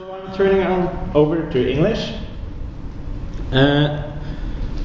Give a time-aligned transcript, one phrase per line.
[0.00, 2.14] So I'm turning on over to English.
[3.52, 4.10] Uh,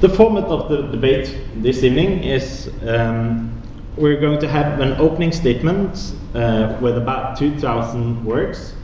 [0.00, 3.50] the format of the debate this evening is um,
[3.96, 8.74] we're going to have an opening statement uh, with about 2,000 words.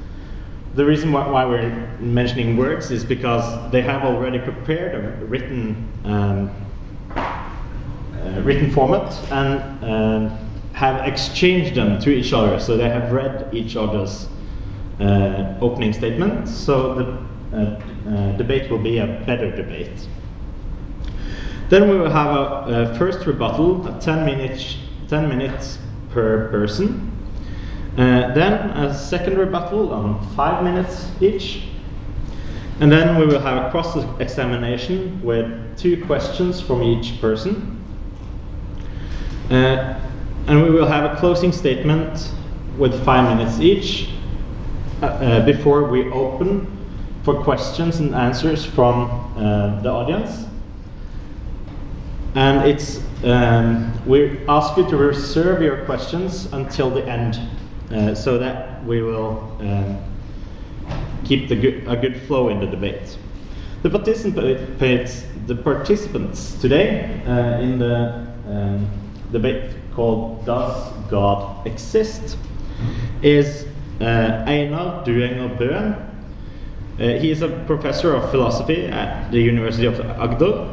[0.75, 1.69] The reason why, why, we're
[2.01, 6.51] mentioning words is because they have already prepared a written um,
[7.15, 10.39] uh, written format and um,
[10.73, 12.59] have exchanged them to each other.
[12.59, 14.29] So they have read each other's
[15.61, 16.49] opening statement.
[16.49, 20.09] So the uh, uh, debate will be a better debate.
[21.69, 24.77] Then we will have a, a first rebuttal, a 10 minutes,
[25.09, 25.79] 10 minutes
[26.11, 27.11] per person.
[27.93, 31.65] Uh, then a second rebuttal on 5 minutes each.
[32.81, 37.79] And then we will have a cross examination with two questions from each person.
[39.51, 40.01] Uh,
[40.47, 42.33] and we will have a closing statement
[42.79, 44.09] with 5 minutes each
[45.03, 46.67] uh, before we open
[47.25, 50.47] for questions and answers from uh, the audience.
[52.35, 57.39] And it's um, we ask you to reserve your questions until the end,
[57.91, 59.99] uh, so that we will um,
[61.25, 63.19] keep the good, a good flow in the debate.
[63.83, 68.89] The participants, the participants today uh, in the um,
[69.31, 72.39] debate called "Does God Exist?"
[73.23, 73.67] is
[74.03, 76.09] uh, Einar Duenger.
[76.99, 80.69] Uh, he is a professor of philosophy at the University of Agder.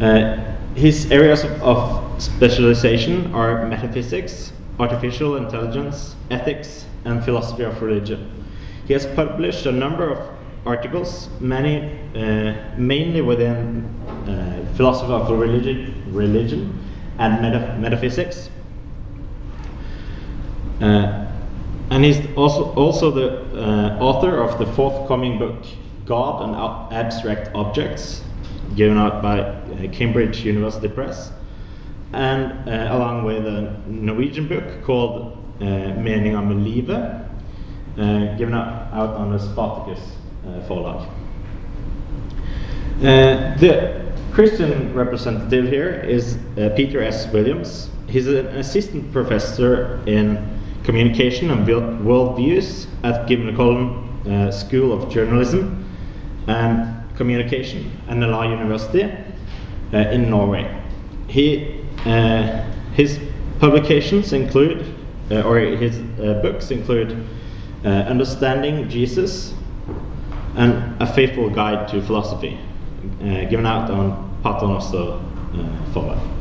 [0.00, 8.46] Uh, his areas of, of specialization are metaphysics, artificial intelligence, ethics, and philosophy of religion.
[8.86, 10.28] He has published a number of
[10.64, 13.84] articles, many uh, mainly within
[14.26, 16.78] uh, philosophy of religion, religion
[17.18, 18.50] and meta metaphysics.
[20.80, 21.29] Uh,
[21.90, 25.64] and he's also also the uh, author of the forthcoming book
[26.06, 26.56] God and
[26.92, 28.22] Abstract Objects,
[28.74, 31.30] given out by uh, Cambridge University Press,
[32.12, 37.26] and uh, along with a Norwegian book called uh, Meninga med livet,
[37.98, 40.00] uh, given out, out on the Spartacus
[40.46, 41.08] uh, forlag.
[42.98, 47.32] Uh, the Christian representative here is uh, Peter S.
[47.32, 47.88] Williams.
[48.08, 50.59] He's an assistant professor in
[50.90, 55.88] communication and worldviews at Gimlekollen uh, School of Journalism
[56.48, 60.66] and Communication, NLA University uh, in Norway.
[61.28, 63.20] He, uh, his
[63.60, 64.84] publications include,
[65.30, 67.24] uh, or his uh, books include
[67.84, 69.54] uh, Understanding Jesus
[70.56, 72.58] and A Faithful Guide to Philosophy,
[73.20, 76.39] given out on Paternoster uh, forlag.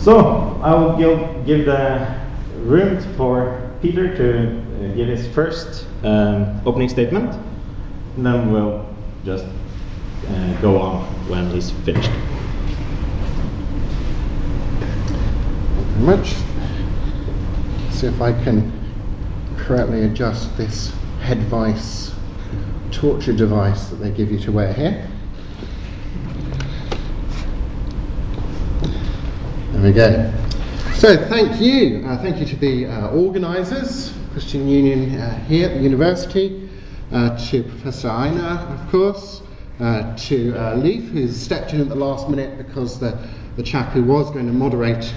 [0.00, 2.18] So I will give, give the
[2.56, 7.34] room for Peter to uh, give his first um, opening statement,
[8.16, 8.86] and then we'll
[9.24, 12.10] just uh, go on when he's finished.
[16.00, 16.34] much.
[17.90, 18.72] See if I can
[19.58, 22.14] correctly adjust this head vice
[22.90, 25.06] torture device that they give you to wear here.
[29.92, 30.32] Go.
[30.94, 32.04] So, thank you.
[32.06, 36.68] Uh, thank you to the uh, organisers, Christian Union uh, here at the university,
[37.10, 39.40] uh, to Professor Einar, of course,
[39.80, 43.16] uh, to uh, Leif, who's stepped in at the last minute because the,
[43.56, 45.14] the chap who was going to moderate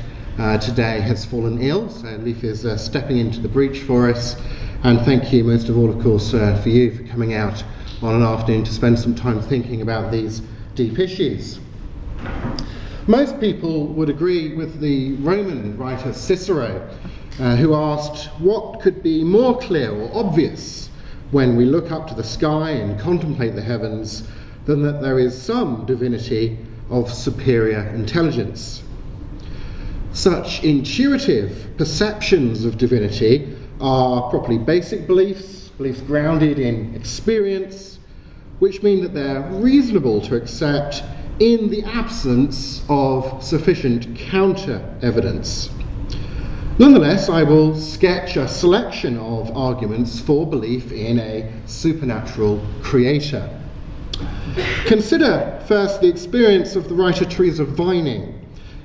[0.62, 1.90] today has fallen ill.
[1.90, 4.36] So, Leif is stepping into the breach for us.
[4.84, 7.64] And thank you, most of all, of course, for you for coming out
[8.02, 10.42] on an afternoon to spend some time thinking about these
[10.76, 11.60] deep issues.
[13.08, 16.88] Most people would agree with the Roman writer Cicero,
[17.40, 20.92] uh, who asked, What could be more clear or obvious
[21.32, 24.28] when we look up to the sky and contemplate the heavens
[24.66, 26.60] than that there is some divinity
[26.92, 28.84] of superior intelligence?
[30.14, 37.98] Such intuitive perceptions of divinity are properly basic beliefs, beliefs grounded in experience,
[38.60, 41.02] which mean that they're reasonable to accept
[41.42, 45.72] in the absence of sufficient counter evidence.
[46.78, 53.50] Nonetheless, I will sketch a selection of arguments for belief in a supernatural creator.
[54.86, 58.40] Consider first the experience of the writer Teresa Vining,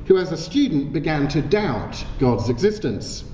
[0.07, 3.25] who as a student began to doubt God's existence.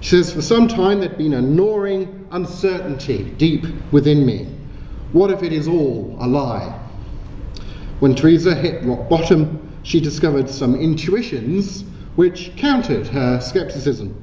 [0.00, 4.46] She says, For some time there'd been a gnawing uncertainty deep within me.
[5.10, 6.83] What if it is all a lie?
[8.00, 11.84] When Teresa hit rock bottom, she discovered some intuitions
[12.16, 14.14] which countered her skepticism.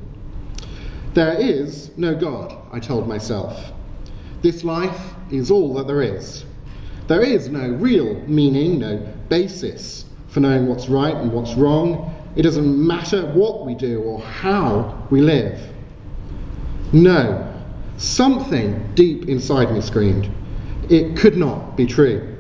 [1.14, 3.72] There is no God, I told myself.
[4.42, 6.46] This life is all that there is.
[7.08, 8.98] There is no real meaning, no
[9.30, 12.14] basis for knowing what's right and what's wrong.
[12.36, 15.60] It doesn't matter what we do or how we live.
[16.94, 17.54] No,
[17.98, 20.30] something deep inside me screamed.
[20.90, 22.31] It could not be true.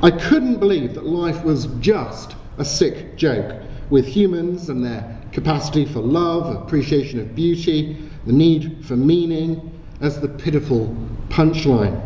[0.00, 5.84] I couldn't believe that life was just a sick joke with humans and their capacity
[5.84, 10.94] for love, appreciation of beauty, the need for meaning as the pitiful
[11.30, 12.00] punchline.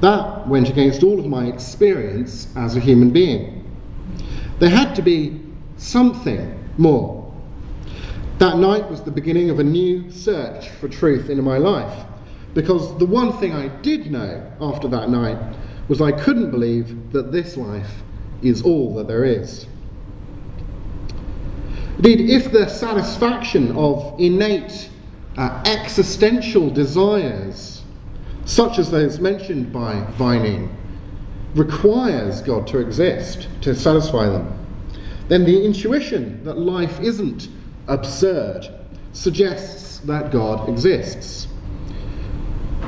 [0.00, 3.70] That went against all of my experience as a human being.
[4.58, 5.40] There had to be
[5.76, 7.30] something more.
[8.38, 12.06] That night was the beginning of a new search for truth in my life,
[12.54, 15.56] because the one thing I did know after that night
[15.88, 18.02] was I couldn't believe that this life
[18.42, 19.66] is all that there is.
[21.96, 24.90] Indeed, if the satisfaction of innate
[25.36, 27.82] uh, existential desires,
[28.44, 30.74] such as those mentioned by Vining,
[31.54, 34.52] requires God to exist to satisfy them,
[35.28, 37.48] then the intuition that life isn't
[37.88, 38.68] absurd
[39.12, 41.48] suggests that God exists.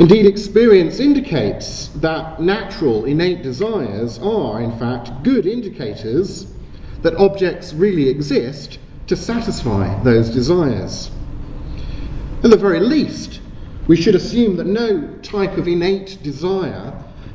[0.01, 6.47] Indeed, experience indicates that natural, innate desires are, in fact, good indicators
[7.03, 8.79] that objects really exist
[9.09, 11.11] to satisfy those desires.
[12.45, 13.41] At the very least,
[13.89, 16.93] we should assume that no type of innate desire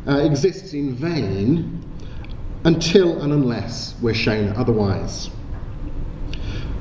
[0.07, 1.81] uh, exists in vain
[2.63, 5.29] until and unless we're shown otherwise.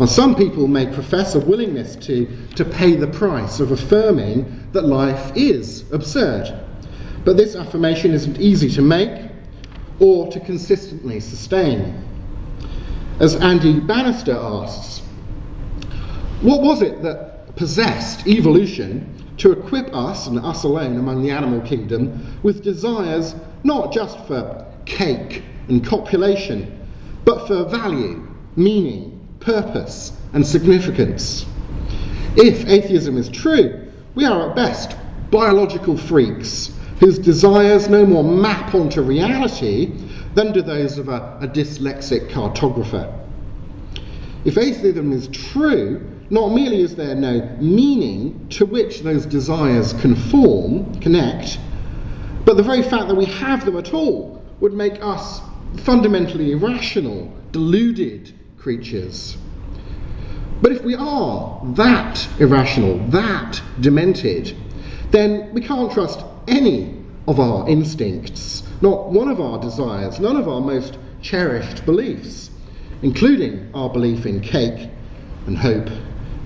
[0.01, 4.85] Now, some people may profess a willingness to, to pay the price of affirming that
[4.85, 6.53] life is absurd,
[7.25, 9.31] but this affirmation isn't easy to make
[10.01, 12.03] or to consistently sustain.
[13.21, 15.01] As Andy Bannister asks,
[16.41, 19.09] what was it that possessed evolution
[19.39, 23.35] to equip us, and us alone among the animal kingdom, with desires
[23.65, 26.87] not just for cake and copulation,
[27.25, 29.12] but for value, meaning,
[29.43, 31.47] purpose, and significance?
[32.37, 34.97] If atheism is true, we are at best
[35.31, 39.93] biological freaks whose desires no more map onto reality
[40.35, 43.13] than do those of a, a dyslexic cartographer.
[44.45, 50.95] If atheism is true, not merely is there no meaning to which those desires conform,
[51.01, 51.59] connect,
[52.45, 55.41] but the very fact that we have them at all would make us
[55.79, 59.37] fundamentally irrational, deluded creatures.
[60.63, 64.57] But if we are that irrational, that demented,
[65.11, 70.49] then we can't trust any of our instincts, not one of our desires, none of
[70.49, 72.51] our most cherished beliefs
[73.03, 74.89] including our belief in cake
[75.47, 75.89] and hope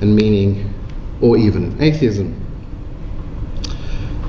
[0.01, 0.73] and meaning
[1.21, 2.43] or even atheism.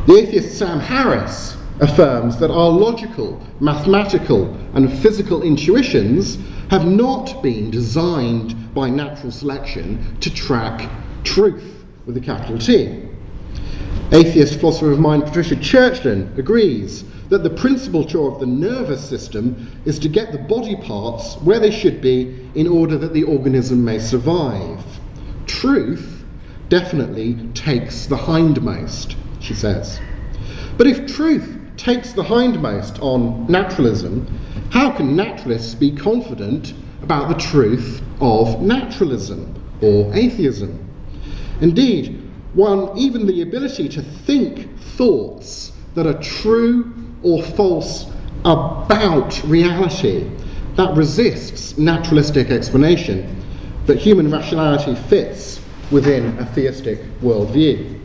[0.07, 6.37] The atheist Sam Harris affirms that our logical, mathematical, and physical intuitions
[6.69, 10.89] have not been designed by natural selection to track
[11.23, 13.03] truth with a capital T.
[14.11, 19.69] Atheist philosopher of mind Patricia Churchland agrees that the principal chore of the nervous system
[19.85, 23.83] is to get the body parts where they should be in order that the organism
[23.83, 24.81] may survive.
[25.45, 26.23] Truth
[26.69, 29.99] definitely takes the hindmost, she says.
[30.77, 34.27] But if truth takes the hindmost on naturalism,
[34.71, 40.83] how can naturalists be confident about the truth of naturalism or atheism?
[41.61, 42.21] Indeed,
[42.53, 46.93] one, even the ability to think thoughts that are true
[47.23, 48.07] or false
[48.45, 50.29] about reality
[50.75, 53.43] that resists naturalistic explanation,
[53.85, 55.59] that human rationality fits
[55.91, 57.96] within a theistic worldview.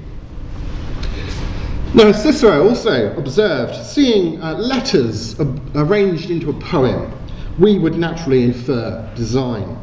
[1.94, 7.12] Now, Cicero also observed seeing uh, letters ab- arranged into a poem,
[7.58, 9.76] we would naturally infer design.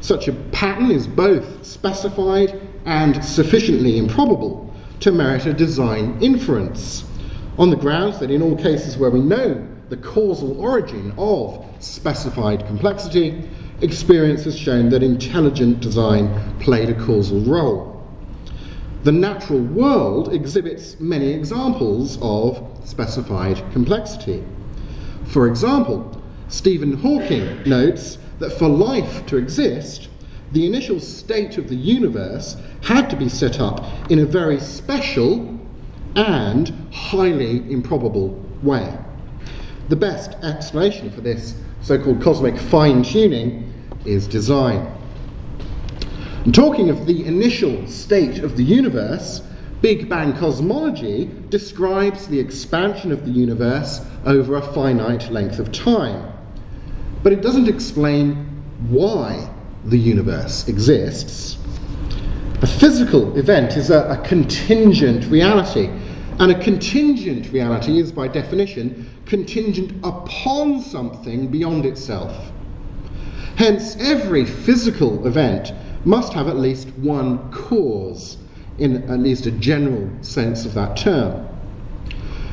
[0.00, 7.04] Such a pattern is both specified and sufficiently improbable to merit a design inference
[7.58, 12.64] on the grounds that in all cases where we know the causal origin of specified
[12.68, 13.42] complexity,
[13.80, 16.30] experience has shown that intelligent design
[16.60, 17.89] played a causal role.
[19.02, 24.44] The natural world exhibits many examples of specified complexity.
[25.24, 30.08] For example, Stephen Hawking notes that for life to exist,
[30.52, 35.58] the initial state of the universe had to be set up in a very special
[36.14, 38.30] and highly improbable
[38.62, 38.98] way.
[39.88, 43.72] The best explanation for this so called cosmic fine tuning
[44.04, 44.99] is design.
[46.44, 49.42] And talking of the initial state of the universe,
[49.82, 56.32] Big Bang cosmology describes the expansion of the universe over a finite length of time.
[57.22, 59.50] But it doesn't explain why
[59.84, 61.58] the universe exists.
[62.62, 65.90] A physical event is a, a contingent reality,
[66.38, 72.50] and a contingent reality is, by definition, contingent upon something beyond itself.
[73.56, 75.72] Hence, every physical event
[76.04, 78.38] must have at least one cause,
[78.78, 81.46] in at least a general sense of that term.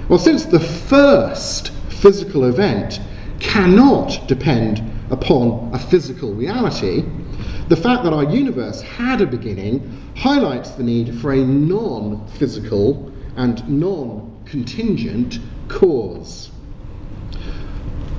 [0.09, 2.99] Well, since the first physical event
[3.39, 7.03] cannot depend upon a physical reality,
[7.69, 13.11] the fact that our universe had a beginning highlights the need for a non physical
[13.35, 16.51] and non contingent cause.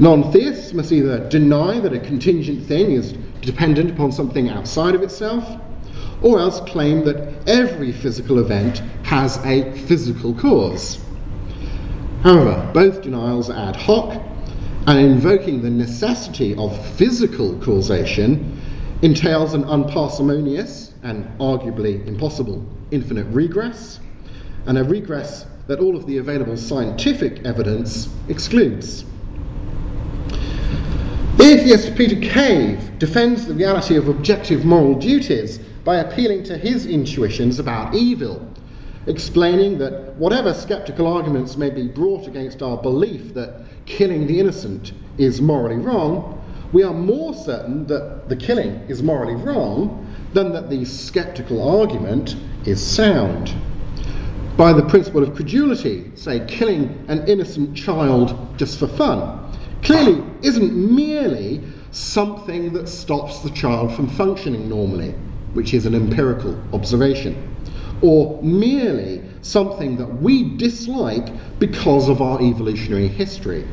[0.00, 5.02] Non theists must either deny that a contingent thing is dependent upon something outside of
[5.02, 5.44] itself,
[6.22, 7.16] or else claim that
[7.48, 11.00] every physical event has a physical cause.
[12.22, 14.22] However, both denials are ad hoc,
[14.86, 18.56] and invoking the necessity of physical causation
[19.02, 23.98] entails an unparsimonious and arguably impossible infinite regress,
[24.66, 29.04] and a regress that all of the available scientific evidence excludes.
[31.38, 36.84] The atheist Peter Cave defends the reality of objective moral duties by appealing to his
[36.84, 38.44] intuitions about evil,
[39.06, 44.90] explaining that whatever skeptical arguments may be brought against our belief that killing the innocent
[45.16, 46.42] is morally wrong,
[46.72, 52.34] we are more certain that the killing is morally wrong than that the skeptical argument
[52.66, 53.54] is sound.
[54.56, 59.47] By the principle of credulity, say, killing an innocent child just for fun,
[59.82, 65.12] clearly isn't merely something that stops the child from functioning normally,
[65.54, 67.56] which is an empirical observation,
[68.02, 73.66] or merely something that we dislike because of our evolutionary history,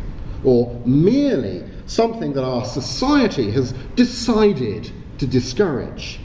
[0.44, 6.20] or merely something that our society has decided to discourage.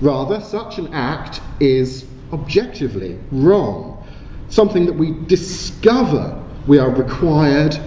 [0.00, 4.04] Rather, such an act is objectively wrong,
[4.48, 7.78] something that we discover we are required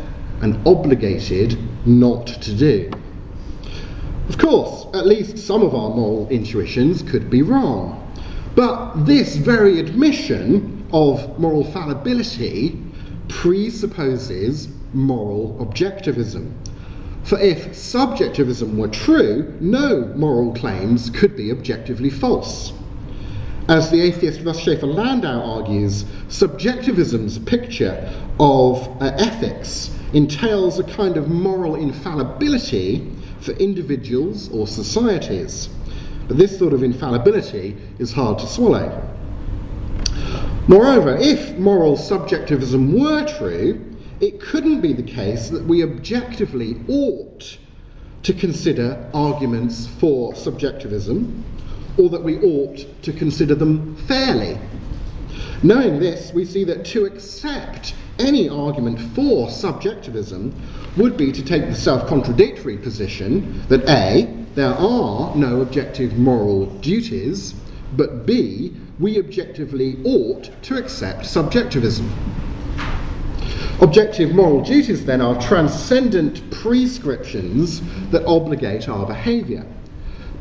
[0.42, 2.92] and obligated not to do.
[4.30, 8.04] Of course, at least some of our moral intuitions could be wrong.
[8.56, 12.82] But this very admission of moral fallibility
[13.30, 16.52] presupposes moral objectivism.
[17.24, 22.74] For if subjectivism were true, no moral claims could be objectively false.
[23.68, 31.18] As the atheist Russ Shafer Landau argues, subjectivism's picture of uh, ethics entails a kind
[31.18, 33.12] of moral infallibility
[33.42, 35.70] for individuals or societies.
[36.28, 39.04] But this sort of infallibility is hard to swallow.
[40.68, 43.82] Moreover, if moral subjectivism were true,
[44.20, 47.58] it couldn't be the case that we objectively ought
[48.24, 51.46] to consider arguments for subjectivism
[51.98, 54.60] or that we ought to consider them fairly.
[55.64, 60.54] Knowing this, we see that to accept any argument for subjectivism
[60.98, 66.66] would be to take the self contradictory position that A, there are no objective moral
[66.80, 67.54] duties,
[67.96, 72.12] but B, we objectively ought to accept subjectivism.
[73.80, 79.64] Objective moral duties, then, are transcendent prescriptions that obligate our behaviour.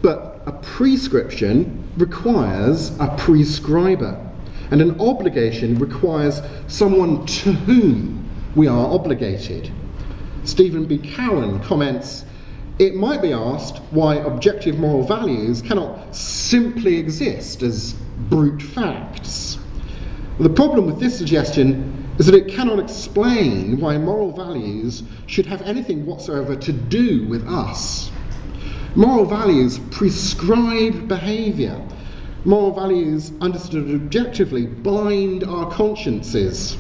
[0.00, 4.25] But a prescription requires a prescriber,
[4.70, 9.70] and an obligation requires someone to whom we are obligated.
[10.44, 10.98] Steven B.
[10.98, 12.24] Cowan comments
[12.78, 17.94] it might be asked why objective moral values cannot simply exist as
[18.28, 19.58] brute facts.
[20.38, 25.62] The problem with this suggestion is that it cannot explain why moral values should have
[25.62, 28.10] anything whatsoever to do with us.
[28.94, 31.80] Moral values prescribe behaviour.
[32.46, 36.76] Moral values, understood objectively, bind our consciences.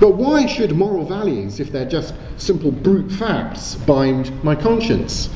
[0.00, 5.30] But why should moral values, if they're just simple brute facts, bind my conscience?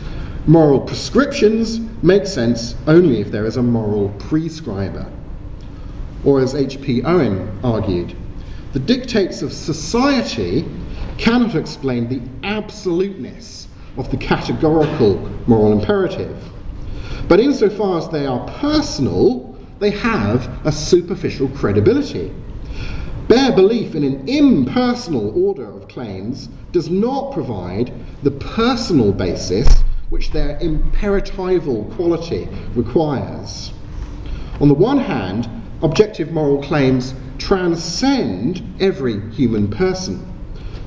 [0.46, 5.10] Moral prescriptions make sense only if there is a moral prescriber.
[6.22, 7.04] Or as H.P.
[7.04, 8.14] Owen argued,
[8.74, 10.68] the dictates of society
[11.16, 16.36] cannot explain the absoluteness of the categorical moral imperative.
[17.26, 19.51] But insofar as they are personal,
[19.82, 22.32] they have a superficial credibility.
[23.26, 30.30] Bare belief in an impersonal order of claims does not provide the personal basis which
[30.30, 33.72] their imperatival quality requires.
[34.60, 35.48] On the one hand,
[35.82, 40.31] objective moral claims transcend every human person.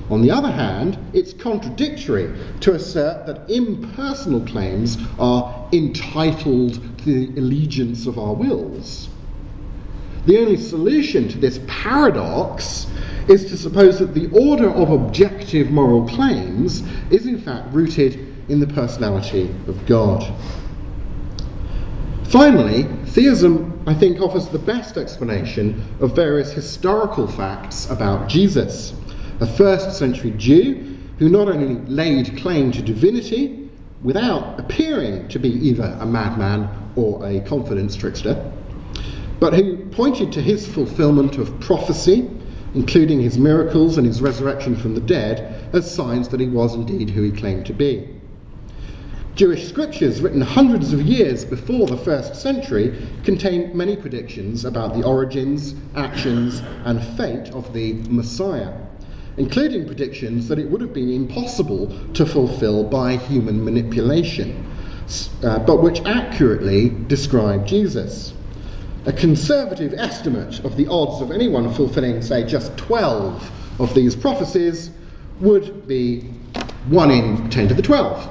[0.08, 7.40] On the other hand, it's contradictory to assert that impersonal claims are entitled to the
[7.40, 9.08] allegiance of our wills.
[10.26, 12.86] The only solution to this paradox
[13.28, 18.60] is to suppose that the order of objective moral claims is in fact rooted in
[18.60, 20.32] the personality of God.
[22.24, 28.94] Finally, theism, I think, offers the best explanation of various historical facts about Jesus.
[29.38, 33.68] A first century Jew who not only laid claim to divinity
[34.02, 38.50] without appearing to be either a madman or a confidence trickster,
[39.38, 42.30] but who pointed to his fulfillment of prophecy,
[42.72, 47.10] including his miracles and his resurrection from the dead, as signs that he was indeed
[47.10, 48.08] who he claimed to be.
[49.34, 55.02] Jewish scriptures, written hundreds of years before the first century, contain many predictions about the
[55.02, 58.72] origins, actions, and fate of the Messiah,
[59.36, 64.64] including predictions that it would have been impossible to fulfill by human manipulation,
[65.42, 68.32] uh, but which accurately describe Jesus.
[69.04, 74.90] A conservative estimate of the odds of anyone fulfilling, say, just 12 of these prophecies
[75.40, 76.22] would be
[76.88, 78.30] 1 in 10 to the 12.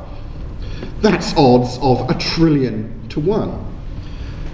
[1.02, 3.64] That's odds of a trillion to one.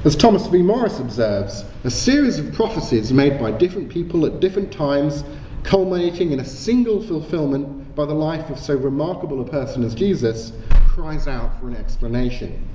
[0.04, 0.62] As Thomas V.
[0.62, 5.24] Morris observes, a series of prophecies made by different people at different times,
[5.64, 10.54] culminating in a single fulfillment by the life of so remarkable a person as Jesus,
[10.88, 12.68] cries out for an explanation.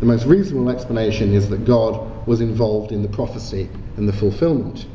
[0.00, 4.86] The most reasonable explanation is that God was involved in the prophecy and the fulfillment.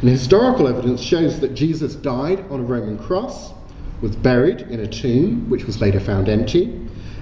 [0.00, 3.52] And historical evidence shows that Jesus died on a Roman cross,
[4.00, 6.80] was buried in a tomb which was later found empty,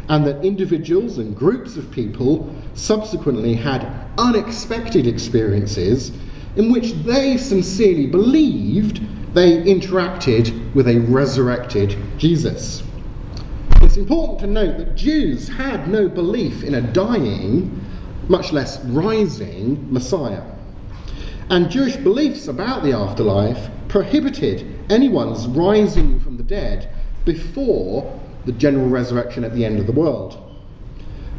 [0.08, 3.86] and that individuals and groups of people subsequently had
[4.18, 6.12] unexpected experiences
[6.56, 9.00] in which they sincerely believed
[9.34, 12.82] they interacted with a resurrected Jesus.
[13.80, 17.80] It's important to note that Jews had no belief in a dying,
[18.28, 20.42] much less rising, Messiah.
[21.50, 26.88] And Jewish beliefs about the afterlife prohibited anyone's rising from the dead
[27.24, 30.51] before the general resurrection at the end of the world.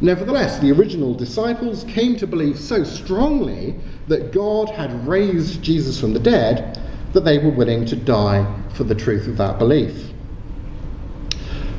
[0.00, 3.76] Nevertheless, the original disciples came to believe so strongly
[4.08, 6.80] that God had raised Jesus from the dead
[7.12, 10.12] that they were willing to die for the truth of that belief.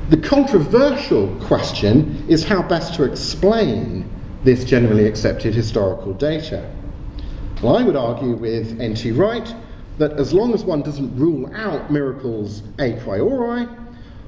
[0.10, 4.10] The controversial question is how best to explain
[4.44, 6.72] this generally accepted historical data.
[7.62, 9.12] Well, I would argue with N.T.
[9.12, 9.54] Wright
[9.98, 13.68] that as long as one doesn't rule out miracles a priori,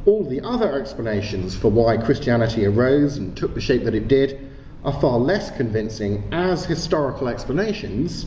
[0.08, 4.50] all the other explanations for why Christianity arose and took the shape that it did
[4.86, 8.26] are far less convincing as historical explanations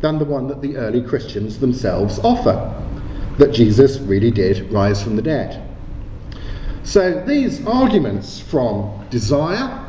[0.00, 2.76] than the one that the early Christians themselves offer
[3.38, 5.66] that Jesus really did rise from the dead.
[6.82, 9.86] So these arguments from desire,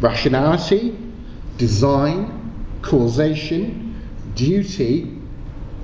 [0.00, 0.96] rationality,
[1.58, 4.00] design, causation,
[4.34, 5.12] duty,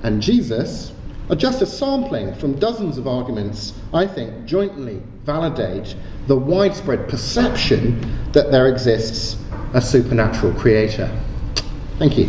[0.01, 0.91] and Jesus
[1.35, 5.95] just a sampling from dozens of arguments, I think, jointly validate
[6.27, 9.37] the widespread perception that there exists
[9.73, 11.09] a supernatural creator.
[11.97, 12.27] Thank you.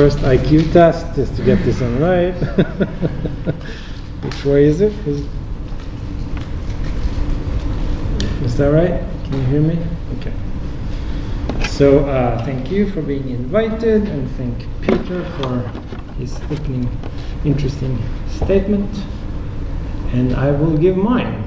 [0.00, 2.30] first IQ test just to get this one right.
[4.22, 4.92] Which way is it?
[5.04, 5.26] Is,
[8.44, 9.02] is that right?
[9.24, 9.84] Can you hear me?
[10.18, 10.32] Okay.
[11.66, 15.66] So uh, thank you for being invited, and thank Peter for
[16.20, 16.88] his opening,
[17.44, 19.04] interesting statement.
[20.12, 21.42] And I will give mine.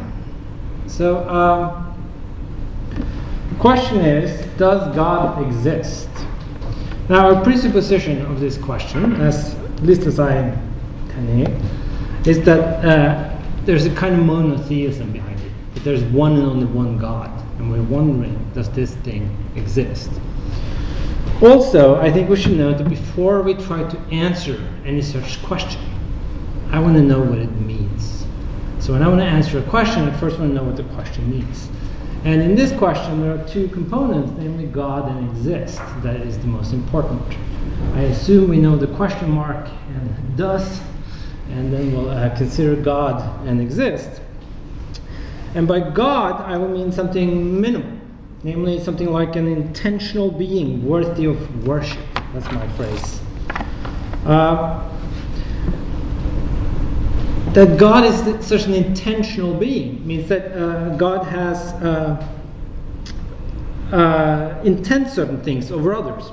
[0.88, 1.86] So uh,
[2.90, 6.10] the question is, does God exist?
[7.10, 10.58] Now, our presupposition of this question, as at least as I
[11.10, 15.52] telling it, is that uh, there's a kind of monotheism behind it.
[15.74, 20.12] That there's one and only one God, and we're wondering, does this thing exist?
[21.42, 25.82] Also, I think we should note that before we try to answer any such question,
[26.72, 28.26] I want to know what it means.
[28.80, 30.86] So when I want to answer a question, I first want to know what the
[30.96, 31.68] question means.
[32.26, 36.48] And in this question, there are two components, namely God and exist, that is the
[36.48, 37.22] most important.
[37.96, 40.80] I assume we know the question mark and does,
[41.50, 44.22] and then we'll uh, consider God and exist.
[45.54, 48.00] And by God, I will mean something minimal,
[48.44, 52.00] namely something like an intentional being worthy of worship.
[52.34, 53.20] That's my phrase.
[54.26, 54.93] Uh,
[57.54, 62.28] that God is such an intentional being means that uh, God has uh,
[63.92, 66.32] uh, intends certain things over others.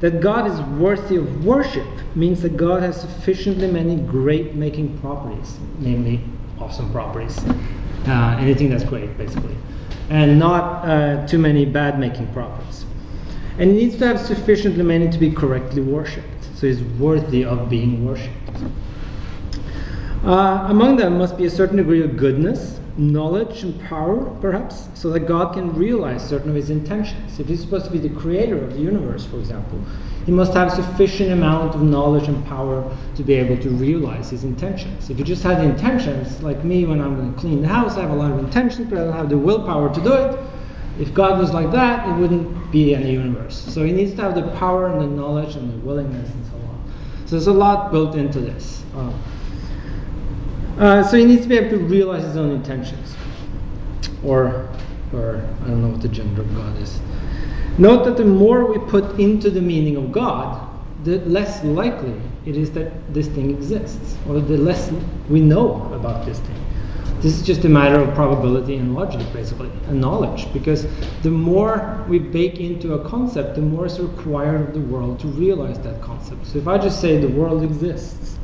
[0.00, 5.58] That God is worthy of worship means that God has sufficiently many great making properties,
[5.78, 6.20] namely
[6.58, 7.38] awesome properties.
[8.06, 9.54] Uh, anything that's great, basically.
[10.08, 12.84] And not uh, too many bad making properties.
[13.58, 16.26] And he needs to have sufficiently many to be correctly worshipped.
[16.54, 18.62] So he's worthy of being worshipped.
[20.24, 25.08] Uh, among them must be a certain degree of goodness, knowledge, and power, perhaps, so
[25.08, 27.40] that God can realize certain of his intentions.
[27.40, 29.80] If he's supposed to be the creator of the universe, for example,
[30.26, 32.84] he must have sufficient amount of knowledge and power
[33.16, 35.08] to be able to realize his intentions.
[35.08, 37.96] If you just had the intentions, like me when I'm going to clean the house,
[37.96, 40.38] I have a lot of intentions, but I don't have the willpower to do it.
[40.98, 43.56] If God was like that, it wouldn't be any universe.
[43.56, 46.56] So he needs to have the power and the knowledge and the willingness and so
[46.56, 46.92] on.
[47.24, 48.84] So there's a lot built into this.
[48.94, 49.10] Uh,
[50.80, 53.14] uh, so he needs to be able to realize his own intentions.
[54.24, 54.68] Or,
[55.12, 57.00] or I don't know what the gender of God is.
[57.78, 60.68] Note that the more we put into the meaning of God,
[61.04, 62.14] the less likely
[62.46, 64.90] it is that this thing exists, or the less
[65.28, 66.56] we know about this thing.
[67.20, 70.50] This is just a matter of probability and logic, basically, and knowledge.
[70.54, 70.86] Because
[71.22, 75.28] the more we bake into a concept, the more is required of the world to
[75.28, 76.46] realize that concept.
[76.46, 78.38] So if I just say the world exists,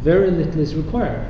[0.00, 1.26] very little is required.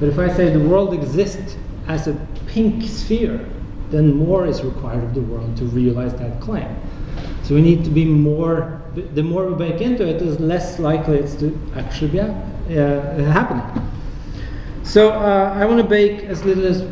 [0.00, 1.56] But if I say the world exists
[1.88, 2.14] as a
[2.46, 3.48] pink sphere,
[3.90, 6.68] then more is required of the world to realize that claim.
[7.42, 8.82] So we need to be more,
[9.14, 12.32] the more we bake into it, the less likely it's to actually be uh,
[13.24, 13.86] happening.
[14.82, 16.82] So uh, I want to bake as little as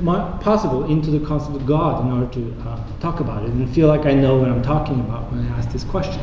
[0.42, 3.88] possible into the concept of God in order to uh, talk about it and feel
[3.88, 6.22] like I know what I'm talking about when I ask this question.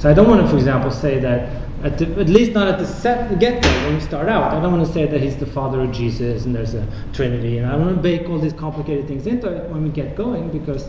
[0.00, 2.78] So I don't want to, for example, say that at, the, at least not at
[2.78, 4.54] the set get go when we start out.
[4.54, 7.58] I don't want to say that he's the father of Jesus and there's a Trinity,
[7.58, 10.16] and I don't want to bake all these complicated things into it when we get
[10.16, 10.88] going because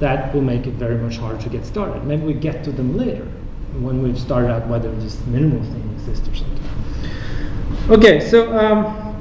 [0.00, 2.04] that will make it very much harder to get started.
[2.04, 3.24] Maybe we get to them later
[3.80, 6.60] when we've started out whether this minimal thing exists or something.
[7.88, 9.16] Okay, so um,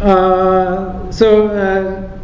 [0.00, 2.18] uh, so uh,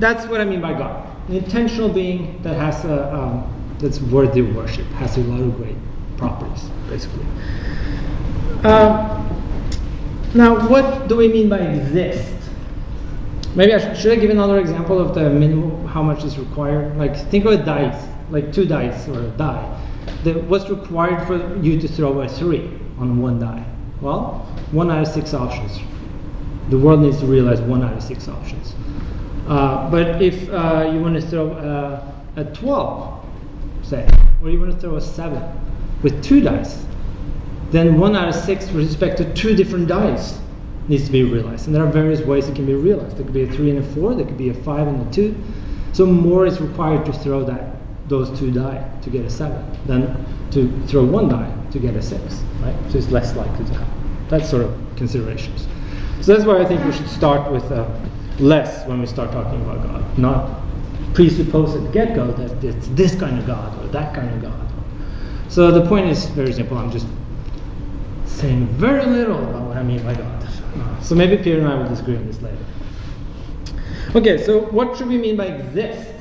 [0.00, 4.40] that's what I mean by God, an intentional being that has a um, that's worthy
[4.40, 5.76] of worship, has a lot of great
[6.16, 7.24] properties, basically.
[8.64, 9.22] Uh,
[10.34, 12.34] now, what do we mean by exist?
[13.54, 16.96] Maybe I should, should I give another example of the minimum, how much is required?
[16.98, 19.82] Like, think of a dice, like two dice or a die.
[20.24, 22.66] The, what's required for you to throw a three
[22.98, 23.64] on one die?
[24.00, 25.80] Well, one out of six options.
[26.68, 28.74] The world needs to realize one out of six options.
[29.48, 33.25] Uh, but if uh, you want to throw a, a 12,
[33.86, 34.08] say,
[34.42, 35.42] or you want to throw a 7,
[36.02, 36.84] with two dice,
[37.70, 40.38] then one out of six with respect to two different dice
[40.88, 41.66] needs to be realized.
[41.66, 43.16] And there are various ways it can be realized.
[43.16, 45.12] There could be a three and a four, there could be a five and a
[45.12, 45.36] two.
[45.92, 47.76] So more is required to throw that
[48.08, 52.02] those two die to get a seven than to throw one die to get a
[52.02, 52.40] six.
[52.60, 52.76] Right?
[52.90, 54.26] So it's less likely to happen.
[54.28, 55.66] That's sort of considerations.
[56.20, 57.88] So that's why I think we should start with uh,
[58.38, 60.65] less when we start talking about God, not
[61.16, 64.68] presuppose at the get-go that it's this kind of God or that kind of God.
[65.48, 66.76] So the point is very simple.
[66.76, 67.06] I'm just
[68.26, 70.42] saying very little about what I mean by God.
[70.44, 72.58] Uh, so maybe Peter and I will disagree on this later.
[74.14, 76.12] Okay, so what should we mean by exist?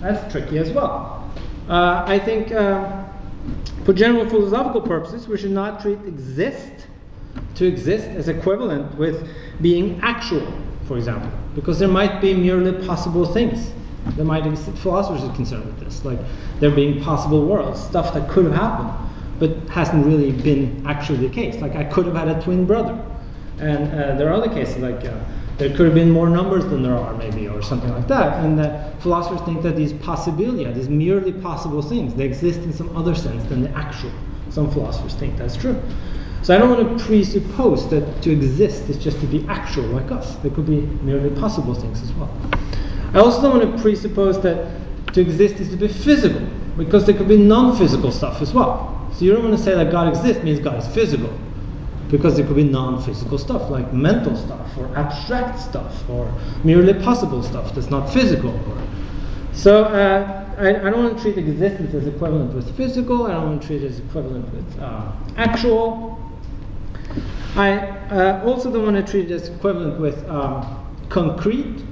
[0.00, 1.28] That's tricky as well.
[1.68, 3.06] Uh, I think uh,
[3.84, 6.86] for general philosophical purposes, we should not treat exist
[7.56, 9.28] to exist as equivalent with
[9.60, 10.46] being actual,
[10.84, 13.72] for example, because there might be merely possible things.
[14.16, 16.18] There might be philosophers are concerned with this, like
[16.60, 18.90] there being possible worlds, stuff that could have happened,
[19.38, 21.60] but hasn't really been actually the case.
[21.60, 22.98] Like I could have had a twin brother,
[23.60, 25.18] and uh, there are other cases like uh,
[25.58, 28.44] there could have been more numbers than there are, maybe, or something like that.
[28.44, 28.60] And
[29.02, 33.42] philosophers think that these possibilia, these merely possible things, they exist in some other sense
[33.48, 34.12] than the actual.
[34.50, 35.80] Some philosophers think that's true.
[36.42, 40.12] So I don't want to presuppose that to exist is just to be actual like
[40.12, 40.36] us.
[40.36, 42.30] There could be merely possible things as well.
[43.14, 44.70] I also don't want to presuppose that
[45.14, 49.08] to exist is to be physical, because there could be non physical stuff as well.
[49.14, 51.32] So you don't want to say that God exists means God is physical,
[52.10, 56.32] because there could be non physical stuff, like mental stuff, or abstract stuff, or
[56.64, 58.52] merely possible stuff that's not physical,
[59.52, 63.26] So uh, I, I, don't want to treat existence as equivalent with physical.
[63.26, 66.20] I don't want to treat it as equivalent with uh, actual.
[67.56, 67.78] I
[68.10, 71.82] uh, also don't want to treat it as equivalent with um, concrete.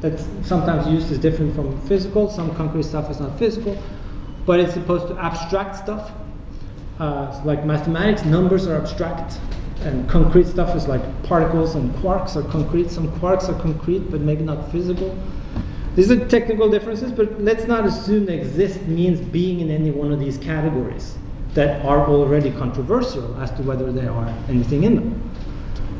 [0.00, 2.30] That's sometimes used is different from physical.
[2.30, 3.76] Some concrete stuff is not physical,
[4.46, 6.12] but it's supposed to abstract stuff.
[6.98, 9.38] Uh, like mathematics, numbers are abstract,
[9.82, 12.90] and concrete stuff is like particles and quarks are concrete.
[12.90, 15.16] Some quarks are concrete, but maybe not physical.
[15.96, 20.12] These are technical differences, but let's not assume that exist means being in any one
[20.12, 21.18] of these categories
[21.54, 25.30] that are already controversial as to whether there are anything in them.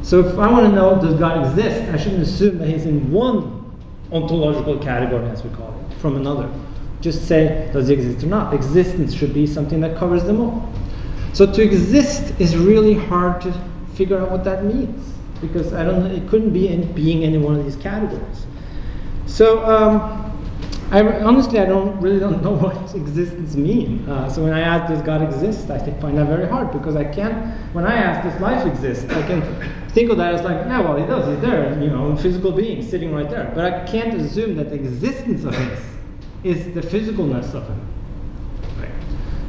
[0.03, 3.11] So if I want to know does God exist, I shouldn't assume that he's in
[3.11, 3.60] one
[4.13, 6.51] ontological category, as we call it, from another.
[7.01, 8.53] Just say, does he exist or not?
[8.53, 10.73] Existence should be something that covers them all.
[11.33, 13.53] So to exist is really hard to
[13.95, 16.07] figure out what that means because I don't.
[16.07, 18.47] It couldn't be in being any one of these categories.
[19.27, 20.30] So um,
[20.91, 24.09] I honestly I don't really don't know what existence means.
[24.09, 27.05] Uh, so when I ask does God exist, I find that very hard because I
[27.05, 27.55] can't.
[27.75, 29.43] When I ask does Leif exist, I can
[29.91, 32.83] think of that as like yeah well he does he's there you know physical being
[32.83, 33.53] sitting right there.
[33.55, 35.77] But I can't assume that the existence of him
[36.43, 37.87] is the physicalness of him.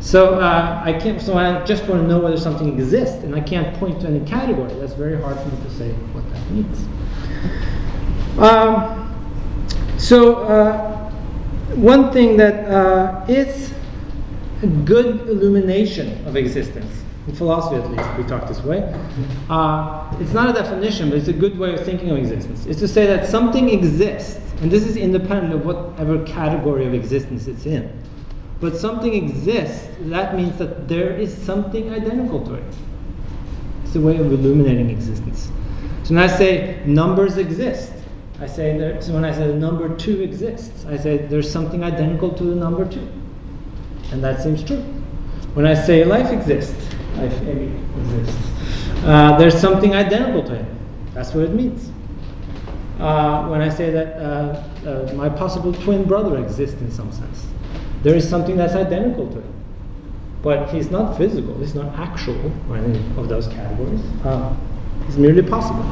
[0.02, 1.22] So uh, I can't.
[1.22, 4.26] So I just want to know whether something exists, and I can't point to any
[4.26, 4.74] category.
[4.74, 6.88] That's very hard for me to say what that means.
[8.40, 9.02] Um,
[10.00, 11.01] so, uh,
[11.76, 13.74] one thing that uh, is
[14.64, 18.82] a good illumination of existence, in philosophy at least, we talk this way.
[19.50, 22.66] Uh, it's not a definition, but it's a good way of thinking of existence.
[22.66, 27.48] It's to say that something exists, and this is independent of whatever category of existence
[27.48, 27.92] it's in.
[28.60, 32.76] But something exists, that means that there is something identical to it.
[33.84, 35.52] It's a way of illuminating existence.
[36.04, 37.94] So when I say numbers exist,
[38.42, 41.84] I say there, so when I say the number two exists, I say there's something
[41.84, 43.08] identical to the number two.
[44.12, 44.82] And that seems true.
[45.54, 48.52] When I say Leif exists, Leif exists,
[49.04, 50.66] uh, there's something identical to it.
[51.14, 51.92] That's what it means.
[53.00, 57.46] Uh, when I say that uh, uh, my possible twin brother exists in some sense,
[58.02, 59.54] there is something that's identical to him.
[60.42, 64.02] But he's not physical, he's not actual or any of those categories.
[64.26, 64.56] Uh,
[65.06, 65.86] he's merely possible.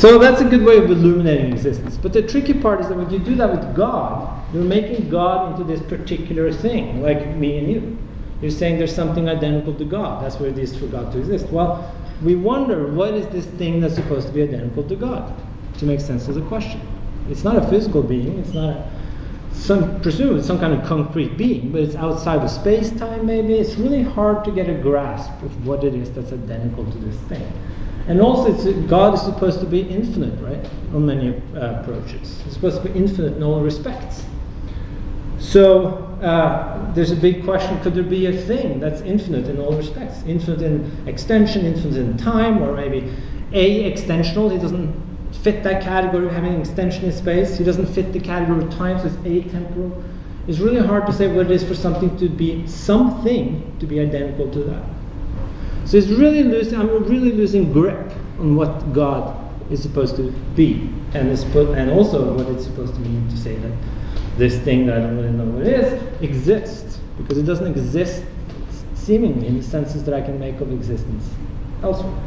[0.00, 1.98] So that's a good way of illuminating existence.
[1.98, 5.52] But the tricky part is that when you do that with God, you're making God
[5.52, 7.98] into this particular thing, like me and you.
[8.40, 10.24] You're saying there's something identical to God.
[10.24, 11.50] That's where it is for God to exist.
[11.50, 15.34] Well, we wonder what is this thing that's supposed to be identical to God
[15.76, 16.80] to make sense of the question.
[17.28, 18.90] It's not a physical being, it's not a,
[19.52, 23.52] some presumably some kind of concrete being, but it's outside of space time maybe.
[23.52, 27.16] It's really hard to get a grasp of what it is that's identical to this
[27.28, 27.46] thing.
[28.08, 30.68] And also, God is supposed to be infinite, right?
[30.94, 34.24] On many uh, approaches, it's supposed to be infinite in all respects.
[35.38, 39.72] So uh, there's a big question: Could there be a thing that's infinite in all
[39.74, 40.22] respects?
[40.26, 43.12] Infinite in extension, infinite in time, or maybe
[43.52, 44.50] a extensional?
[44.50, 44.92] He doesn't
[45.42, 47.56] fit that category of having extension in space.
[47.56, 50.02] He doesn't fit the category of time, so it's atemporal.
[50.48, 54.00] It's really hard to say what it is for something to be something to be
[54.00, 54.84] identical to that.
[55.90, 59.36] So it's really losing, I'm really losing grip on what God
[59.72, 63.72] is supposed to be, and, and also what it's supposed to mean to say that
[64.36, 68.22] this thing that I don't really know what it is exists, because it doesn't exist
[68.94, 71.28] seemingly in the senses that I can make of existence
[71.82, 72.22] elsewhere.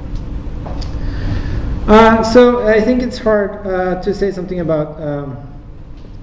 [1.87, 5.37] Uh, so I think it's hard uh, to say something about um,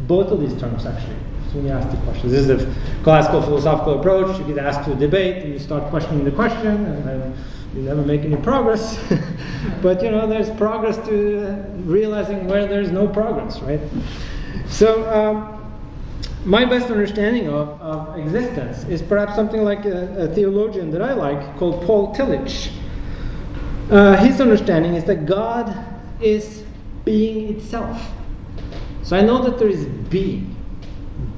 [0.06, 1.16] both of these terms actually
[1.52, 2.32] when you ask the questions.
[2.32, 4.38] This is a classical philosophical approach.
[4.38, 7.34] You get asked to a debate, and you start questioning the question, and
[7.74, 8.98] you never make any progress.
[9.82, 13.80] but you know, there's progress to uh, realizing where there's no progress, right?
[14.68, 15.08] So.
[15.12, 15.56] Um,
[16.44, 21.12] my best understanding of, of, existence is perhaps something like a, a, theologian that I
[21.12, 22.72] like called Paul Tillich.
[23.90, 25.76] Uh, his understanding is that God
[26.18, 26.64] is
[27.04, 28.00] being itself.
[29.02, 30.56] So I know that there is being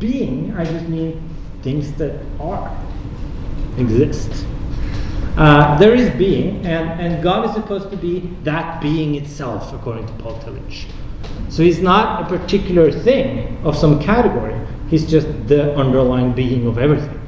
[0.02, 1.30] being, I just mean
[1.62, 2.76] things that are,
[3.78, 4.44] exist.
[5.36, 10.06] Uh, there is being, and, and God is supposed to be that being itself, according
[10.08, 10.86] to Paul Tillich.
[11.48, 16.78] So he's not a particular thing of some category, he's just the underlying being of
[16.78, 17.20] everything.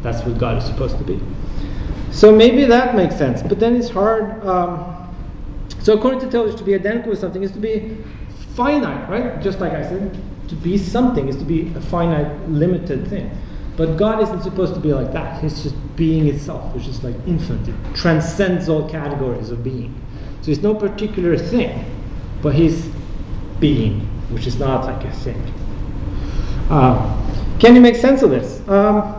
[0.00, 1.20] That's what God is supposed to be.
[2.12, 4.46] So maybe that makes sense, but then it's hard.
[4.46, 4.96] Um,
[5.80, 7.96] so according to Tillich, to be identical with something is to be
[8.54, 9.42] finite, right?
[9.42, 10.16] Just like I said,
[10.50, 13.30] to be something is to be a finite, limited thing.
[13.76, 15.40] But God isn't supposed to be like that.
[15.40, 17.68] He's just being itself, which is like infinite.
[17.68, 19.94] It transcends all categories of being.
[20.40, 21.84] So he's no particular thing,
[22.42, 22.88] but he's
[23.60, 25.40] being, which is not like a thing.
[26.68, 28.66] Uh, can you make sense of this?
[28.68, 29.16] Um,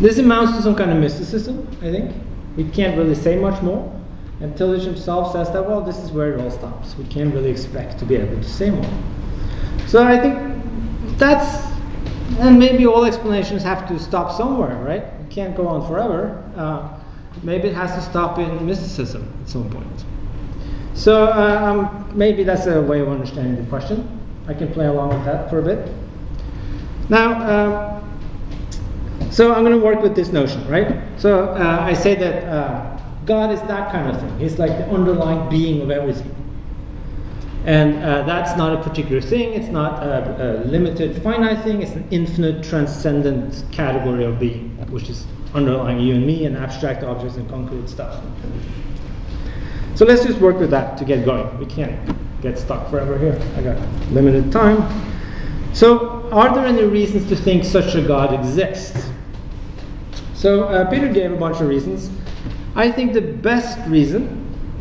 [0.00, 2.14] this amounts to some kind of mysticism, I think.
[2.56, 3.94] We can't really say much more.
[4.40, 6.96] And Tillich himself says that, well, this is where it all stops.
[6.96, 8.90] We can't really expect to be able to say more.
[9.88, 11.66] So I think that's,
[12.40, 15.02] and maybe all explanations have to stop somewhere, right?
[15.02, 16.44] It can't go on forever.
[16.56, 17.00] Uh,
[17.42, 20.04] maybe it has to stop in mysticism at some point.
[20.92, 24.20] So uh, um, maybe that's a way of understanding the question.
[24.46, 25.90] I can play along with that for a bit.
[27.08, 31.00] Now, um, so I'm going to work with this notion, right?
[31.16, 34.38] So uh, I say that uh, God is that kind of thing.
[34.38, 36.34] He's like the underlying being of everything.
[37.68, 41.92] And uh, that's not a particular thing, it's not a, a, limited finite thing, it's
[41.92, 47.36] an infinite transcendent category of being, which is underlying you and me and abstract objects
[47.36, 48.24] and concrete stuff.
[49.96, 51.58] So let's just work with that to get going.
[51.58, 53.38] We can't get stuck forever here.
[53.58, 53.76] I got
[54.12, 54.82] limited time.
[55.74, 59.10] So, are there any reasons to think such a God exists?
[60.32, 62.08] So, uh, Peter gave a bunch of reasons.
[62.74, 64.37] I think the best reason,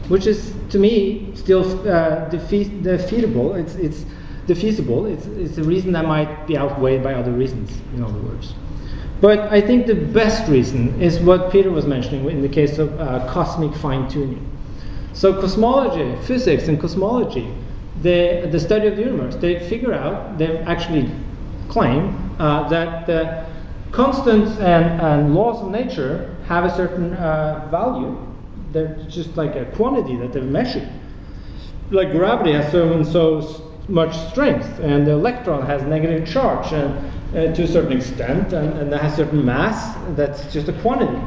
[0.10, 4.06] which is to me still uh, defe- defeatable, it's, it's
[4.48, 8.54] defeasible, it's, it's a reason that might be outweighed by other reasons, in other words.
[9.20, 13.00] But I think the best reason is what Peter was mentioning in the case of
[13.00, 14.46] uh, cosmic fine tuning.
[15.14, 17.52] So, cosmology, physics, and cosmology,
[18.04, 21.10] the, the study of the universe, they figure out, they actually
[21.70, 23.46] claim uh, that the
[23.92, 28.16] constants and, and laws of nature have a certain uh, value.
[28.72, 30.88] They're just like a quantity that they've measured.
[31.92, 36.94] Like gravity has so and so much strength, and the electron has negative charge, and
[37.36, 39.96] uh, to a certain extent, and, and that has certain mass.
[40.16, 41.18] That's just a quantity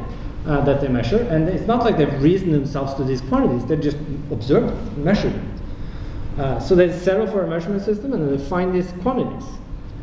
[0.46, 3.64] uh, that they measure, and it's not like they've reasoned themselves to these quantities.
[3.66, 3.96] They just
[4.30, 6.40] observe it, measure it.
[6.40, 9.48] Uh, so they settle for a measurement system, and then they find these quantities,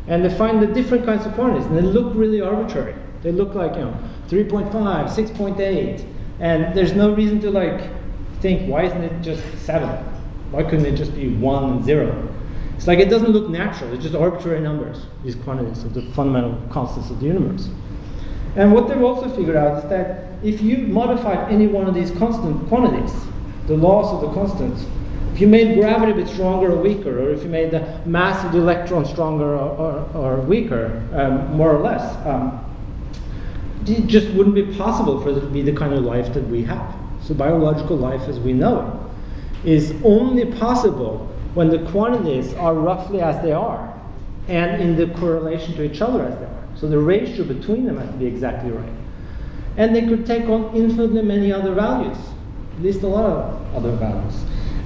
[0.06, 2.94] and they find the different kinds of quantities, and they look really arbitrary.
[3.22, 3.98] They look like you know
[4.28, 6.06] 3.5, 6.8,
[6.40, 7.90] and there's no reason to like
[8.40, 9.90] think why isn't it just seven?
[10.50, 12.28] Why couldn't it just be one and zero?
[12.76, 13.92] It's like it doesn't look natural.
[13.92, 17.68] It's just arbitrary numbers, these quantities of the fundamental constants of the universe.
[18.54, 22.12] And what they've also figured out is that if you modified any one of these
[22.12, 23.12] constant quantities,
[23.66, 24.86] the laws of the constants,
[25.34, 28.44] if you made gravity a bit stronger or weaker, or if you made the mass
[28.44, 32.64] of the electron stronger or, or, or weaker, um, more or less, um,
[33.90, 36.62] it just wouldn't be possible for it to be the kind of life that we
[36.64, 36.94] have.
[37.22, 39.08] So biological life as we know
[39.64, 43.92] it is only possible when the quantities are roughly as they are
[44.48, 46.64] and in the correlation to each other as they are.
[46.76, 48.92] So the ratio between them has to be exactly right.
[49.76, 52.16] And they could take on infinitely many other values,
[52.76, 54.34] at least a lot of other values.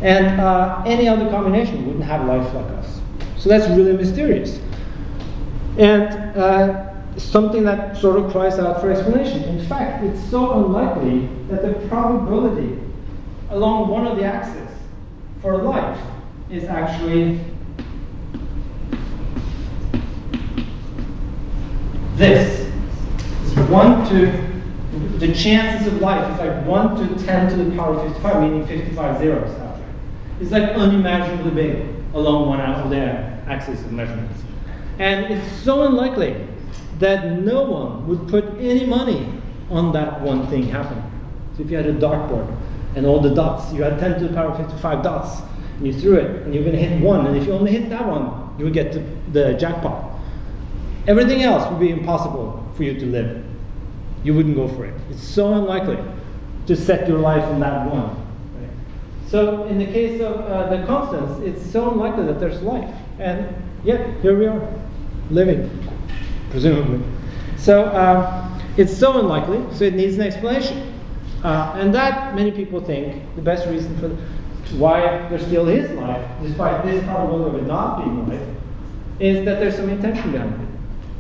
[0.01, 3.01] And uh, any other combination wouldn't have life like us.
[3.37, 4.59] So that's really mysterious.
[5.79, 9.43] And uh, something that sort of cries out for explanation.
[9.45, 12.79] In fact, it's so unlikely that the probability
[13.51, 14.69] along one of the axes
[15.43, 16.01] for life
[16.51, 17.39] is actually
[22.15, 22.71] this.
[23.45, 27.95] It's 1 to, the chances of life is like 1 to 10 to the power
[27.95, 29.85] of 55, meaning 55 zeros after.
[30.41, 32.97] It's like unimaginably big along one of the
[33.51, 34.41] axis of measurements.
[34.99, 36.47] And it's so unlikely
[37.03, 39.29] that no one would put any money
[39.71, 41.03] on that one thing happening.
[41.57, 42.57] So if you had a dartboard
[42.95, 45.43] and all the dots, you had 10 to the power of 55 dots,
[45.79, 47.91] and you threw it, and you're going to hit one, and if you only hit
[47.91, 49.01] that one, you would get the,
[49.33, 50.11] the jackpot.
[51.09, 53.45] Everything else would be impossible for you to live.
[54.23, 54.95] You wouldn't go for it.
[55.11, 55.99] It's so unlikely
[56.67, 58.11] to set your life on that one.
[58.11, 58.71] Right?
[59.27, 62.95] So, in the case of uh, the constants, it's so unlikely that there's life.
[63.19, 64.73] And yet, here we are,
[65.31, 65.92] living
[66.53, 67.05] presumably.
[67.57, 70.95] So uh, it's so unlikely, so it needs an explanation.
[71.43, 74.11] Uh, and that, many people think, the best reason for
[74.77, 78.49] why there still is life, despite this probability of it not being life,
[79.19, 80.69] is that there's some intention behind it.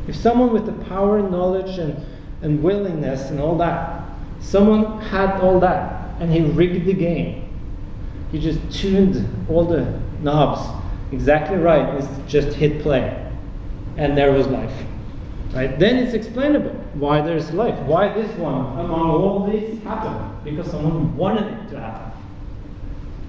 [0.08, 2.04] If someone with the power and knowledge and,
[2.42, 4.04] and willingness and all that,
[4.40, 7.48] someone had all that, and he rigged the game,
[8.30, 10.60] he just tuned all the knobs
[11.12, 13.30] exactly right, is just hit play,
[13.96, 14.72] and there was life.
[15.52, 15.78] Right?
[15.78, 17.78] Then it's explainable why there's life.
[17.80, 20.44] Why this one among all these happened?
[20.44, 22.12] Because someone wanted it to happen.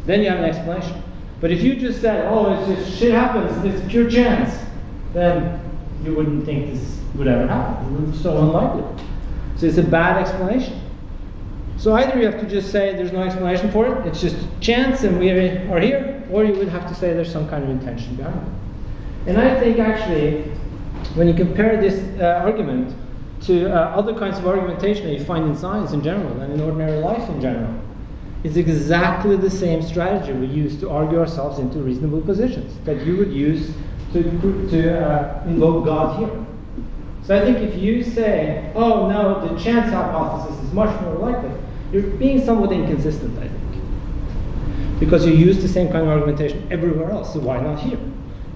[0.05, 1.03] Then you have an explanation.
[1.41, 4.57] But if you just said, oh, it's just shit happens, it's pure chance,
[5.13, 5.59] then
[6.03, 8.09] you wouldn't think this would ever happen.
[8.09, 9.05] It's so unlikely.
[9.57, 10.79] So it's a bad explanation.
[11.75, 15.03] So either you have to just say there's no explanation for it, it's just chance
[15.03, 18.15] and we are here, or you would have to say there's some kind of intention
[18.15, 19.29] behind it.
[19.29, 20.49] And I think actually
[21.15, 22.95] when you compare this uh, argument
[23.41, 26.61] to uh, other kinds of argumentation that you find in science in general and in
[26.61, 27.73] ordinary life in general,
[28.43, 33.15] it's exactly the same strategy we use to argue ourselves into reasonable positions that you
[33.17, 33.73] would use
[34.11, 34.23] to,
[34.69, 36.45] to uh, invoke God here.
[37.23, 41.51] So I think if you say, oh no, the chance hypothesis is much more likely,
[41.91, 44.99] you're being somewhat inconsistent, I think.
[44.99, 47.99] Because you use the same kind of argumentation everywhere else, so why not here?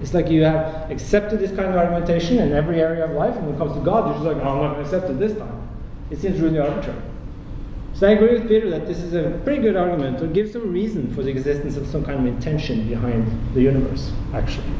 [0.00, 3.46] It's like you have accepted this kind of argumentation in every area of life, and
[3.46, 5.18] when it comes to God, you're just like, oh, I'm not going to accept it
[5.18, 5.68] this time.
[6.10, 7.02] It seems really arbitrary.
[7.94, 10.72] So I agree with Peter that this is a pretty good argument to give some
[10.72, 14.70] reason for the existence of some kind of intention behind the universe, actually.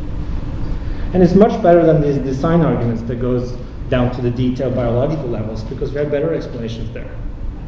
[1.13, 3.53] And it's much better than these design arguments that goes
[3.89, 7.11] down to the detailed biological levels because we have better explanations there.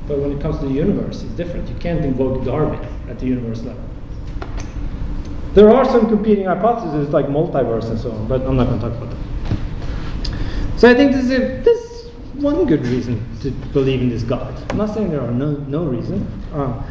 [0.07, 1.68] But when it comes to the universe, it's different.
[1.68, 3.89] You can't invoke Darwin at the universe level.
[5.55, 8.88] There are some competing hypotheses like multiverse and so on, but I'm not going to
[8.88, 10.78] talk about that.
[10.78, 14.22] So I think this is, a, this is one good reason to believe in this
[14.22, 14.55] God.
[14.70, 16.26] I'm not saying there are no, no reason.
[16.53, 16.84] Um,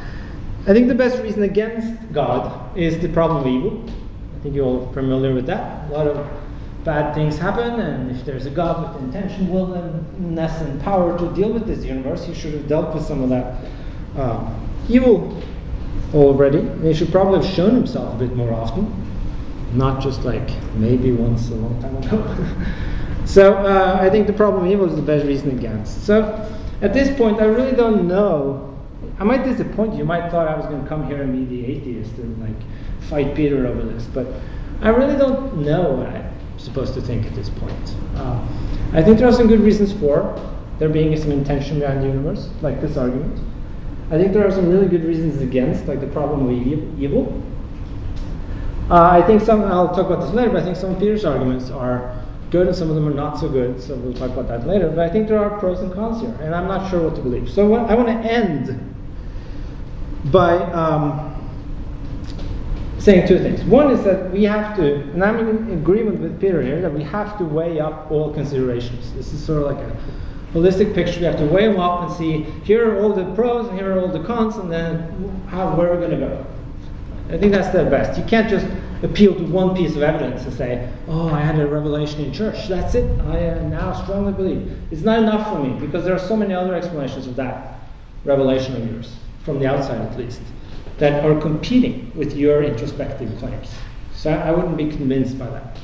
[0.68, 3.84] I think the best reason against God is the problem of evil.
[4.38, 5.90] I think you're all familiar with that.
[5.90, 6.28] A lot of
[6.84, 11.52] bad things happen, and if there's a God with intention, willingness, and power to deal
[11.52, 13.66] with this universe, he should have dealt with some of that
[14.18, 14.54] uh,
[14.90, 15.42] evil
[16.14, 16.68] already.
[16.82, 18.92] He should probably have shown himself a bit more often,
[19.74, 22.46] not just like maybe once a long time ago.
[23.26, 26.06] so uh, I think the problem of was the best reason against.
[26.06, 26.24] So
[26.82, 28.78] at this point, I really don't know.
[29.20, 30.00] I might disappoint you.
[30.00, 32.56] You might thought I was going to come here and be the atheist and like
[33.10, 34.28] fight Peter over this, but
[34.82, 37.96] I really don't know what I'm supposed to think at this point.
[38.16, 38.48] Uh,
[38.94, 40.36] I think there are some good reasons for
[40.80, 43.38] there being some intention behind the universe, like this argument.
[44.12, 47.44] I think there are some really good reasons against, like the problem of evil.
[48.90, 51.26] Uh, I think some, I'll talk about this later, but I think some of Peter's
[51.26, 54.48] arguments are good and some of them are not so good, so we'll talk about
[54.48, 54.90] that later.
[54.90, 57.22] But I think there are pros and cons here, and I'm not sure what to
[57.22, 57.52] believe.
[57.52, 58.96] So what, I want to end
[60.32, 61.36] by um,
[62.98, 63.64] saying two things.
[63.66, 67.04] One is that we have to, and I'm in agreement with Peter here, that we
[67.04, 69.14] have to weigh up all considerations.
[69.14, 69.96] This is sort of like a
[70.54, 71.20] holistic picture.
[71.20, 73.94] We have to weigh them up and see here are all the pros and here
[73.94, 76.46] are all the cons, and then how where are we going to go.
[77.30, 78.20] I think that's the best.
[78.20, 78.66] You can't just
[79.04, 82.68] appeal to one piece of evidence and say, "Oh, I had a revelation in church.
[82.68, 83.20] That's it.
[83.22, 86.54] I uh, now strongly believe." It's not enough for me because there are so many
[86.54, 87.80] other explanations of that
[88.26, 90.42] revelation of yours, from the outside at least,
[90.98, 93.72] that are competing with your introspective claims.
[94.14, 95.78] So I wouldn't be convinced by that.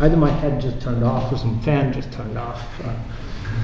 [0.00, 2.62] Either my head just turned off or some fan just turned off.
[2.84, 2.94] Uh,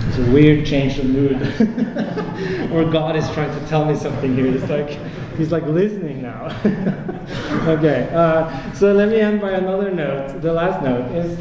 [0.08, 1.42] it's a weird change of mood.
[2.72, 4.46] or God is trying to tell me something here.
[4.46, 4.98] It's like
[5.36, 6.46] he's like listening now.
[7.66, 10.40] okay, uh, so let me end by another note.
[10.40, 11.38] The last note is,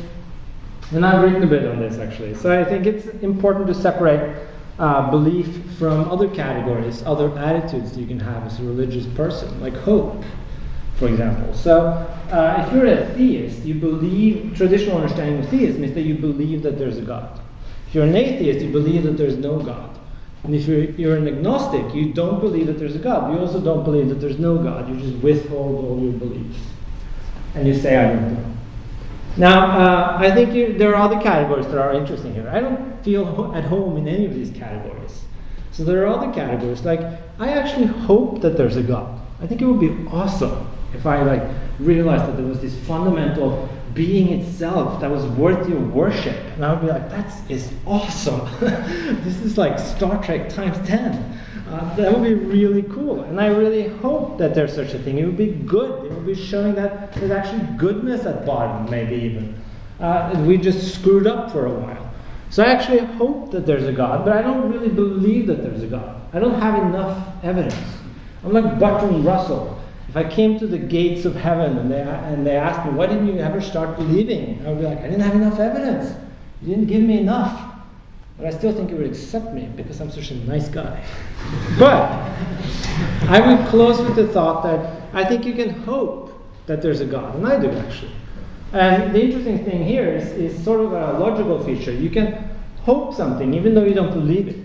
[0.91, 2.33] and I've written a bit on this actually.
[2.35, 4.47] So I think it's important to separate
[4.79, 9.75] uh, belief from other categories, other attitudes you can have as a religious person, like
[9.75, 10.23] hope,
[10.95, 11.53] for example.
[11.53, 11.87] So
[12.31, 16.63] uh, if you're a theist, you believe traditional understanding of theism is that you believe
[16.63, 17.42] that there's a God.
[17.93, 19.99] If you're an atheist, you believe that there's no God.
[20.43, 23.31] And if you're, you're an agnostic, you don't believe that there's a God.
[23.31, 24.89] You also don't believe that there's no God.
[24.89, 26.57] You just withhold all your beliefs.
[27.53, 28.45] And you say, I don't know.
[29.37, 32.49] Now, uh, I think you, there are other categories that are interesting here.
[32.49, 35.25] I don't feel ho- at home in any of these categories.
[35.71, 36.83] So there are other categories.
[36.83, 37.01] Like,
[37.37, 39.21] I actually hope that there's a God.
[39.39, 41.43] I think it would be awesome if I like
[41.77, 46.37] realized that there was this fundamental being itself that was worthy of worship.
[46.55, 48.47] And I would be like, that is awesome.
[48.59, 51.39] this is like Star Trek times 10.
[51.69, 53.21] Uh, that would be really cool.
[53.21, 55.17] And I really hope that there's such a thing.
[55.17, 56.05] It would be good.
[56.05, 59.59] It would be showing that there's actually goodness at bottom, maybe even.
[59.99, 62.11] Uh, we just screwed up for a while.
[62.49, 65.81] So I actually hope that there's a God, but I don't really believe that there's
[65.81, 66.21] a God.
[66.33, 67.75] I don't have enough evidence.
[68.43, 69.81] I'm like Bertrand Russell.
[70.13, 73.07] If I came to the gates of heaven and they, and they asked me, why
[73.07, 74.63] didn't you ever start believing?
[74.63, 76.15] I would be like, I didn't have enough evidence.
[76.61, 77.73] You didn't give me enough.
[78.37, 81.03] But I still think you would accept me because I'm such a nice guy.
[81.79, 82.11] but
[83.27, 86.31] I would close with the thought that I think you can hope
[86.67, 88.11] that there's a God, and I do actually.
[88.71, 91.91] And the interesting thing here is, is sort of a logical feature.
[91.91, 92.51] You can
[92.83, 94.57] hope something even though you don't believe it.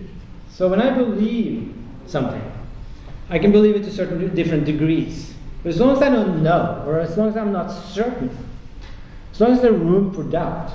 [0.50, 1.74] So when I believe
[2.06, 2.42] something,
[3.30, 5.36] I can believe it to certain different degrees.
[5.68, 8.34] But as long as I don't know, or as long as I'm not certain,
[9.34, 10.72] as long as there's room for doubt,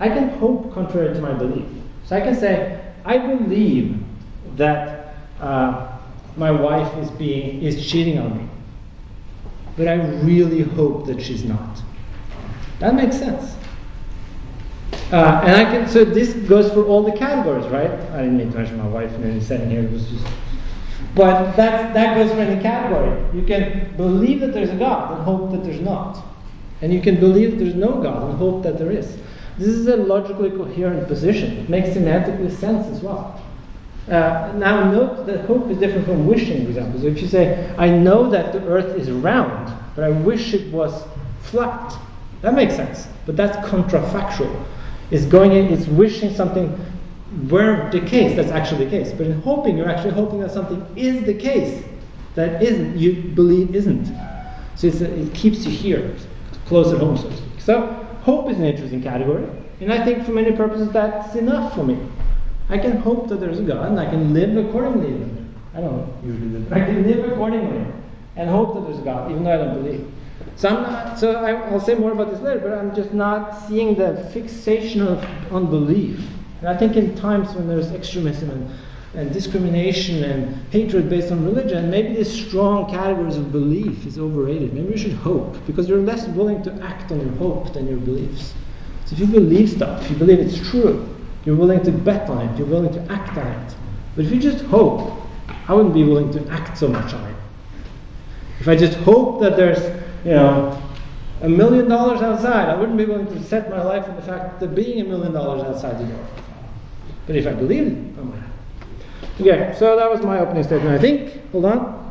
[0.00, 1.64] I can hope contrary to my belief.
[2.06, 4.02] So I can say, I believe
[4.56, 5.96] that uh,
[6.36, 8.48] my wife is being is cheating on me,
[9.76, 11.80] but I really hope that she's not.
[12.80, 13.54] That makes sense.
[15.12, 17.92] Uh, and I can, so this goes for all the categories, right?
[18.10, 19.84] I didn't mean to mention my wife in any setting here.
[19.84, 20.26] It was just,
[21.14, 23.22] but that that goes for any category.
[23.34, 26.24] You can believe that there's a God and hope that there's not,
[26.80, 29.18] and you can believe that there's no God and hope that there is.
[29.58, 31.58] This is a logically coherent position.
[31.58, 33.40] It makes semantically sense as well.
[34.08, 37.00] Uh, now note that hope is different from wishing, for example.
[37.00, 40.72] So if you say, "I know that the Earth is round, but I wish it
[40.72, 41.04] was
[41.40, 41.96] flat,"
[42.40, 43.06] that makes sense.
[43.26, 44.50] But that's contrafactual
[45.10, 46.74] It's, going in, is wishing something
[47.48, 49.12] were the case, that's actually the case.
[49.12, 51.84] But in hoping, you're actually hoping that something is the case
[52.34, 54.06] that isn't, you believe isn't.
[54.76, 56.14] So it keeps you here,
[56.66, 57.60] close at home, so to speak.
[57.60, 57.86] So
[58.22, 59.46] hope is an interesting category,
[59.80, 61.98] and I think for many purposes that's enough for me.
[62.68, 65.28] I can hope that there's a God, and I can live accordingly.
[65.74, 67.86] I don't usually live, but I can live accordingly
[68.36, 70.10] and hope that there's a God, even though I don't believe.
[70.56, 71.18] So I'm not.
[71.18, 72.60] So I, will say more about this later.
[72.60, 75.22] But I'm just not seeing the fixation of
[75.52, 76.20] unbelief.
[76.62, 78.70] And I think in times when there's extremism and,
[79.14, 84.72] and discrimination and hatred based on religion, maybe these strong categories of belief is overrated.
[84.72, 87.98] Maybe we should hope because you're less willing to act on your hope than your
[87.98, 88.54] beliefs.
[89.06, 91.08] So if you believe stuff, if you believe it's true,
[91.44, 92.56] you're willing to bet on it.
[92.56, 93.74] You're willing to act on it.
[94.14, 95.20] But if you just hope,
[95.66, 97.36] I wouldn't be willing to act so much on it.
[98.60, 99.82] If I just hope that there's
[100.24, 100.80] you know,
[101.40, 104.60] a million dollars outside, I wouldn't be willing to set my life on the fact
[104.60, 106.26] that being a million dollars outside the door.
[107.26, 108.42] But if I believe it, I'm going
[109.40, 111.50] Okay, so that was my opening statement, I think.
[111.52, 112.02] Hold on.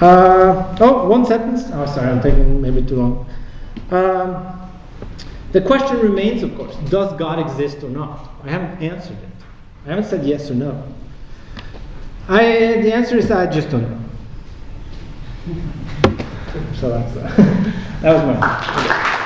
[0.00, 1.64] Uh, oh, one sentence.
[1.72, 3.30] Oh, sorry, I'm taking maybe too long.
[3.90, 4.70] Um,
[5.52, 8.30] the question remains, of course, does God exist or not?
[8.44, 9.44] I haven't answered it.
[9.84, 10.84] I haven't said yes or no.
[12.28, 12.44] I,
[12.80, 13.98] the answer is I just don't know.
[16.74, 17.36] So that's uh,
[18.02, 19.16] that was my.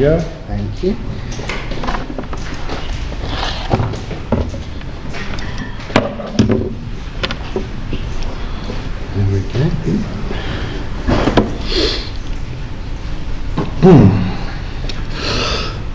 [0.00, 0.18] Go.
[0.18, 0.94] Thank you.
[9.14, 9.68] There we go.
[13.82, 14.10] Hmm.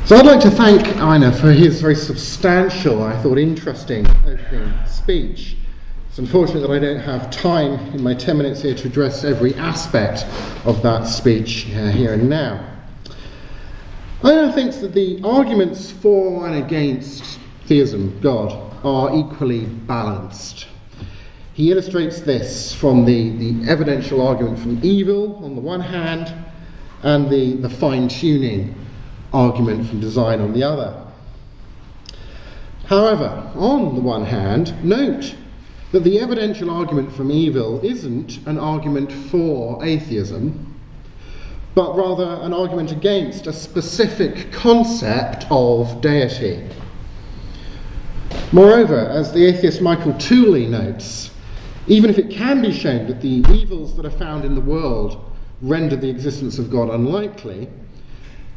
[0.05, 5.57] So I'd like to thank Einar for his very substantial, I thought interesting opening speech.
[6.09, 9.55] It's unfortunate that I don't have time in my 10 minutes here to address every
[9.55, 10.27] aspect
[10.63, 12.74] of that speech uh, here and now.
[14.23, 18.51] Einar thinks that the arguments for and against theism, God,
[18.83, 20.67] are equally balanced.
[21.53, 26.33] He illustrates this from the, the evidential argument from evil on the one hand
[27.03, 28.75] and the, the fine tuning
[29.33, 31.01] argument from design on the other.
[32.85, 35.35] However, on the one hand, note
[35.91, 40.74] that the evidential argument from evil isn't an argument for atheism,
[41.75, 46.65] but rather an argument against a specific concept of deity.
[48.53, 51.31] Moreover, as the atheist Michael Tooley notes,
[51.87, 55.21] even if it can be shown that the evils that are found in the world
[55.61, 57.69] render the existence of God unlikely,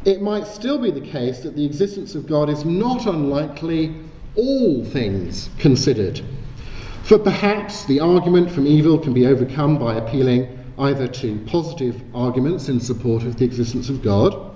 [0.04, 3.96] it might still be the case that the existence of God is not unlikely,
[4.36, 6.20] all things considered.
[7.02, 12.68] For perhaps the argument from evil can be overcome by appealing either to positive arguments
[12.68, 14.55] in support of the existence of God,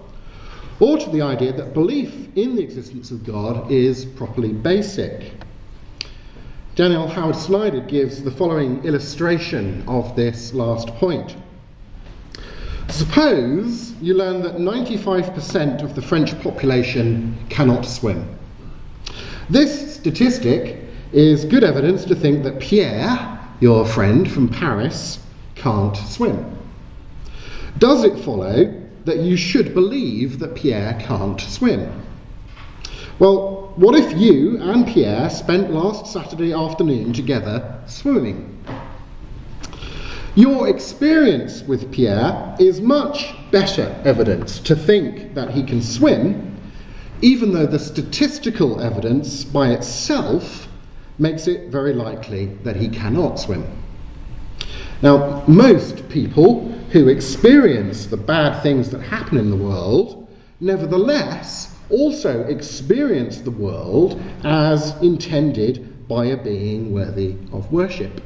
[0.80, 5.32] or to the idea that belief in the existence of God is properly basic.
[6.74, 11.36] Daniel Howard Snyder gives the following illustration of this last point.
[12.88, 18.38] Suppose you learn that 95% of the French population cannot swim.
[19.50, 20.78] This statistic
[21.12, 25.18] is good evidence to think that Pierre, your friend from Paris,
[25.62, 26.58] can't swim.
[27.78, 32.02] Does it follow that you should believe that Pierre can't swim?
[33.18, 38.64] Well, what if you and Pierre spent last Saturday afternoon together swimming?
[40.34, 46.56] Your experience with Pierre is much better evidence to think that he can swim,
[47.20, 50.68] even though the statistical evidence by itself
[51.18, 53.81] makes it very likely that he cannot swim.
[55.02, 60.28] Now, most people who experience the bad things that happen in the world,
[60.60, 68.20] nevertheless, also experience the world as intended by a being worthy of worship.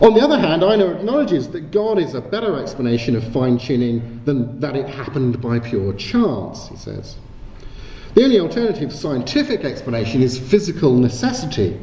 [0.00, 4.20] On the other hand, Einar acknowledges that God is a better explanation of fine tuning
[4.24, 7.16] than that it happened by pure chance, he says.
[8.14, 11.78] The only alternative scientific explanation is physical necessity,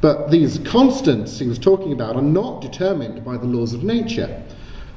[0.00, 4.42] but these constants he was talking about are not determined by the laws of nature.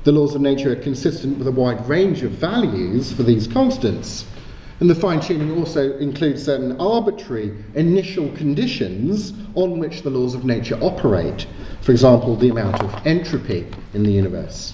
[0.03, 4.25] The laws of nature are consistent with a wide range of values for these constants.
[4.79, 10.45] And the fine tuning also includes certain arbitrary initial conditions on which the laws of
[10.45, 11.47] nature operate.
[11.81, 14.73] For example, the amount of entropy in the universe.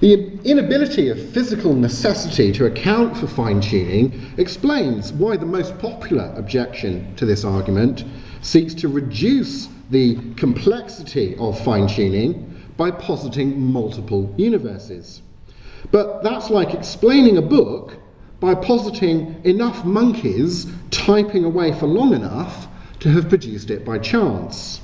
[0.00, 6.32] The inability of physical necessity to account for fine tuning explains why the most popular
[6.36, 8.04] objection to this argument
[8.46, 15.22] seeks to reduce the complexity of fine tuning by positing multiple universes.
[15.90, 17.94] But that's like explaining a book
[18.38, 22.68] by positing enough monkeys typing away for long enough
[23.00, 24.80] to have produced it by chance.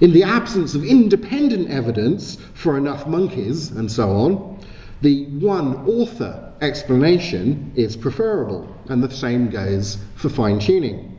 [0.00, 4.60] In the absence of independent evidence for enough monkeys and so on,
[5.00, 11.17] the one author explanation is preferable, and the same goes for fine tuning.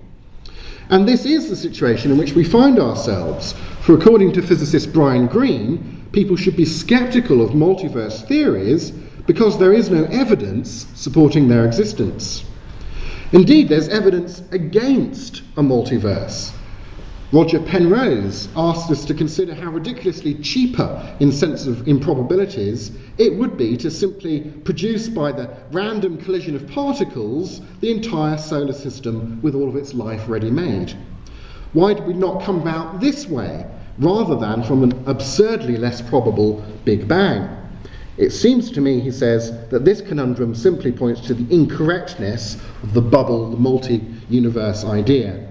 [0.90, 5.28] And this is the situation in which we find ourselves, for according to physicist Brian
[5.28, 8.92] Greene, people should be skeptical of multiverse theories
[9.28, 12.44] because there is no evidence supporting their existence.
[13.32, 16.52] Indeed, there's evidence against a multiverse.
[17.32, 23.56] Roger Penrose asked us to consider how ridiculously cheaper, in sense of improbabilities, it would
[23.56, 29.54] be to simply produce by the random collision of particles the entire solar system with
[29.54, 30.98] all of its life ready made.
[31.74, 33.64] Why did we not come about this way,
[34.00, 37.48] rather than from an absurdly less probable Big Bang?
[38.18, 42.96] It seems to me, he says, that this conundrum simply points to the incorrectness of
[42.96, 45.49] the bubble, the multi universe idea.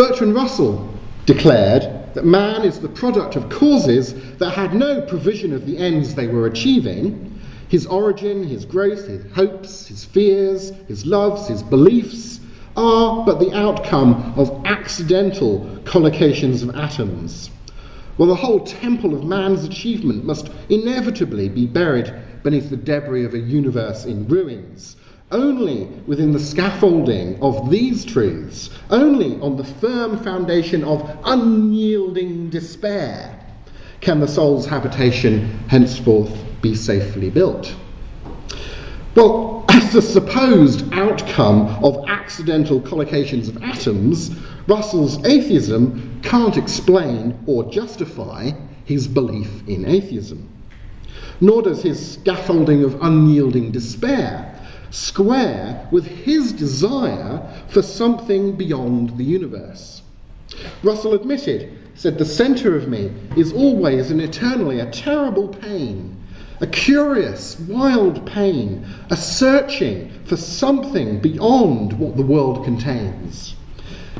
[0.00, 0.88] Bertrand Russell
[1.26, 1.82] declared
[2.14, 6.26] that man is the product of causes that had no provision of the ends they
[6.26, 7.38] were achieving.
[7.68, 12.40] His origin, his growth, his hopes, his fears, his loves, his beliefs
[12.78, 17.50] are but the outcome of accidental collocations of atoms.
[18.16, 22.10] Well, the whole temple of man's achievement must inevitably be buried
[22.42, 24.96] beneath the debris of a universe in ruins.
[25.32, 33.38] Only within the scaffolding of these truths, only on the firm foundation of unyielding despair,
[34.00, 37.72] can the soul's habitation henceforth be safely built.
[39.14, 44.32] Well, as the supposed outcome of accidental collocations of atoms,
[44.66, 48.50] Russell's atheism can't explain or justify
[48.84, 50.48] his belief in atheism.
[51.40, 54.59] Nor does his scaffolding of unyielding despair
[54.90, 60.02] square with his desire for something beyond the universe.
[60.82, 66.16] Russell admitted, said, The centre of me is always and eternally a terrible pain
[66.60, 73.54] a curious, wild pain, a searching for something beyond what the world contains.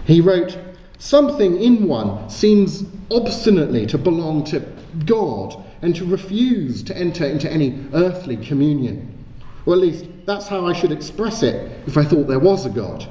[0.07, 0.59] He wrote,
[0.99, 4.61] Something in one seems obstinately to belong to
[5.05, 9.20] God and to refuse to enter into any earthly communion.
[9.67, 12.71] Or at least that's how I should express it if I thought there was a
[12.71, 13.07] God.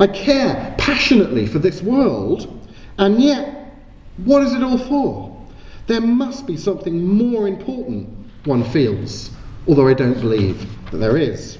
[0.00, 2.68] I care passionately for this world,
[2.98, 3.74] and yet,
[4.24, 5.46] what is it all for?
[5.86, 8.08] There must be something more important
[8.44, 9.30] one feels,
[9.66, 11.58] although I don't believe that there is.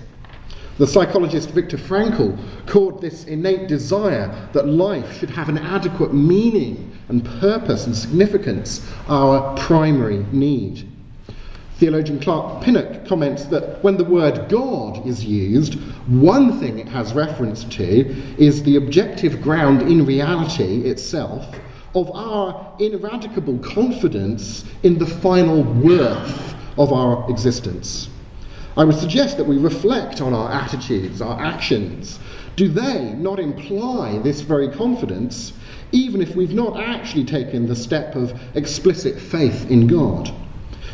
[0.79, 6.97] The psychologist Viktor Frankl called this innate desire that life should have an adequate meaning
[7.09, 10.89] and purpose and significance our primary need.
[11.79, 15.75] Theologian Clark Pinnock comments that when the word God is used,
[16.09, 21.47] one thing it has reference to is the objective ground in reality itself
[21.95, 28.09] of our ineradicable confidence in the final worth of our existence.
[28.77, 32.19] I would suggest that we reflect on our attitudes, our actions.
[32.57, 35.53] Do they not imply this very confidence,
[35.93, 40.35] even if we've not actually taken the step of explicit faith in God?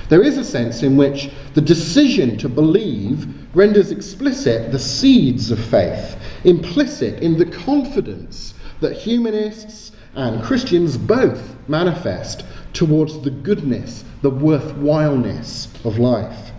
[0.08, 5.58] There is a sense in which the decision to believe renders explicit the seeds of
[5.58, 14.30] faith, implicit in the confidence that humanists and Christians both manifest towards the goodness, the
[14.30, 16.52] worthwhileness of life.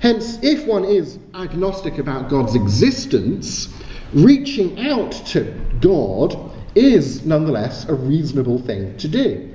[0.00, 3.68] Hence, if one is agnostic about God's existence,
[4.12, 9.49] reaching out to God is nonetheless a reasonable thing to do.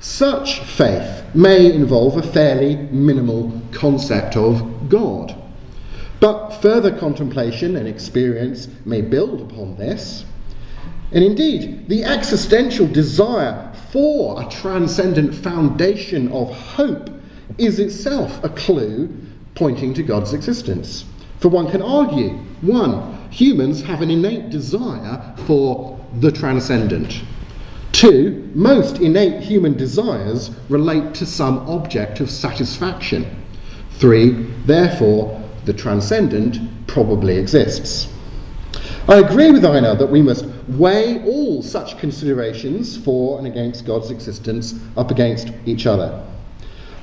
[0.00, 5.34] Such faith may involve a fairly minimal concept of God.
[6.20, 10.24] But further contemplation and experience may build upon this.
[11.12, 17.10] And indeed, the existential desire for a transcendent foundation of hope
[17.58, 19.14] is itself a clue
[19.54, 21.04] pointing to God's existence.
[21.40, 27.22] For one can argue one, humans have an innate desire for the transcendent.
[28.00, 33.26] Two, most innate human desires relate to some object of satisfaction.
[33.98, 38.10] Three, therefore, the transcendent probably exists.
[39.06, 44.10] I agree with Einar that we must weigh all such considerations for and against God's
[44.10, 46.26] existence up against each other.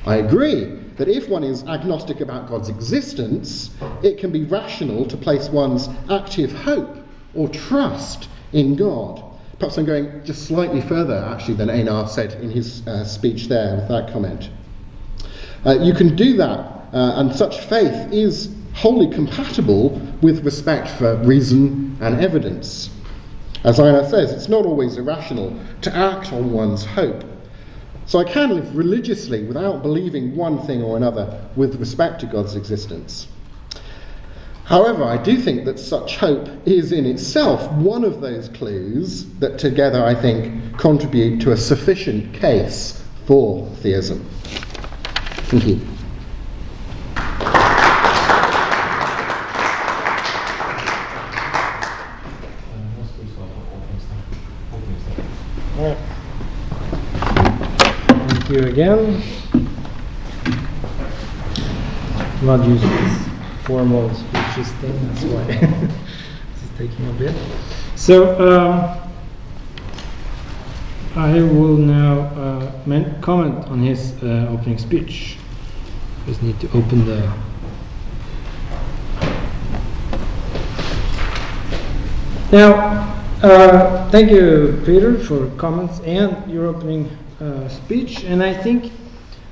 [0.08, 3.70] I agree that if one is agnostic about God's existence,
[4.02, 6.98] it can be rational to place one's active hope
[7.36, 9.27] or trust in God.
[9.60, 13.76] Perhaps I'm going just slightly further, actually, than Einar said in his uh, speech there
[13.76, 14.50] with that comment.
[15.66, 16.60] Uh, you can do that,
[16.94, 22.92] uh, and such faith is wholly compatible with respect for reason and evidence.
[23.64, 27.24] As Einar says, it's not always irrational to act on one's hope.
[28.06, 32.56] So I can live religiously without believing one thing or another with respect to God's
[32.56, 33.28] existence.
[34.68, 39.58] However, I do think that such hope is in itself one of those clues that
[39.58, 44.26] together I think contribute to a sufficient case for theism.
[45.48, 45.80] Thank you.
[58.28, 59.24] Thank you again.
[62.42, 63.28] Not use this
[63.64, 64.10] formal
[64.58, 67.36] speeches thing, that's why this is taking a bit.
[67.96, 69.04] So, um,
[71.16, 75.38] I will now uh, men- comment on his uh, opening speech.
[76.26, 77.32] Just need to open the.
[82.52, 87.10] Now, uh, thank you, Peter, for comments and your opening
[87.42, 88.24] uh, speech.
[88.24, 88.92] And I think,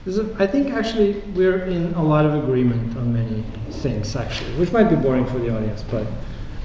[0.08, 4.88] I think actually we're in a lot of agreement on many things, actually, which might
[4.88, 6.06] be boring for the audience, but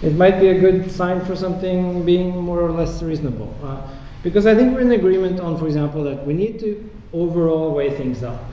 [0.03, 3.55] it might be a good sign for something being more or less reasonable.
[3.65, 3.81] Uh,
[4.23, 7.97] because I think we're in agreement on, for example, that we need to overall weigh
[7.97, 8.45] things up.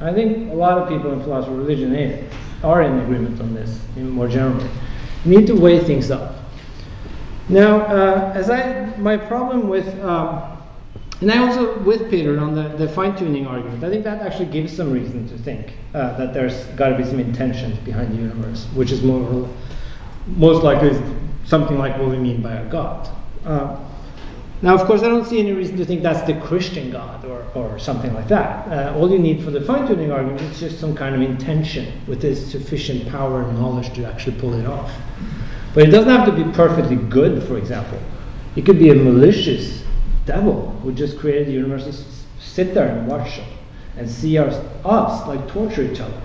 [0.00, 2.26] I think a lot of people in philosophy of religion
[2.64, 4.68] are in agreement on this, in more generally.
[5.26, 6.36] We need to weigh things up.
[7.50, 10.51] Now, uh, as I, my problem with, um,
[11.22, 14.46] and I also with Peter on the, the fine tuning argument, I think that actually
[14.46, 18.16] gives some reason to think uh, that there's got to be some intentions behind the
[18.16, 19.48] universe, which is more,
[20.26, 21.00] most likely
[21.44, 23.08] something like what we mean by a God.
[23.44, 23.78] Uh,
[24.62, 27.44] now, of course, I don't see any reason to think that's the Christian God or,
[27.54, 28.68] or something like that.
[28.68, 32.00] Uh, all you need for the fine tuning argument is just some kind of intention
[32.08, 34.92] with this sufficient power and knowledge to actually pull it off.
[35.72, 38.00] But it doesn't have to be perfectly good, for example.
[38.56, 39.81] It could be a malicious
[40.26, 41.86] devil who just created the universe
[42.40, 43.40] sit there and watch
[43.96, 44.54] and see us,
[44.84, 46.20] us like torture each other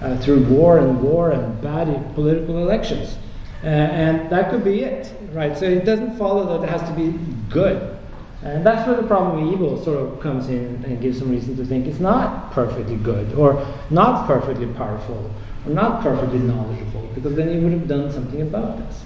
[0.00, 3.16] uh, through war and war and bad political elections.
[3.62, 5.56] Uh, and that could be it, right?
[5.56, 7.16] So it doesn't follow that it has to be
[7.48, 7.96] good.
[8.42, 11.56] And that's where the problem of evil sort of comes in and gives some reason
[11.56, 15.30] to think it's not perfectly good or not perfectly powerful
[15.64, 19.04] or not perfectly knowledgeable because then he would have done something about this.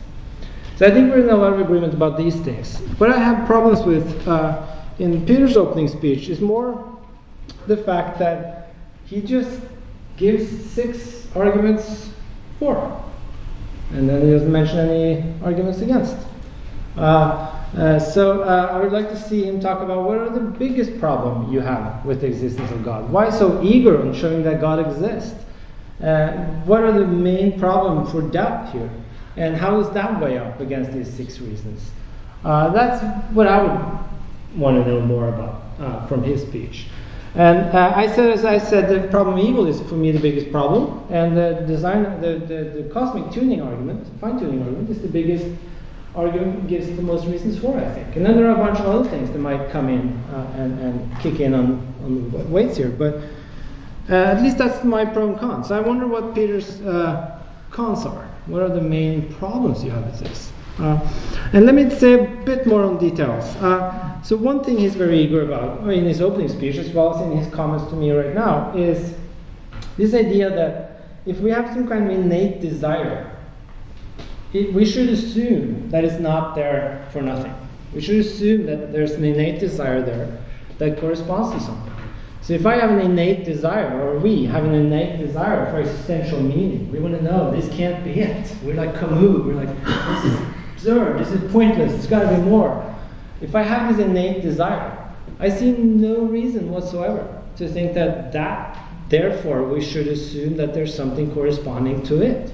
[0.76, 2.80] So I think we're in a lot of agreement about these things.
[2.98, 4.62] What I have problems with uh,
[4.98, 6.98] in Peter's opening speech is more
[7.66, 8.74] the fact that
[9.06, 9.58] he just
[10.18, 12.10] gives six arguments
[12.58, 13.02] for,
[13.92, 16.16] and then he doesn't mention any arguments against.
[16.96, 20.40] Uh, uh, so uh, I would like to see him talk about what are the
[20.40, 23.10] biggest problem you have with the existence of God.
[23.10, 25.34] Why so eager on showing that God exists?
[26.02, 26.32] Uh,
[26.64, 28.90] what are the main problem for doubt here?
[29.36, 31.90] And how does that weigh up against these six reasons?
[32.44, 33.02] Uh, that's
[33.34, 36.86] what I would want to know more about uh, from his speech.
[37.34, 40.18] And uh, I said, as I said, the problem of evil is for me the
[40.18, 45.02] biggest problem, and the design, the, the, the cosmic tuning argument, fine tuning argument, is
[45.02, 45.44] the biggest
[46.14, 48.16] argument, gives the most reasons for, I think.
[48.16, 50.80] And then there are a bunch of other things that might come in uh, and,
[50.80, 53.16] and kick in on, on the weights here, but
[54.08, 55.70] uh, at least that's my pro and cons.
[55.70, 57.38] I wonder what Peter's uh,
[57.70, 58.26] cons are.
[58.46, 60.52] What are the main problems you have with this?
[60.78, 61.00] Uh,
[61.52, 63.44] and let me say a bit more on details.
[63.56, 67.22] Uh, so one thing he's very eager about in his opening speech, as well as
[67.22, 69.14] in his comments to me right now, is
[69.96, 73.32] this idea that if we have some kind of innate desire,
[74.52, 77.54] it, we should assume that it's not there for nothing.
[77.94, 80.38] We should assume that there's an innate desire there
[80.78, 81.95] that corresponds to something.
[82.46, 86.40] So if I have an innate desire, or we have an innate desire for existential
[86.40, 88.54] meaning, we want to know this can't be it.
[88.62, 89.44] We're like Camus.
[89.44, 90.40] We're like, this is
[90.72, 91.18] absurd.
[91.18, 91.90] This is pointless.
[91.90, 92.94] There's got to be more.
[93.40, 98.78] If I have this innate desire, I see no reason whatsoever to think that that,
[99.08, 102.52] therefore, we should assume that there's something corresponding to it.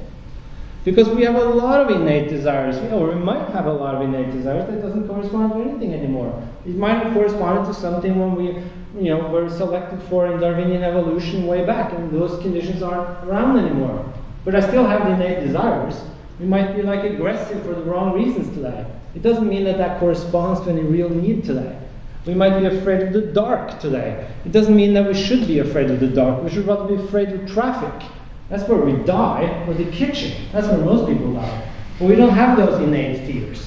[0.86, 4.00] Because we have a lot of innate desires, or we might have a lot of
[4.00, 6.42] innate desires that doesn't correspond to anything anymore.
[6.64, 8.62] It might have corresponded to something when we,
[8.94, 13.58] you know, were selected for in Darwinian evolution way back, and those conditions aren't around
[13.58, 14.12] anymore.
[14.44, 16.00] But I still have the innate desires.
[16.38, 18.86] We might be like aggressive for the wrong reasons today.
[19.14, 21.78] It doesn't mean that that corresponds to any real need today.
[22.26, 24.28] We might be afraid of the dark today.
[24.44, 26.42] It doesn't mean that we should be afraid of the dark.
[26.42, 28.08] We should rather be afraid of traffic
[28.52, 30.46] that's where we die, or the kitchen.
[30.52, 31.72] That's where most people die.
[31.98, 33.66] But we don't have those innate fears.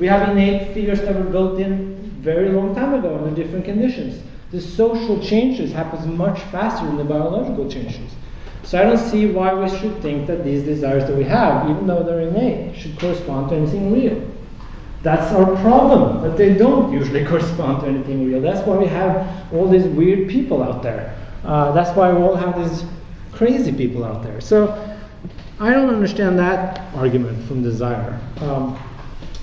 [0.00, 4.20] We have innate fears that were built in very long time ago under different conditions.
[4.50, 8.12] The social changes happens much faster than the biological changes.
[8.62, 11.86] So I don't see why we should think that these desires that we have, even
[11.86, 14.26] though they're innate, should correspond to anything real.
[15.02, 18.40] That's our problem, that they don't usually correspond to anything real.
[18.40, 21.14] That's why we have all these weird people out there.
[21.44, 22.84] Uh, that's why we all have these
[23.32, 24.40] crazy people out there.
[24.40, 24.96] So
[25.60, 28.18] I don't understand that argument from desire.
[28.40, 28.78] Um,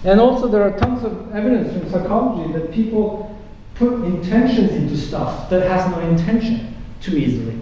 [0.04, 3.40] and also, there are tons of evidence from psychology that people
[3.76, 7.58] put intentions into stuff that has no intention too easily.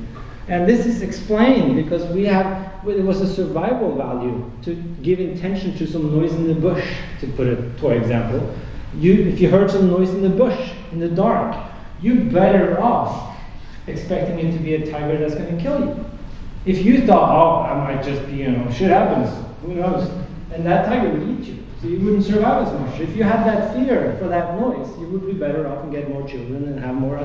[0.47, 5.77] And this is explained because we have, it was a survival value to give intention
[5.77, 6.85] to some noise in the bush,
[7.19, 8.55] to put it for example.
[8.95, 11.55] You, if you heard some noise in the bush, in the dark,
[12.01, 13.37] you're better off
[13.87, 16.05] expecting it to be a tiger that's going to kill you.
[16.65, 19.29] If you thought, oh, I might just be, you know, shit happens,
[19.61, 20.09] who knows?
[20.51, 21.63] And that tiger would eat you.
[21.81, 22.99] So you wouldn't survive as much.
[22.99, 26.09] If you had that fear for that noise, you would be better off and get
[26.09, 27.17] more children and have more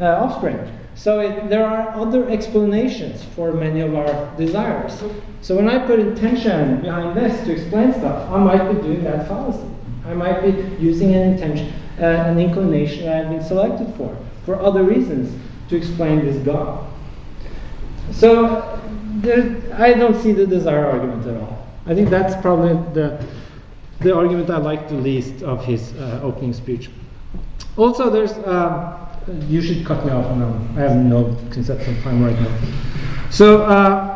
[0.00, 0.58] uh, offspring.
[0.96, 5.02] So it, there are other explanations for many of our desires.
[5.42, 9.28] So when I put intention behind this to explain stuff, I might be doing that
[9.28, 9.68] fallacy.
[10.06, 10.50] I might be
[10.82, 15.34] using an intention, uh, an inclination that I've been selected for, for other reasons
[15.68, 16.90] to explain this God.
[18.12, 18.80] So
[19.16, 21.66] there, I don't see the desire argument at all.
[21.86, 23.24] I think that's probably the,
[24.00, 26.90] the argument I like the least of his uh, opening speech.
[27.76, 28.98] Also, there's, uh,
[29.48, 30.52] you should cut me off now.
[30.76, 32.58] I have no conception of time right now.
[33.30, 34.14] So, uh,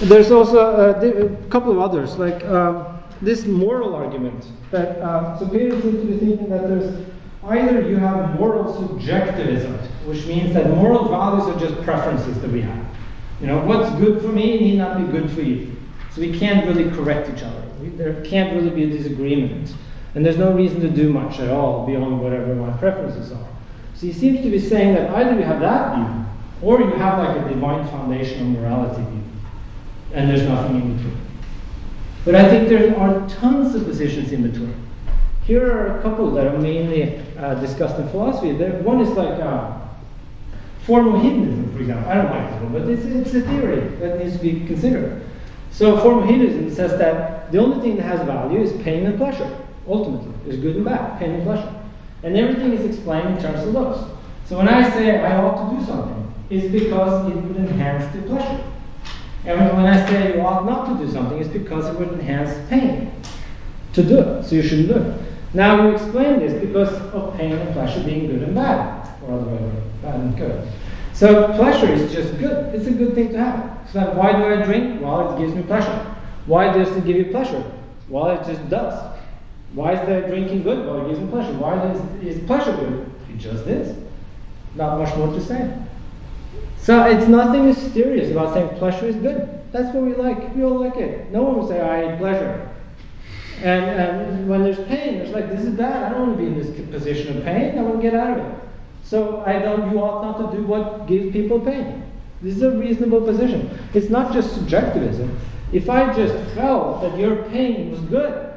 [0.00, 4.44] there's also a, a, couple of others, like um, this moral argument.
[4.70, 7.06] That uh, so Peter seems to be thinking that there's
[7.44, 9.74] either you have moral subjectivism,
[10.06, 12.86] which means that moral values are just preferences that we have.
[13.40, 15.76] You know, what's good for me need not be good for you.
[16.12, 17.62] So we can't really correct each other.
[17.90, 19.74] There can't really be a disagreement.
[20.14, 23.46] And there's no reason to do much at all beyond whatever my preferences are.
[23.94, 26.24] So he seems to be saying that either you have that view,
[26.60, 29.22] or you have like a divine foundational morality view.
[30.12, 31.18] And there's nothing in between.
[32.24, 34.74] But I think there are tons of positions in between.
[35.44, 38.52] Here are a couple that are mainly uh, discussed in philosophy.
[38.52, 39.82] There, one is like uh,
[40.82, 44.36] Formal hedonism, for example, I don't like one, but it's, it's a theory that needs
[44.36, 45.24] to be considered.
[45.72, 49.50] So formal hedonism says that the only thing that has value is pain and pleasure,
[49.88, 50.32] ultimately.
[50.44, 51.74] There's good and bad, pain and pleasure.
[52.22, 54.10] And everything is explained in terms of those.
[54.46, 58.22] So when I say I ought to do something, it's because it would enhance the
[58.22, 58.62] pleasure.
[59.44, 62.68] And when I say you ought not to do something, it's because it would enhance
[62.68, 63.10] pain
[63.94, 64.44] to do it.
[64.44, 65.20] So you shouldn't do it.
[65.54, 69.46] Now we explain this because of pain and pleasure being good and bad, or other
[69.46, 70.68] way around bad and good.
[71.12, 72.74] So pleasure is just good.
[72.74, 73.88] It's a good thing to have.
[73.92, 75.00] So why do I drink?
[75.00, 76.16] Well, it gives me pleasure.
[76.46, 77.62] Why does it give you pleasure?
[78.08, 79.12] Well, it just does.
[79.74, 80.86] Why is the drinking good?
[80.86, 81.52] Well, it gives me pleasure.
[81.54, 83.10] Why is, is pleasure good?
[83.30, 83.96] It just is.
[84.74, 85.72] Not much more to say.
[86.78, 89.60] So it's nothing mysterious about saying pleasure is good.
[89.70, 90.54] That's what we like.
[90.54, 91.30] We all like it.
[91.30, 92.68] No one will say, I hate pleasure.
[93.58, 96.02] And, and when there's pain, it's like, this is bad.
[96.02, 97.78] I don't want to be in this position of pain.
[97.78, 98.58] I want to get out of it.
[99.12, 102.02] So I don't, you ought not to do what gives people pain.
[102.40, 103.78] This is a reasonable position.
[103.92, 105.38] It's not just subjectivism.
[105.70, 108.54] If I just felt that your pain was good,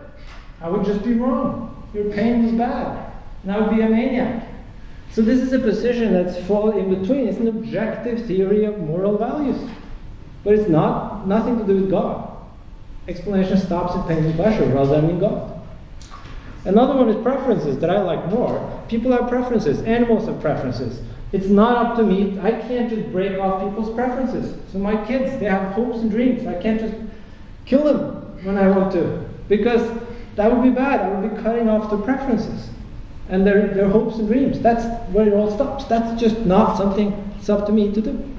[0.61, 1.85] I would just be wrong.
[1.93, 3.11] Your pain was bad.
[3.43, 4.47] And I would be a maniac.
[5.11, 7.27] So this is a position that's fall in between.
[7.27, 9.59] It's an objective theory of moral values.
[10.45, 12.31] But it's not nothing to do with God.
[13.09, 15.54] Explanation stops at pain and pleasure rather than in God.
[16.65, 18.83] Another one is preferences that I like more.
[18.87, 21.01] People have preferences, animals have preferences.
[21.31, 22.39] It's not up to me.
[22.39, 24.57] I can't just break off people's preferences.
[24.71, 26.47] So my kids, they have hopes and dreams.
[26.47, 26.95] I can't just
[27.65, 29.27] kill them when I want to.
[29.47, 29.81] Because
[30.35, 31.01] that would be bad.
[31.01, 32.69] I would be cutting off their preferences
[33.29, 34.59] and their, their hopes and dreams.
[34.59, 35.85] That's where it all stops.
[35.85, 38.35] That's just not something it's up to me to do.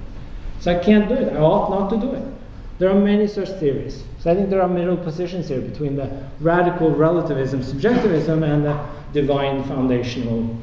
[0.60, 1.32] So I can't do it.
[1.32, 2.35] I ought not to do it.
[2.78, 4.04] There are many such theories.
[4.20, 8.86] So I think there are middle positions here between the radical relativism, subjectivism, and the
[9.12, 10.56] divine foundational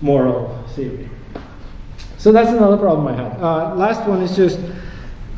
[0.00, 1.08] moral theory.
[2.18, 3.40] So that's another problem I had.
[3.40, 4.60] Uh, last one is just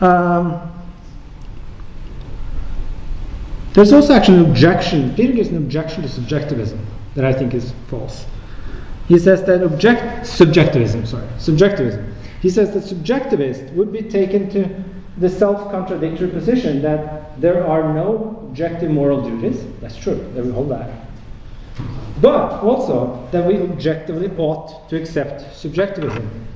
[0.01, 0.69] um,
[3.79, 5.15] There's also actually an objection.
[5.15, 6.85] Peter gives an objection to subjectivism
[7.15, 8.27] that I think is false.
[9.07, 12.13] He says that object subjectivism, sorry, subjectivism.
[12.43, 14.85] He says that subjectivist would be taken to
[15.19, 19.65] the self-contradictory position that there are no objective moral duties.
[19.81, 20.17] That's true.
[20.35, 20.91] That we hold that.
[22.21, 26.47] But also that we objectively ought to accept subjectivism.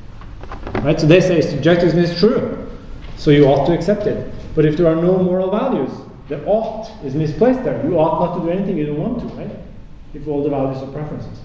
[0.83, 1.01] Right?
[1.01, 2.69] So they say subjectivism is true,
[3.17, 4.33] so you ought to accept it.
[4.55, 5.91] But if there are no moral values,
[6.29, 7.85] the ought is misplaced there.
[7.85, 9.51] You ought not to do anything you don't want to, right?
[10.15, 11.39] If all the values are preferences.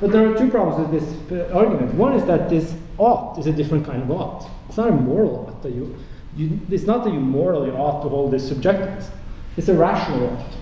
[0.00, 1.94] But there are two problems with this uh, argument.
[1.94, 4.48] One is that this ought is a different kind of ought.
[4.68, 5.96] It's not a moral ought that you,
[6.36, 9.10] you it's not that you morally ought to hold this subjectivist.
[9.56, 10.54] It's a rational ought.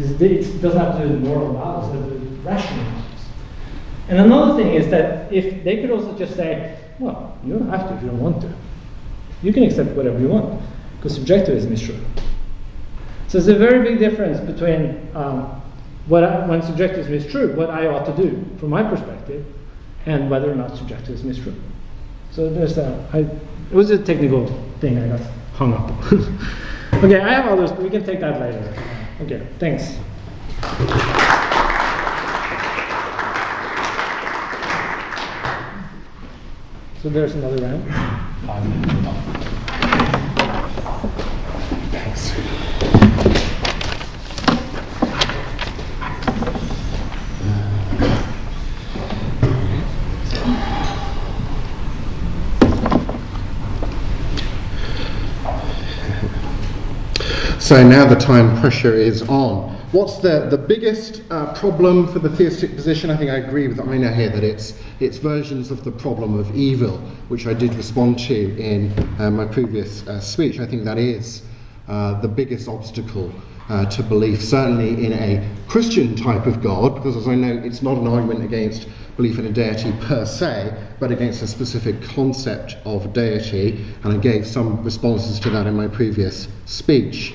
[0.00, 3.04] It doesn't have to do with moral values, it has to do with rational values.
[4.08, 7.88] And another thing is that if they could also just say, well, you don't have
[7.88, 8.52] to if you don't want to.
[9.42, 10.60] You can accept whatever you want,
[10.96, 11.98] because subjectivism is true.
[13.28, 15.60] So there's a very big difference between um,
[16.06, 19.44] what I, when subjectivism is true, what I ought to do from my perspective,
[20.06, 21.54] and whether or not subjectivism is true.
[22.30, 23.28] So there's a, I,
[23.70, 24.46] it was a technical
[24.80, 25.20] thing I got
[25.54, 25.90] hung up
[27.04, 28.74] okay, I have others, but we can take that later.
[29.20, 29.98] Okay, thanks.
[37.02, 39.57] So there's another round.
[57.68, 59.68] So now the time pressure is on.
[59.92, 63.10] What's the, the biggest uh, problem for the theistic position?
[63.10, 66.56] I think I agree with Einar here that it's, it's versions of the problem of
[66.56, 66.96] evil,
[67.28, 70.60] which I did respond to in uh, my previous uh, speech.
[70.60, 71.42] I think that is
[71.88, 73.30] uh, the biggest obstacle
[73.68, 77.82] uh, to belief, certainly in a Christian type of God, because as I know, it's
[77.82, 78.88] not an argument against
[79.18, 84.16] belief in a deity per se, but against a specific concept of deity, and I
[84.16, 87.34] gave some responses to that in my previous speech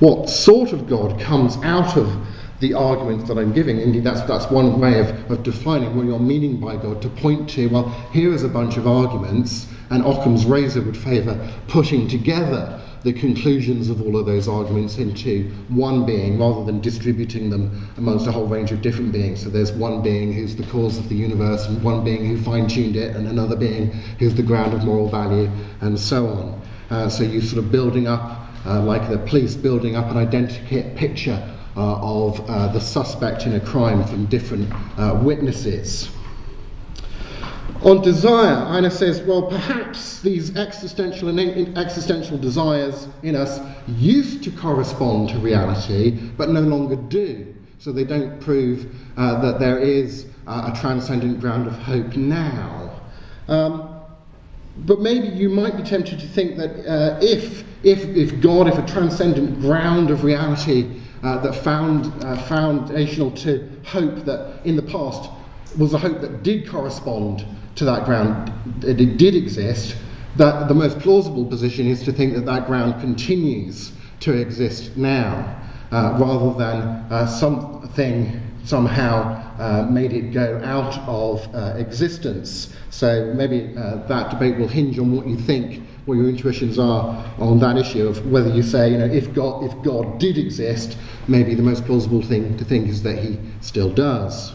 [0.00, 2.14] what sort of God comes out of
[2.60, 3.80] the arguments that I'm giving.
[3.80, 7.50] Indeed, that's, that's one way of, of defining what you're meaning by God, to point
[7.50, 12.80] to, well, here is a bunch of arguments, and Occam's razor would favour putting together
[13.02, 18.26] the conclusions of all of those arguments into one being rather than distributing them amongst
[18.26, 19.42] a whole range of different beings.
[19.42, 22.66] So there's one being who's the cause of the universe, and one being who fine
[22.66, 25.48] tuned it, and another being who's the ground of moral value,
[25.82, 26.62] and so on.
[26.90, 30.96] Uh, so you're sort of building up uh, like the police building up an identikit
[30.96, 36.10] picture uh, of uh, the suspect in a crime from different uh, witnesses.
[37.82, 44.50] On desire, Einar says, well, perhaps these existential and existential desires in us used to
[44.50, 47.54] correspond to reality, but no longer do.
[47.78, 48.86] So they don't prove
[49.16, 53.00] uh, that there is uh, a transcendent ground of hope now.
[53.48, 53.95] Um,
[54.78, 58.78] but maybe you might be tempted to think that uh, if, if, if God, if
[58.78, 64.82] a transcendent ground of reality uh, that found uh, foundational to hope that in the
[64.82, 65.30] past
[65.78, 67.44] was a hope that did correspond
[67.76, 69.96] to that ground, that it did exist,
[70.36, 75.60] that the most plausible position is to think that that ground continues to exist now,
[75.90, 82.74] uh, rather than uh, something somehow uh, made it go out of uh, existence.
[82.90, 87.24] So maybe uh, that debate will hinge on what you think, what your intuitions are
[87.38, 90.96] on that issue of whether you say, you know, if God, if God did exist,
[91.28, 94.54] maybe the most plausible thing to think is that he still does.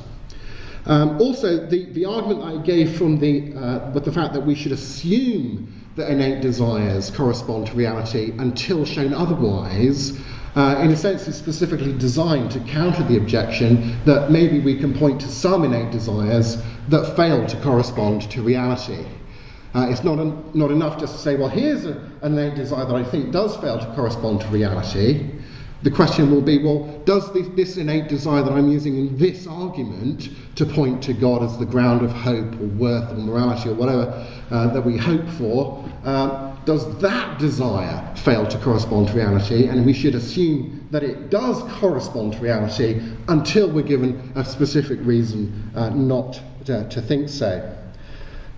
[0.86, 4.56] Um, also, the, the argument I gave from the, uh, with the fact that we
[4.56, 10.18] should assume that innate desires correspond to reality until shown otherwise
[10.56, 14.94] uh, in a sense, is specifically designed to counter the objection that maybe we can
[14.94, 19.06] point to some innate desires that fail to correspond to reality.
[19.74, 20.16] Uh, it's not,
[20.54, 21.92] not enough just to say, well, here's a,
[22.22, 25.30] an innate desire that I think does fail to correspond to reality.
[25.84, 29.48] The question will be, well, does this, this, innate desire that I'm using in this
[29.48, 33.74] argument to point to God as the ground of hope or worth or morality or
[33.74, 39.68] whatever uh, that we hope for, uh, does that desire fail to correspond to reality?
[39.68, 45.00] And we should assume that it does correspond to reality until we're given a specific
[45.02, 47.76] reason uh, not to, to, think so.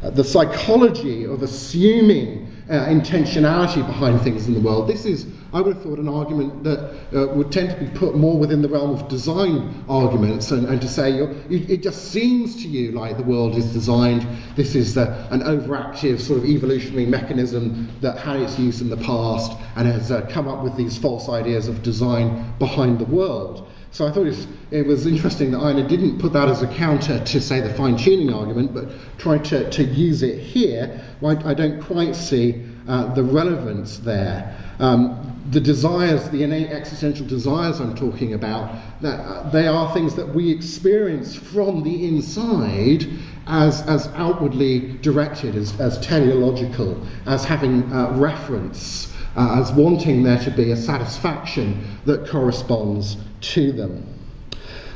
[0.02, 5.62] Uh, the psychology of assuming uh, intentionality behind things in the world, this is I
[5.62, 6.80] would have thought an argument that
[7.16, 10.82] uh, would tend to be put more within the realm of design arguments and, and
[10.82, 11.12] to say
[11.50, 16.40] it just seems to you like the world is designed, this is an overactive sort
[16.40, 20.64] of evolutionary mechanism that had its use in the past and has uh, come up
[20.64, 23.70] with these false ideas of design behind the world.
[23.92, 27.24] So I thought it was, it interesting that Einar didn't put that as a counter
[27.24, 28.90] to, say, the fine tuning argument, but
[29.20, 31.00] tried to, to use it here.
[31.24, 34.56] I don't quite see uh, the relevance there.
[34.80, 40.16] Um, the desires, the innate existential desires I'm talking about, that, uh, they are things
[40.16, 43.08] that we experience from the inside
[43.48, 50.40] as, as outwardly directed, as, as teleological, as having uh, reference, uh, as wanting there
[50.40, 54.08] to be a satisfaction that corresponds to them.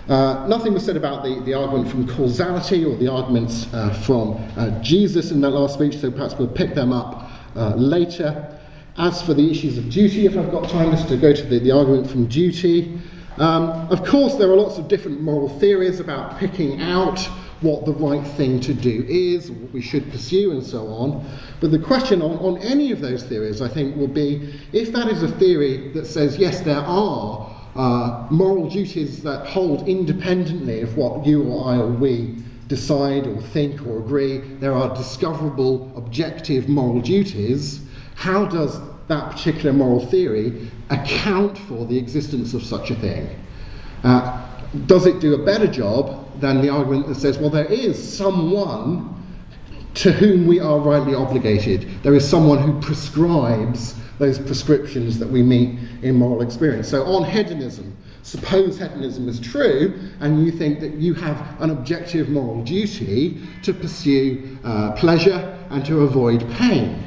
[0.08, 4.42] Uh, nothing was said about the, the argument from causality or the arguments uh, from
[4.82, 7.27] Jesus in that last speech, so perhaps we'll pick them up
[7.58, 8.60] uh, later.
[8.98, 11.60] As for the issues of duty, if I've got time, just to go to the,
[11.60, 13.00] the argument from duty.
[13.38, 17.20] Um, of course, there are lots of different moral theories about picking out
[17.62, 21.28] what the right thing to do is, what we should pursue, and so on.
[21.60, 25.08] But the question on, on any of those theories, I think, will be if that
[25.08, 30.98] is a theory that says, yes, there are uh, moral duties that hold independently of
[30.98, 36.68] what you or I or we decide or think or agree, there are discoverable objective
[36.68, 37.82] moral duties.
[38.16, 43.30] How does that particular moral theory account for the existence of such a thing?
[44.04, 44.44] Uh,
[44.86, 49.14] does it do a better job than the argument that says, well, there is someone
[49.96, 51.88] to whom we are rightly obligated?
[52.04, 56.88] There is someone who prescribes those prescriptions that we meet in moral experience.
[56.90, 57.96] So, on hedonism,
[58.28, 63.74] suppose hedonism is true, and you think that you have an objective moral duty to
[63.74, 67.02] pursue uh, pleasure and to avoid pain.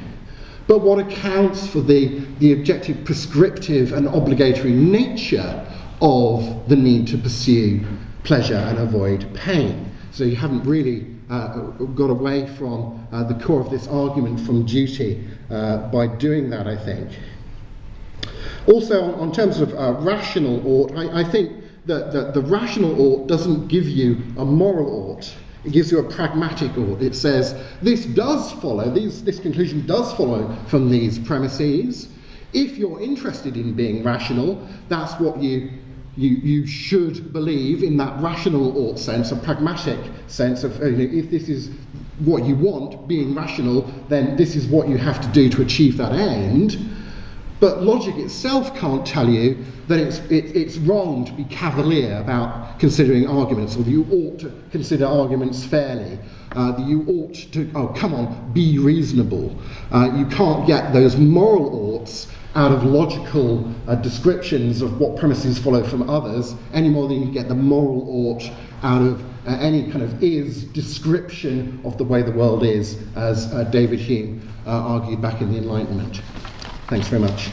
[0.65, 5.67] But what accounts for the, the objective prescriptive and obligatory nature
[6.01, 7.85] of the need to pursue
[8.23, 9.91] pleasure and avoid pain?
[10.09, 11.49] So you haven't really uh,
[11.93, 16.65] got away from uh, the core of this argument from duty uh, by doing that,
[16.67, 17.11] I think.
[18.67, 22.99] Also, on, on terms of uh, rational ought, I, I think that, that the rational
[23.01, 25.33] ought doesn't give you a moral ought.
[25.63, 27.01] It gives you a pragmatic ought.
[27.01, 32.09] It says this does follow, these, this conclusion does follow from these premises.
[32.53, 35.71] If you're interested in being rational, that's what you
[36.17, 39.97] you, you should believe in that rational ought sense, a pragmatic
[40.27, 41.69] sense of you know, if this is
[42.19, 45.97] what you want, being rational, then this is what you have to do to achieve
[45.97, 46.77] that end.
[47.61, 52.79] But logic itself can't tell you that it's, it, it's wrong to be cavalier about
[52.79, 56.17] considering arguments, or that you ought to consider arguments fairly,
[56.53, 59.55] uh, that you ought to, oh, come on, be reasonable.
[59.91, 65.59] Uh, you can't get those moral oughts out of logical uh, descriptions of what premises
[65.59, 68.51] follow from others, any more than you get the moral ought
[68.81, 73.53] out of uh, any kind of is description of the way the world is, as
[73.53, 76.21] uh, David Hume uh, argued back in the Enlightenment.
[76.91, 77.47] Thanks very much.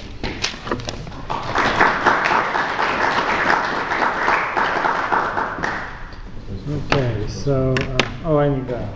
[6.68, 8.93] Okay, so, uh, oh, I need that.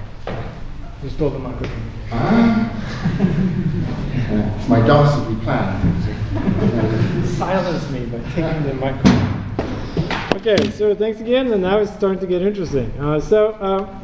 [1.04, 1.80] You stole the microphone.
[2.10, 2.72] uh,
[4.68, 5.80] my dastardly plan.
[7.36, 9.44] Silence me by taking the microphone.
[10.34, 12.90] Okay, so thanks again, and now it's starting to get interesting.
[12.98, 14.00] Uh, so, uh,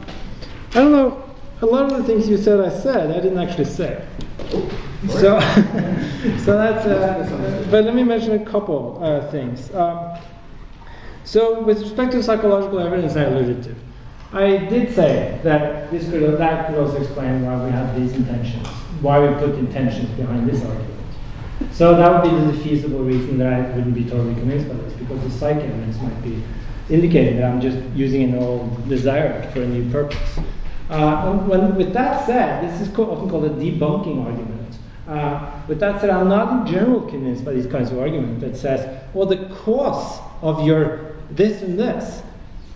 [0.70, 1.20] I don't know,
[1.62, 4.06] a lot of the things you said I said, I didn't actually say.
[5.06, 5.38] So,
[6.44, 9.72] so that's, uh, but let me mention a couple uh, things.
[9.72, 10.18] Um,
[11.22, 13.74] so, with respect to psychological evidence, I alluded to.
[14.32, 18.66] I did say that this could that could also explain why we have these intentions,
[19.00, 20.94] why we put intentions behind this argument.
[21.72, 24.92] So that would be the feasible reason that I wouldn't be totally convinced by this,
[24.94, 26.42] because the psych evidence might be
[26.90, 30.38] indicating that I'm just using an old desire for a new purpose.
[30.90, 34.57] Uh, when, with that said, this is often called a debunking argument.
[35.08, 38.56] Uh, with that said, I'm not in general convinced by these kinds of arguments that
[38.56, 42.22] says, well, the cause of your this and this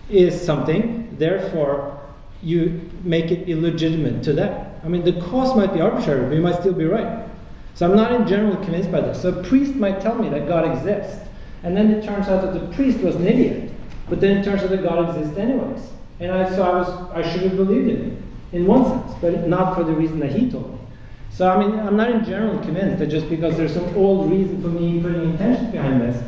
[0.08, 2.00] is something, therefore
[2.42, 4.66] you make it illegitimate to them.
[4.82, 7.28] I mean, the cause might be arbitrary, but you might still be right.
[7.74, 9.22] So I'm not in general convinced by this.
[9.22, 11.28] So a priest might tell me that God exists,
[11.62, 13.70] and then it turns out that the priest was an idiot,
[14.08, 15.82] but then it turns out that God exists anyways.
[16.20, 18.22] And I, so I was, I should have believed in him,
[18.52, 20.78] in one sense, but not for the reason that he told me.
[21.32, 24.60] So I mean, I'm not in general convinced that just because there's some old reason
[24.60, 26.22] for me putting intentions behind this,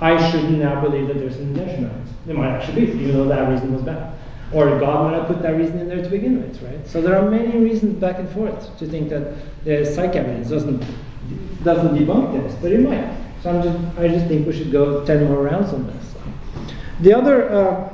[0.00, 2.30] I should now believe that there's an intention behind it.
[2.30, 4.14] It might actually be, even though that reason was bad.
[4.52, 6.86] Or God might have put that reason in there to begin with, right?
[6.86, 9.34] So there are many reasons back and forth to think that
[9.64, 10.84] the psych evidence doesn't
[11.64, 13.16] doesn't debunk this, but it might.
[13.42, 16.14] So I'm just, I just think we should go 10 more rounds on this.
[17.00, 17.91] The other, uh,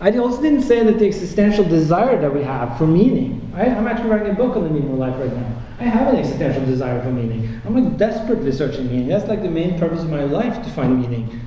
[0.00, 3.50] I also didn't say that the existential desire that we have for meaning.
[3.54, 5.62] I, am actually writing a book on the meaning of life right now.
[5.80, 7.60] I have an existential desire for meaning.
[7.64, 9.08] I'm like desperately searching meaning.
[9.08, 11.40] That's like the main purpose of my life to find meaning.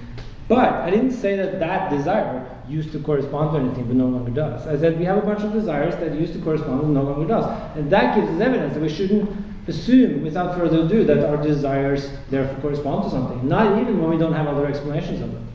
[0.50, 4.32] But I didn't say that that desire used to correspond to anything but no longer
[4.32, 4.68] does.
[4.68, 7.26] I said we have a bunch of desires that used to correspond and no longer
[7.26, 7.46] does.
[7.78, 9.30] And that gives us evidence that we shouldn't
[9.68, 13.48] assume without further ado that our desires therefore correspond to something.
[13.48, 15.48] Not even when we don't have other explanations of them.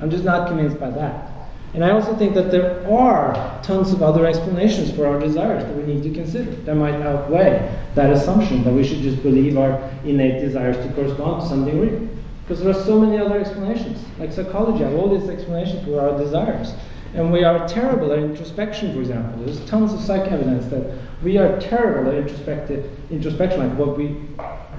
[0.00, 1.33] I'm just not convinced by that.
[1.74, 5.76] And I also think that there are tons of other explanations for our desires that
[5.76, 9.78] we need to consider that might outweigh that assumption that we should just believe our
[10.04, 12.08] innate desires to correspond to something real.
[12.42, 14.04] Because there are so many other explanations.
[14.18, 16.74] Like psychology, all these explanations for our desires.
[17.14, 19.44] And we are terrible at introspection, for example.
[19.44, 24.16] There's tons of psych evidence that we are terrible at introspective introspection, like what we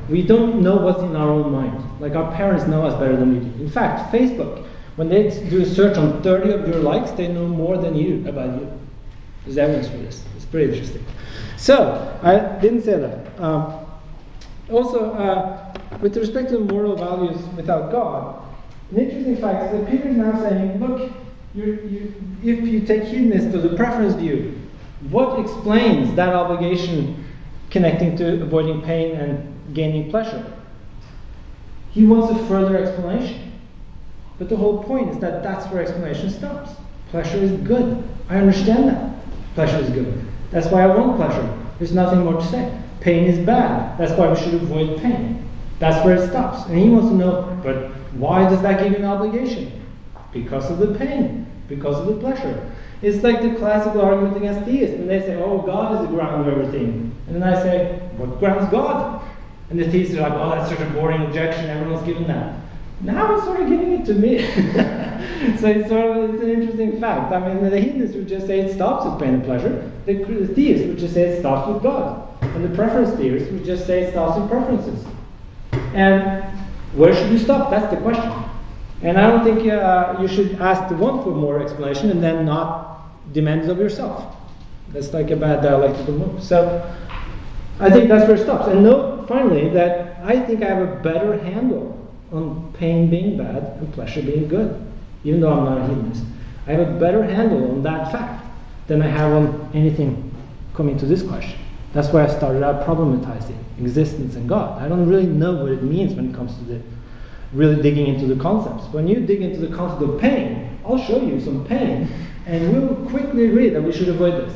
[0.09, 1.83] we don't know what's in our own mind.
[1.99, 3.63] Like our parents know us better than we do.
[3.63, 7.47] In fact, Facebook, when they do a search on 30 of your likes, they know
[7.47, 8.71] more than you about you.
[9.43, 10.23] There's evidence for this.
[10.35, 11.05] It's pretty interesting.
[11.57, 13.41] So, I didn't say that.
[13.41, 13.85] Um,
[14.69, 18.41] also, uh, with respect to moral values without God,
[18.91, 21.11] an interesting fact is that Peter is now saying, look,
[21.53, 22.13] you,
[22.43, 24.59] if you take hedonist to the preference view,
[25.09, 27.25] what explains that obligation
[27.69, 30.45] connecting to avoiding pain and gaining pleasure?
[31.91, 33.53] He wants a further explanation.
[34.37, 36.71] But the whole point is that that's where explanation stops.
[37.09, 38.03] Pleasure is good.
[38.29, 39.15] I understand that.
[39.53, 40.25] Pleasure is good.
[40.51, 41.57] That's why I want pleasure.
[41.79, 42.77] There's nothing more to say.
[42.99, 43.97] Pain is bad.
[43.97, 45.47] That's why we should avoid pain.
[45.79, 46.67] That's where it stops.
[46.67, 49.85] And he wants to know, but why does that give you an obligation?
[50.31, 52.71] Because of the pain, because of the pleasure.
[53.01, 56.47] It's like the classical argument against theists when they say, oh, God is the ground
[56.47, 57.15] of everything.
[57.27, 59.21] And then I say, what grounds God?
[59.69, 62.55] And the theists are like, oh, that's such a boring objection, everyone's given that.
[63.01, 64.39] Now it's sort of giving it to me.
[65.59, 67.33] so it's sort of it's an interesting fact.
[67.33, 69.91] I mean, the hedonists would just say it stops with pain and pleasure.
[70.05, 72.27] The, the theists would just say it stops with God.
[72.41, 75.05] And the preference theorists would just say it stops with preferences.
[75.93, 76.43] And
[76.93, 77.69] where should you stop?
[77.69, 78.31] That's the question.
[79.01, 82.45] And I don't think uh, you should ask the one for more explanation and then
[82.45, 84.35] not demand it of yourself.
[84.89, 86.41] That's like a bad dialectical move.
[86.41, 86.89] So
[87.79, 88.67] I think that's where it stops.
[88.67, 92.04] And note finally that I think I have a better handle
[92.35, 94.81] on pain being bad and pleasure being good,
[95.23, 96.23] even though I'm not a hedonist.
[96.67, 98.45] I have a better handle on that fact
[98.87, 100.33] than I have on anything
[100.73, 101.59] coming to this question.
[101.93, 104.81] That's why I started out problematizing existence and God.
[104.81, 106.81] I don't really know what it means when it comes to the
[107.53, 108.91] really digging into the concepts.
[108.93, 112.09] When you dig into the concept of pain, I'll show you some pain,
[112.45, 114.53] and we'll quickly agree that we should avoid this.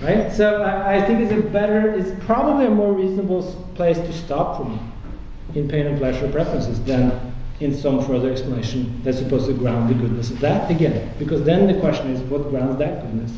[0.00, 0.32] Right?
[0.32, 3.42] So I, I think it's a better, it's probably a more reasonable
[3.74, 4.78] place to stop for me
[5.54, 9.94] in pain and pleasure preferences then in some further explanation that's supposed to ground the
[9.94, 11.12] goodness of that again.
[11.18, 13.32] Because then the question is, what grounds that goodness?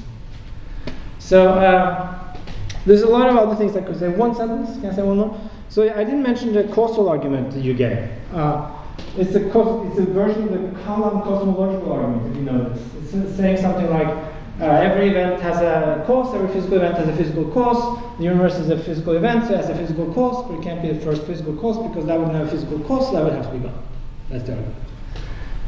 [1.18, 2.36] So uh,
[2.86, 4.08] there's a lot of other things I could say.
[4.08, 5.40] One sentence, can I say one more?
[5.68, 8.10] So I didn't mention the causal argument that you gave.
[8.32, 8.70] Uh,
[9.16, 9.46] it's, a
[9.88, 13.14] it's a version of the Kalam cosmological argument, if you know this.
[13.14, 14.08] It's saying something like
[14.62, 18.54] uh, every event has a cause, every physical event has a physical cause, the universe
[18.54, 21.00] is a physical event, so it has a physical cause, but it can't be the
[21.00, 23.52] first physical cause because that wouldn't have a physical cause, so that would have to
[23.52, 23.74] be God.
[24.30, 24.76] That's the argument.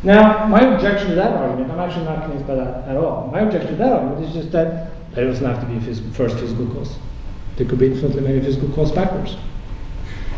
[0.04, 3.30] Now, my objection to that argument, I'm actually not convinced by that at all.
[3.32, 6.12] My objection to that argument is just that there doesn't have to be a physical,
[6.12, 6.96] first physical cause.
[7.56, 9.36] There could be infinitely many physical cause backwards.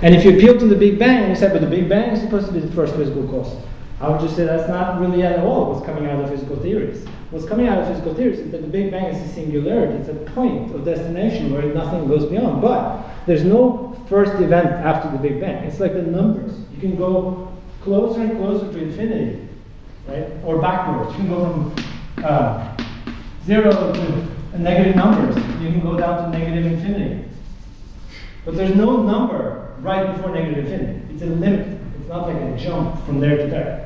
[0.02, 2.20] And if you appeal to the Big Bang you say, but the Big Bang is
[2.20, 3.56] supposed to be the first physical cause,
[4.00, 7.06] I would just say that's not really at all what's coming out of physical theories.
[7.30, 10.08] What's coming out of physical theories is that the Big Bang is a singularity, it's
[10.08, 12.60] a point of destination where nothing goes beyond.
[12.60, 15.64] But there's no first event after the Big Bang.
[15.64, 16.52] It's like the numbers.
[16.74, 17.48] You can go
[17.82, 19.48] closer and closer to infinity,
[20.06, 20.28] right?
[20.44, 21.12] Or backwards.
[21.12, 22.76] You can go from uh,
[23.46, 24.28] zero to
[24.58, 27.28] negative numbers, you can go down to negative infinity.
[28.44, 31.14] But there's no number right before negative infinity.
[31.14, 31.80] It's a limit.
[31.98, 33.85] It's not like a jump from there to there.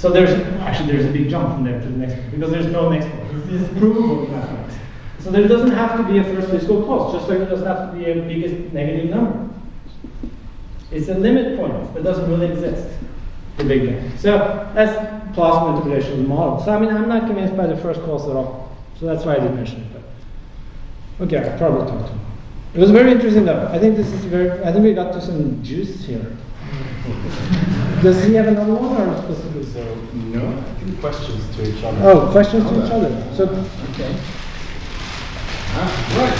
[0.00, 2.72] So there's actually there's a big jump from there to the next one because there's
[2.72, 3.50] no next one.
[3.50, 4.78] This is provable mathematics.
[5.18, 7.92] So there doesn't have to be a first physical cause, just like there doesn't have
[7.92, 9.54] to be a biggest negative number.
[10.90, 12.88] It's a limit point that doesn't really exist.
[13.58, 14.16] The Big Bang.
[14.16, 14.38] So
[14.74, 14.96] that's
[15.36, 16.64] of the model.
[16.64, 18.74] So I mean I'm not convinced by the first cause at all.
[18.98, 20.02] So that's why I didn't mention it.
[21.18, 22.18] But okay, I probably talked to.
[22.72, 23.68] It was very interesting though.
[23.68, 24.50] I think this is very.
[24.64, 26.24] I think we got to some juice here.
[28.02, 29.64] Does he have another one or specifically?
[29.64, 29.82] So
[30.14, 31.98] no, I think questions to each other.
[32.02, 33.10] Oh, questions to each other.
[33.34, 33.44] So
[33.90, 34.16] okay.
[35.72, 36.38] Ah, right.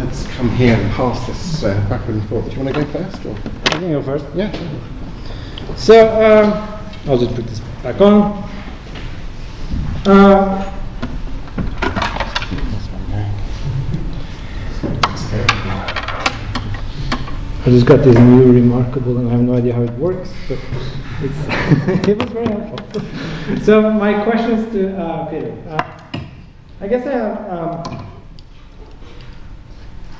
[0.00, 2.44] Let's come here and pass this uh, backward and forth.
[2.46, 3.26] Do you want to go first?
[3.26, 3.36] Or?
[3.66, 4.26] I can go first.
[4.34, 4.52] Yeah.
[5.76, 6.52] So um,
[7.06, 8.48] I'll just put this back on.
[10.06, 10.70] Uh,
[17.66, 20.58] I just got this new remarkable, and I have no idea how it works, but
[22.08, 23.00] it was very helpful.
[23.62, 25.56] so my questions to uh, Peter.
[25.70, 26.20] Uh,
[26.82, 28.06] I guess I have um,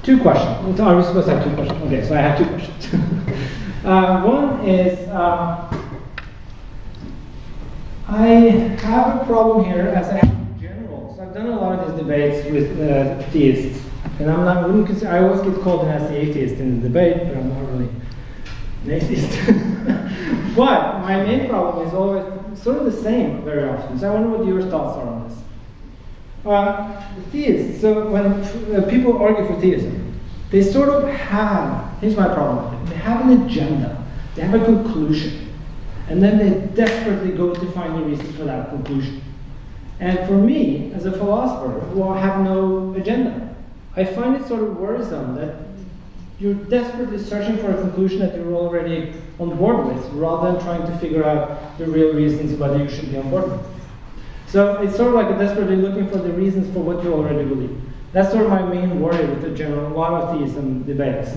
[0.02, 0.80] two questions.
[0.80, 1.82] Are we supposed to have two questions?
[1.82, 2.94] Okay, so I have two questions.
[3.84, 5.06] uh, one is.
[5.10, 5.70] Uh,
[8.08, 8.26] I
[8.80, 11.12] have a problem here as I have in general.
[11.14, 13.84] So I've done a lot of these debates with uh, theists,
[14.18, 14.66] and I'm not.
[14.66, 17.90] Wouldn't consider, I always get called the atheist in the debate, but I'm not really
[18.84, 19.38] an atheist.
[20.56, 23.98] but my main problem is always sort of the same very often.
[23.98, 25.38] So I wonder what your thoughts are on this.
[26.44, 27.80] Uh, theists.
[27.80, 28.26] So when
[28.74, 30.20] uh, people argue for theism,
[30.50, 32.00] they sort of have.
[32.00, 32.86] Here's my problem.
[32.86, 34.04] They have an agenda.
[34.34, 35.44] They have a conclusion
[36.08, 39.22] and then they desperately go to find the reasons for that conclusion.
[40.00, 43.53] And for me, as a philosopher who have no agenda,
[43.96, 45.54] I find it sort of worrisome that
[46.40, 50.82] you're desperately searching for a conclusion that you're already on board with, rather than trying
[50.90, 53.66] to figure out the real reasons whether you should be on board with.
[54.48, 57.80] So it's sort of like desperately looking for the reasons for what you already believe.
[58.12, 61.30] That's sort of my main worry with the general monotheism debates.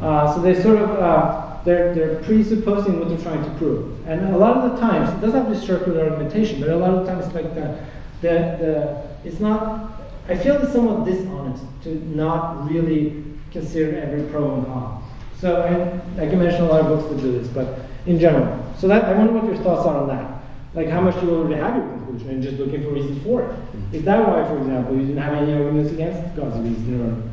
[0.00, 4.06] Uh, so they sort of uh, they're, they're presupposing what they're trying to prove.
[4.06, 6.76] And a lot of the times, it doesn't have to be circular argumentation, but a
[6.76, 7.78] lot of times, like the,
[8.22, 9.97] the, the, it's not,
[10.28, 15.02] I feel it's somewhat dishonest to not really consider every pro and con.
[15.40, 18.74] So I, I can mention a lot of books that do this, but in general.
[18.78, 20.42] So that, I wonder what your thoughts are on that.
[20.74, 23.96] Like how much you already have your conclusion and just looking for reasons for it.
[23.96, 27.28] Is that why, for example, you didn't have any arguments against God's reason or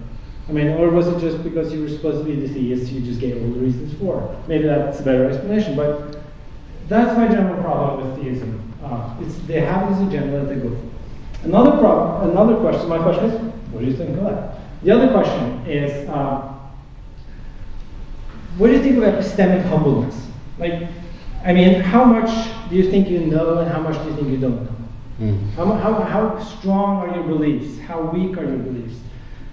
[0.47, 3.01] I mean, or was it just because you were supposed to be the theist, you
[3.01, 4.47] just gave all the reasons for it?
[4.47, 6.19] Maybe that's a better explanation, but
[6.87, 8.73] that's my general problem with theism.
[8.83, 10.94] Uh, it's, they have this agenda that they go for.
[11.45, 14.57] Another problem, another question, my question is, what do you think of that?
[14.83, 16.53] The other question is, uh,
[18.57, 20.27] what do you think of epistemic humbleness?
[20.57, 20.89] Like,
[21.43, 24.29] I mean, how much do you think you know and how much do you think
[24.29, 24.75] you don't know?
[25.19, 25.51] Mm.
[25.51, 27.79] How, how, how strong are your beliefs?
[27.79, 28.99] How weak are your beliefs?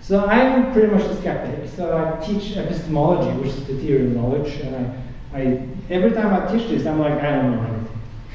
[0.00, 1.68] So I'm pretty much a skeptic.
[1.68, 6.32] So I teach epistemology, which is the theory of knowledge, and I, I every time
[6.32, 7.81] I teach this, I'm like, I don't know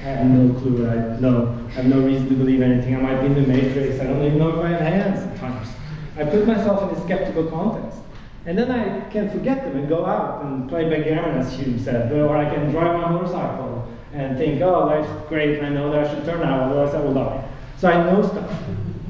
[0.07, 0.88] have no clue.
[0.88, 1.57] I know.
[1.67, 2.95] I have no reason to believe anything.
[2.95, 3.99] I might be in the matrix.
[3.99, 5.67] I don't even know if I have hands sometimes.
[6.17, 7.99] I put myself in a skeptical context.
[8.45, 12.11] And then I can forget them and go out and play backgammon, as Hume said,
[12.13, 16.05] or I can drive my motorcycle and think, oh, life's great, and I know that
[16.05, 17.45] I should turn out, otherwise I will die.
[17.77, 18.49] So I know stuff.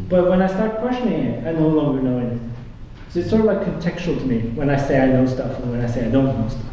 [0.09, 2.53] But when I start questioning it, I no longer know anything.
[3.09, 5.71] So it's sort of like contextual to me when I say I know stuff and
[5.71, 6.65] when I say I don't know stuff.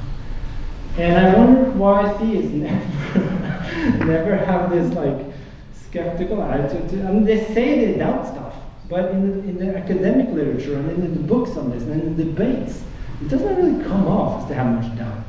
[0.96, 5.34] And I wonder why theists never, never have this like
[5.72, 6.88] skeptical attitude.
[6.90, 8.54] To, I mean, they say they doubt stuff,
[8.88, 12.16] but in the, in the academic literature and in the books on this and in
[12.16, 12.82] the debates,
[13.20, 15.24] it doesn't really come off as they have much doubt.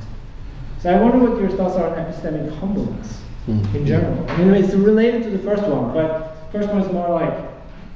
[0.81, 3.75] So I wonder what your thoughts are on epistemic humbleness mm-hmm.
[3.75, 4.29] in general.
[4.29, 7.33] I mean, it's related to the first one, but the first one is more like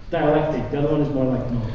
[0.10, 0.72] dialectic.
[0.72, 1.74] The other one is more like knowledge.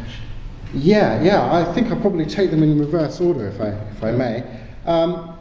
[0.73, 1.55] Yeah, yeah.
[1.55, 4.43] I think I'll probably take them in reverse order, if I if I may.
[4.87, 5.34] Um,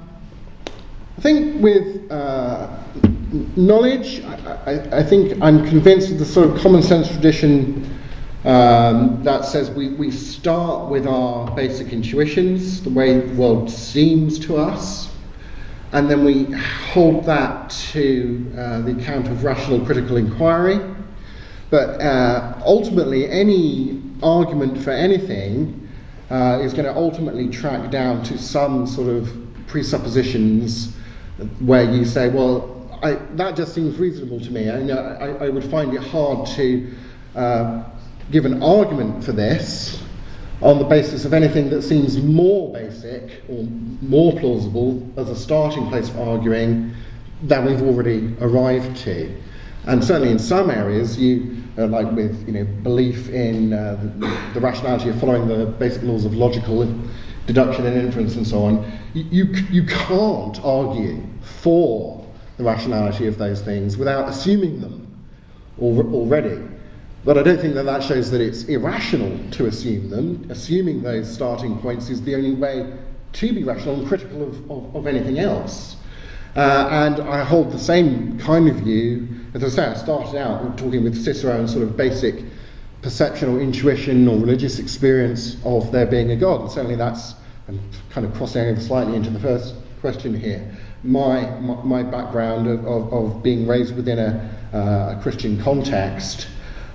[1.18, 2.76] I think with uh,
[3.56, 7.88] knowledge, I, I, I, think I'm convinced of the sort of common sense tradition
[8.46, 14.40] um, that says we, we start with our basic intuitions, the way the world seems
[14.40, 15.16] to us,
[15.92, 16.46] and then we
[16.92, 20.80] hold that to uh, the account of rational critical inquiry.
[21.70, 25.88] But uh, ultimately, any argument for anything
[26.32, 29.32] uh, is going to ultimately track down to some sort of
[29.68, 30.93] presuppositions
[31.60, 34.70] where you say, well, I, that just seems reasonable to me.
[34.70, 36.94] I, know, I, I would find it hard to
[37.36, 37.84] uh,
[38.32, 40.02] give an argument for this
[40.62, 43.64] on the basis of anything that seems more basic or
[44.02, 46.94] more plausible as a starting place for arguing
[47.44, 49.36] than we've already arrived to.
[49.86, 54.38] And certainly in some areas, you uh, like with you know belief in uh, the,
[54.54, 56.84] the, rationality of following the basic laws of logical
[57.46, 62.26] deduction and inference and so on, you, you, can't argue for
[62.58, 65.08] the rationality of those things without assuming them
[65.80, 66.62] already.
[67.26, 70.46] But I don't think that that shows that it's irrational to assume them.
[70.50, 72.94] Assuming those starting points is the only way
[73.34, 75.96] to be rational and critical of, of, of anything else.
[76.56, 79.28] Uh, and I hold the same kind of view.
[79.54, 82.44] As I say, I started out talking with Cicero and sort of basic
[83.04, 86.62] perception or intuition or religious experience of there being a God.
[86.62, 87.36] And certainly that's,
[87.68, 90.76] I'm kind of crossing over slightly into the first question here.
[91.04, 96.48] My, my, my background of, of, of, being raised within a, uh, a Christian context,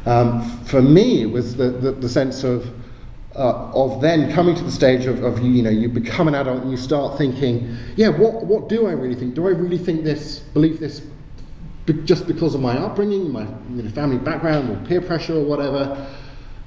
[0.06, 2.66] um, for me, was the, the, the sense of,
[3.36, 6.62] uh, of then coming to the stage of, of, you know, you become an adult
[6.62, 9.34] and you start thinking, yeah, what, what do I really think?
[9.34, 11.02] Do I really think this, believe this
[11.92, 16.06] just because of my upbringing, my you know, family background, or peer pressure, or whatever,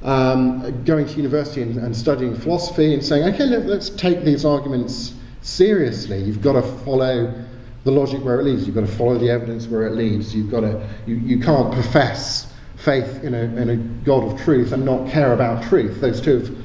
[0.04, 4.46] um, going to university and, and, studying philosophy and saying, okay, let, us take these
[4.46, 6.22] arguments seriously.
[6.22, 7.46] You've got to follow
[7.84, 8.66] the logic where it leads.
[8.66, 10.34] You've got to follow the evidence where it leads.
[10.36, 14.72] You've got to, you, you can't profess faith in a, in a God of truth
[14.72, 16.02] and not care about truth.
[16.02, 16.58] Those two have,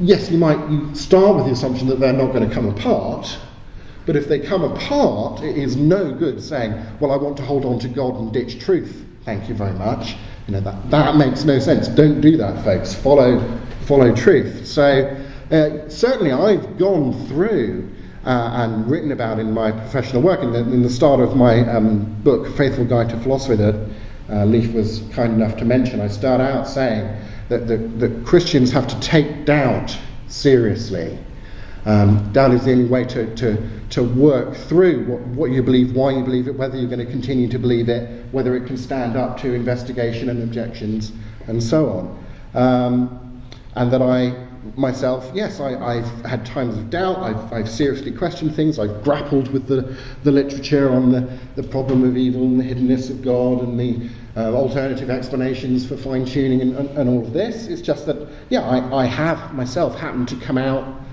[0.00, 3.38] yes, you might you start with the assumption that they're not going to come apart,
[4.06, 7.64] but if they come apart, it is no good saying, well, I want to hold
[7.64, 9.04] on to God and ditch truth.
[9.24, 10.16] Thank you very much.
[10.46, 11.88] You know, that, that makes no sense.
[11.88, 12.94] Don't do that, folks.
[12.94, 13.40] Follow,
[13.86, 14.66] follow truth.
[14.66, 15.16] So,
[15.50, 17.90] uh, certainly, I've gone through
[18.26, 20.40] uh, and written about in my professional work.
[20.40, 23.88] In the, in the start of my um, book, Faithful Guide to Philosophy, that
[24.30, 27.14] uh, Leif was kind enough to mention, I start out saying
[27.48, 29.96] that, that, that Christians have to take doubt
[30.28, 31.18] seriously.
[31.86, 35.94] Um, doubt is the only way to, to, to work through what, what you believe,
[35.94, 38.76] why you believe it, whether you're going to continue to believe it, whether it can
[38.78, 41.12] stand up to investigation and objections,
[41.46, 42.24] and so on.
[42.54, 43.42] Um,
[43.74, 44.44] and that I
[44.76, 49.52] myself, yes, I, have had times of doubt, I've, I've, seriously questioned things, I've grappled
[49.52, 53.62] with the, the literature on the, the problem of evil and the hiddenness of God
[53.62, 57.66] and the uh, alternative explanations for fine tuning and, and, and, all of this.
[57.66, 61.03] It's just that, yeah, I, I have myself happened to come out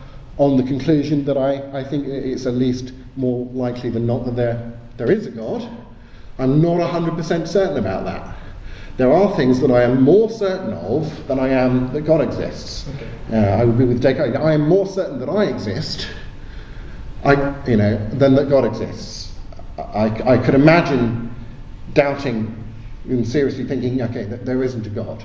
[0.41, 4.35] on the conclusion that I, I think it's at least more likely than not that
[4.35, 5.61] there, there is a God.
[6.39, 8.35] I'm not 100% certain about that.
[8.97, 12.89] There are things that I am more certain of than I am that God exists.
[12.95, 13.07] Okay.
[13.31, 14.35] Uh, I would be with Descartes.
[14.35, 16.07] I am more certain that I exist,
[17.23, 17.33] I,
[17.69, 19.35] you know, than that God exists.
[19.77, 21.35] I, I could imagine
[21.93, 22.57] doubting
[23.07, 25.23] and seriously thinking, okay, that there isn't a God.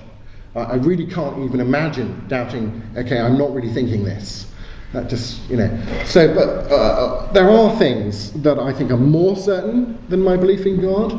[0.55, 4.53] I really can't even imagine doubting, okay, I'm not really thinking this.
[4.93, 6.03] That just, you know.
[6.05, 10.37] So, but uh, uh, there are things that I think are more certain than my
[10.37, 11.13] belief in God.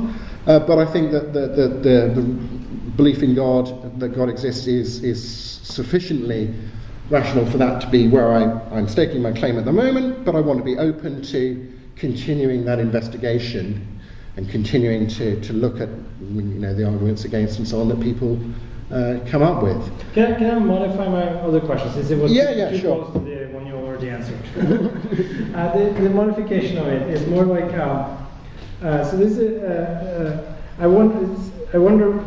[0.48, 2.58] Uh, but I think that the, the, the, the,
[2.96, 5.22] belief in God, that God exists, is, is
[5.62, 6.52] sufficiently
[7.10, 8.44] rational for that to be where I,
[8.76, 10.26] I'm staking my claim at the moment.
[10.26, 14.00] But I want to be open to continuing that investigation
[14.38, 15.90] and continuing to, to look at
[16.22, 18.40] you know, the arguments against and so on that people
[18.92, 20.14] uh, come up with.
[20.14, 23.12] Can I, can I modify my other question since it was yeah, yeah, sure.
[23.98, 24.40] Already answered?
[25.56, 28.18] uh, the, the, modification of it is more like uh,
[28.84, 30.48] uh so this is uh,
[30.80, 31.36] uh, I wonder
[31.74, 32.24] I wonder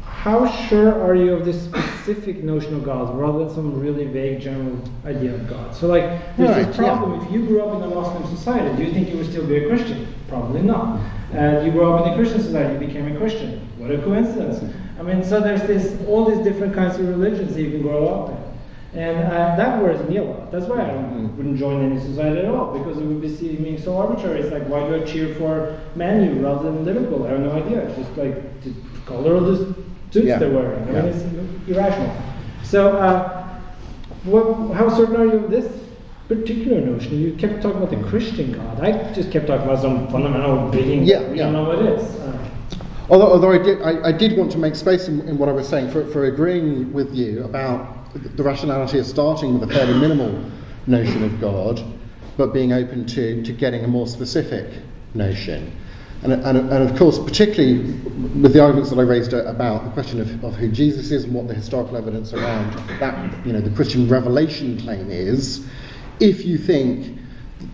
[0.00, 4.40] how sure are you of this specific notion of God rather than some really vague
[4.40, 5.74] general idea of God?
[5.74, 6.04] So, like,
[6.36, 7.18] there's right, this problem.
[7.18, 7.26] Yeah.
[7.26, 9.56] If you grew up in a Muslim society, do you think you would still be
[9.56, 10.06] a Christian?
[10.28, 11.00] Probably not.
[11.32, 13.68] And you grew up in a Christian society, you became a Christian.
[13.78, 14.62] What a coincidence.
[14.96, 18.08] I mean, so there's this all these different kinds of religions that you can grow
[18.08, 18.41] up in.
[18.94, 20.52] And uh, that worries me a lot.
[20.52, 21.34] That's why I mm.
[21.34, 24.40] wouldn't join any society at all, because it would be seeming so arbitrary.
[24.40, 27.26] It's like, why do I cheer for Man U rather than Liverpool?
[27.26, 27.88] I have no idea.
[27.88, 28.74] It's just like the
[29.06, 29.74] color of the
[30.10, 30.38] suits yeah.
[30.38, 30.82] they're wearing.
[30.90, 31.02] I yeah.
[31.02, 32.14] mean, it's irrational.
[32.64, 33.60] So, uh,
[34.24, 35.72] what, how certain are you of this
[36.28, 37.18] particular notion?
[37.18, 38.80] You kept talking about the Christian God.
[38.80, 41.04] I just kept talking about some fundamental being.
[41.04, 41.44] Yeah, yeah.
[41.44, 42.14] don't know what it is.
[42.16, 42.38] Uh,
[43.10, 45.52] Although, although I, did, I, I, did want to make space in, in, what I
[45.52, 49.94] was saying for, for agreeing with you about the rationality of starting with a fairly
[49.94, 50.44] minimal
[50.86, 51.82] notion of God,
[52.36, 54.70] but being open to, to getting a more specific
[55.14, 55.76] notion.
[56.22, 57.94] And, and, and of course, particularly
[58.40, 61.34] with the arguments that I raised about the question of, of who Jesus is and
[61.34, 65.66] what the historical evidence around that, you know, the Christian revelation claim is,
[66.20, 67.18] if you think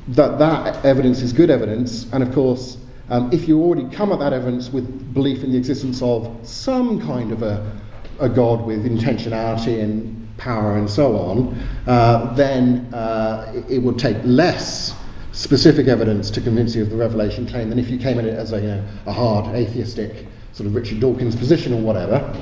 [0.09, 2.78] that that evidence is good evidence, and of course,
[3.10, 7.01] um, if you already come at that evidence with belief in the existence of some
[7.06, 7.78] kind of a,
[8.20, 11.55] a God with intentionality and power and so on,
[11.86, 14.94] uh, then uh, it, would take less
[15.32, 18.35] specific evidence to convince you of the revelation claim than if you came at it
[18.35, 22.35] as a, you know, a hard atheistic sort of Richard Dawkins position or whatever.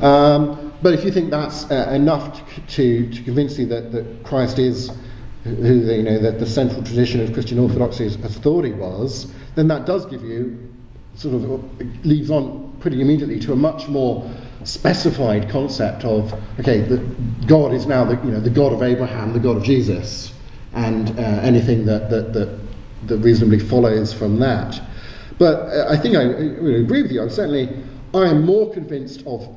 [0.00, 4.58] Um, but if you think that's uh, enough to, to convince you that, that Christ
[4.58, 4.90] is
[5.44, 9.66] who the, you know that the central tradition of Christian orthodoxy as authority was, then
[9.68, 10.72] that does give you
[11.14, 14.28] sort of leads on pretty immediately to a much more
[14.64, 16.98] specified concept of okay, the
[17.46, 20.32] God is now the you know the God of Abraham, the God of Jesus,
[20.74, 22.58] and uh, anything that, that that
[23.06, 24.80] that reasonably follows from that.
[25.38, 27.22] But uh, I think I, I agree with you.
[27.22, 27.68] I'm certainly
[28.14, 29.48] I am more convinced of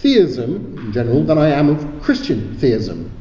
[0.00, 3.12] theism in general than I am of Christian theism.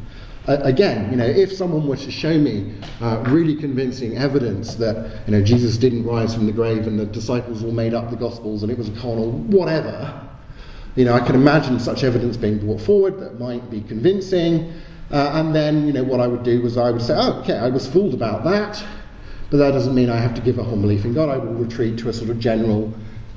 [0.47, 5.21] Uh, again, you know, if someone were to show me uh, really convincing evidence that
[5.25, 8.15] you know Jesus didn't rise from the grave and the disciples all made up the
[8.15, 10.24] Gospels and it was a con or whatever,
[10.95, 14.73] you know, I can imagine such evidence being brought forward that might be convincing.
[15.11, 17.57] Uh, and then, you know, what I would do was I would say, oh, okay,
[17.57, 18.83] I was fooled about that,
[19.51, 21.29] but that doesn't mean I have to give up on belief in God.
[21.29, 22.93] I will retreat to a sort of general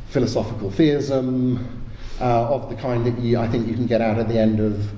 [0.08, 1.82] philosophical theism
[2.20, 4.60] uh, of the kind that you, I think you can get out at the end
[4.60, 4.88] of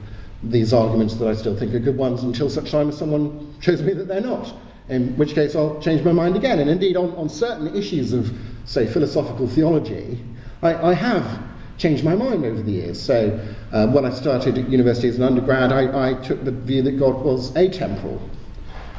[0.42, 3.82] these arguments that I still think are good ones until such time as someone shows
[3.82, 4.54] me that they're not.
[4.88, 6.58] In which case, I'll change my mind again.
[6.58, 8.32] And indeed, on, on certain issues of,
[8.64, 10.20] say, philosophical theology,
[10.62, 11.49] I, I have
[11.80, 13.00] changed my mind over the years.
[13.00, 13.40] So,
[13.72, 16.98] uh, when I started at university as an undergrad, I, I took the view that
[16.98, 18.20] God was atemporal.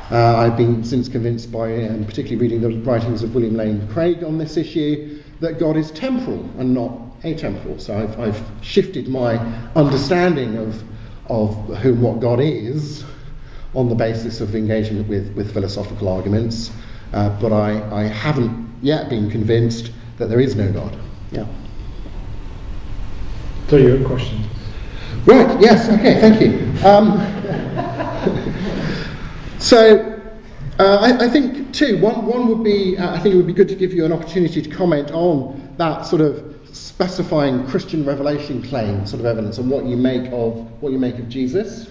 [0.10, 4.24] Uh, I've been since convinced by, and particularly reading the writings of William Lane Craig
[4.24, 6.92] on this issue, that God is temporal and not
[7.22, 7.80] atemporal.
[7.80, 9.38] So I've, I've shifted my
[9.76, 10.84] understanding of,
[11.28, 13.06] of who and what God is
[13.74, 16.72] on the basis of engagement with, with philosophical arguments,
[17.14, 20.98] uh, but I, I haven't yet been convinced that there is no God.
[21.32, 21.46] Yeah.
[23.72, 24.44] So your question.
[25.26, 26.60] Right, yes, okay, thank you.
[26.86, 27.22] Um,
[29.60, 30.22] so,
[30.78, 33.54] uh, I, I, think, too, one, one would be, uh, I think it would be
[33.54, 38.62] good to give you an opportunity to comment on that sort of specifying Christian revelation
[38.62, 41.90] claim sort of evidence and what you make of what you make of Jesus.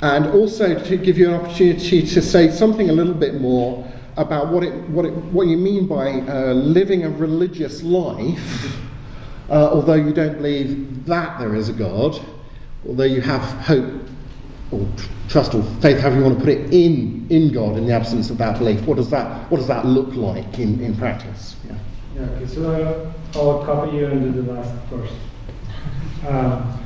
[0.00, 4.48] And also to give you an opportunity to say something a little bit more about
[4.48, 8.80] what, it, what, it, what you mean by uh, living a religious life
[9.52, 12.18] uh, although you don't believe that there is a God,
[12.88, 14.02] although you have hope
[14.70, 14.88] or
[15.28, 18.30] trust or faith, however you want to put it, in, in God in the absence
[18.30, 21.56] of that belief, what does that, what does that look like in, in practice?
[21.66, 21.76] Yeah.
[22.14, 25.14] yeah okay, so uh, I'll copy you do the last first.
[26.24, 26.78] Uh,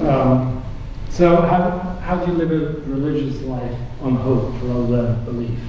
[0.00, 0.64] um,
[1.10, 1.70] so, how,
[2.02, 5.60] how do you live a religious life on hope rather than belief?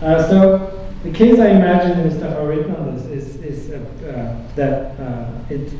[0.00, 3.70] Uh, so, the case I imagine in the stuff I've written on this is, is
[3.70, 5.72] uh, that uh, it,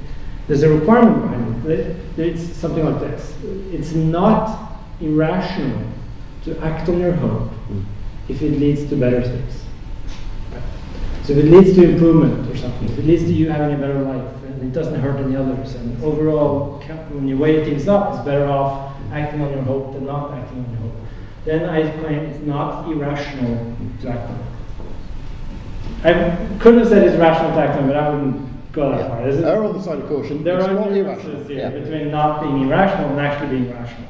[0.47, 1.97] there's a requirement behind it.
[2.19, 3.35] It's something like this
[3.73, 5.82] it's not irrational
[6.45, 7.51] to act on your hope
[8.28, 9.65] if it leads to better things.
[11.24, 13.78] So if it leads to improvement or something, if it leads to you having a
[13.78, 16.81] better life, and it doesn't hurt any others, and overall,
[17.11, 20.65] when you weigh things up, it's better off acting on your hope than not acting
[20.65, 20.95] on your hope.
[21.45, 24.58] Then I claim it's not irrational to act on it.
[26.05, 26.12] I
[26.61, 29.29] couldn't have said it's rational on, but I wouldn't go that far.
[29.29, 30.45] Is Err on the side of caution.
[30.45, 31.70] There it's are differences here yeah.
[31.70, 34.07] between not being irrational and actually being rational.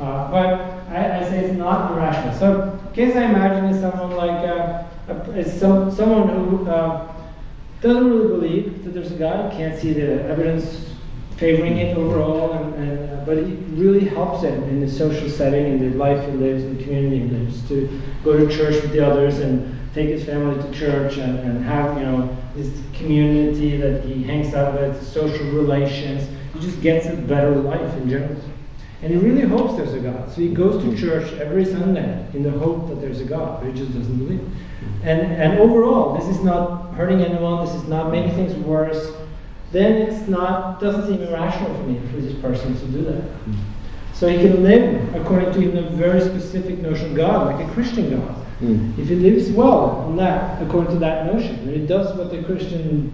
[0.00, 0.44] Uh, but
[0.90, 2.34] I, I, say it's not irrational.
[2.38, 7.12] So, case I imagine is someone like uh, a, is some, someone who uh,
[7.80, 10.94] doesn't really believe that there's a God, can't see the evidence
[11.36, 15.66] favoring it overall, and, and uh, but it really helps him in the social setting,
[15.66, 18.92] in the life he lives, in the community he lives, to go to church with
[18.92, 23.76] the others and take his family to church and, and have, you know, this community
[23.76, 26.28] that he hangs out with, social relations.
[26.54, 28.40] He just gets a better life in general.
[29.02, 30.30] And he really hopes there's a God.
[30.30, 33.72] So he goes to church every Sunday in the hope that there's a God, but
[33.72, 34.46] he just doesn't believe.
[35.02, 39.12] And, and overall, this is not hurting anyone, this is not making things worse.
[39.72, 43.24] Then it's not, doesn't seem irrational for me for this person to do that.
[44.12, 47.72] So he can live according to even a very specific notion of God, like a
[47.72, 48.46] Christian God.
[48.60, 48.98] Mm.
[48.98, 52.42] If he lives well on that, according to that notion, and he does what the
[52.42, 53.12] Christian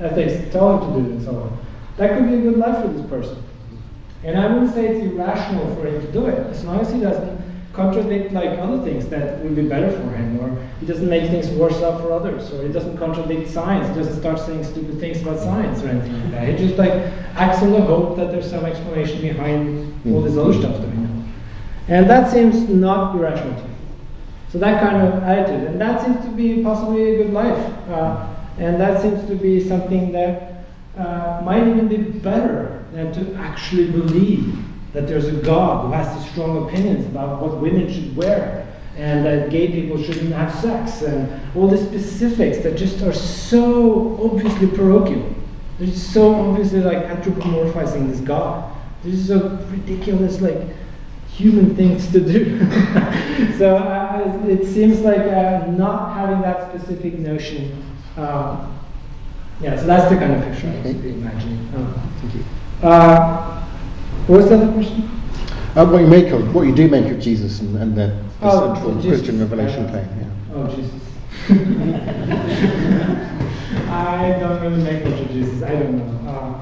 [0.00, 1.58] ethics tell him to do and so on,
[1.96, 3.42] that could be a good life for this person.
[4.24, 7.00] And I wouldn't say it's irrational for him to do it, as long as he
[7.00, 7.36] doesn't
[7.72, 11.48] contradict like other things that would be better for him, or he doesn't make things
[11.50, 15.20] worse off for others, or he doesn't contradict science, he doesn't start saying stupid things
[15.20, 16.48] about science or anything like that.
[16.48, 16.92] He just like
[17.36, 20.96] acts on the hope that there's some explanation behind all this other stuff that we
[20.96, 21.24] know.
[21.88, 23.75] And that seems not irrational to me.
[24.56, 27.58] So that kind of attitude, and that seems to be possibly a good life,
[27.90, 28.26] uh,
[28.56, 30.64] and that seems to be something that
[30.96, 34.56] uh, might even be better than to actually believe
[34.94, 38.66] that there's a God who has these strong opinions about what women should wear,
[38.96, 44.18] and that gay people shouldn't have sex, and all the specifics that just are so
[44.24, 45.34] obviously parochial.
[45.78, 48.74] They're so obviously like anthropomorphizing this God.
[49.04, 50.62] This is so ridiculous, like
[51.36, 52.58] human things to do.
[53.58, 57.84] so uh, it seems like uh, not having that specific notion.
[58.16, 58.66] Uh,
[59.60, 61.68] yeah, so that's the kind of picture I was imagining.
[61.76, 62.44] Oh, thank you.
[62.82, 63.62] Uh,
[64.26, 65.02] what was the other question?
[65.74, 68.06] Uh, what you make of what you do make of Jesus and, and the,
[68.40, 69.10] the oh, central Jesus.
[69.10, 70.08] Christian revelation claim.
[70.18, 70.30] Yeah.
[70.54, 71.02] Oh Jesus.
[73.90, 75.62] I don't really make much of Jesus.
[75.62, 76.30] I don't know.
[76.30, 76.58] Uh,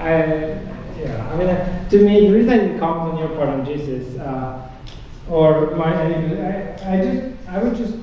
[0.00, 0.58] I
[1.04, 3.64] Yeah, I mean, uh, to me, the reason I didn't comment on your part on
[3.66, 4.70] Jesus, uh,
[5.28, 7.94] or my, I, I just, I would just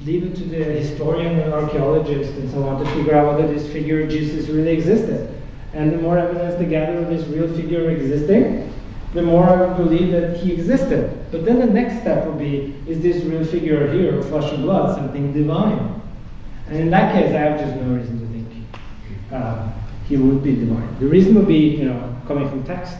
[0.00, 3.70] leave it to the historian and archaeologist and so on to figure out whether this
[3.70, 5.34] figure Jesus really existed.
[5.74, 8.72] And the more evidence they gather of this real figure existing,
[9.12, 11.26] the more I would believe that he existed.
[11.30, 14.96] But then the next step would be, is this real figure here, flesh and blood,
[14.96, 16.00] something divine?
[16.68, 18.46] And in that case, I have just no reason to think
[19.30, 19.70] uh,
[20.08, 20.98] he would be divine.
[20.98, 22.96] The reason would be, you know, coming from texts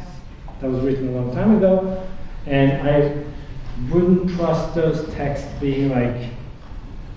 [0.61, 2.07] that was written a long time ago,
[2.47, 3.24] and I
[3.90, 6.31] wouldn't trust those texts being like,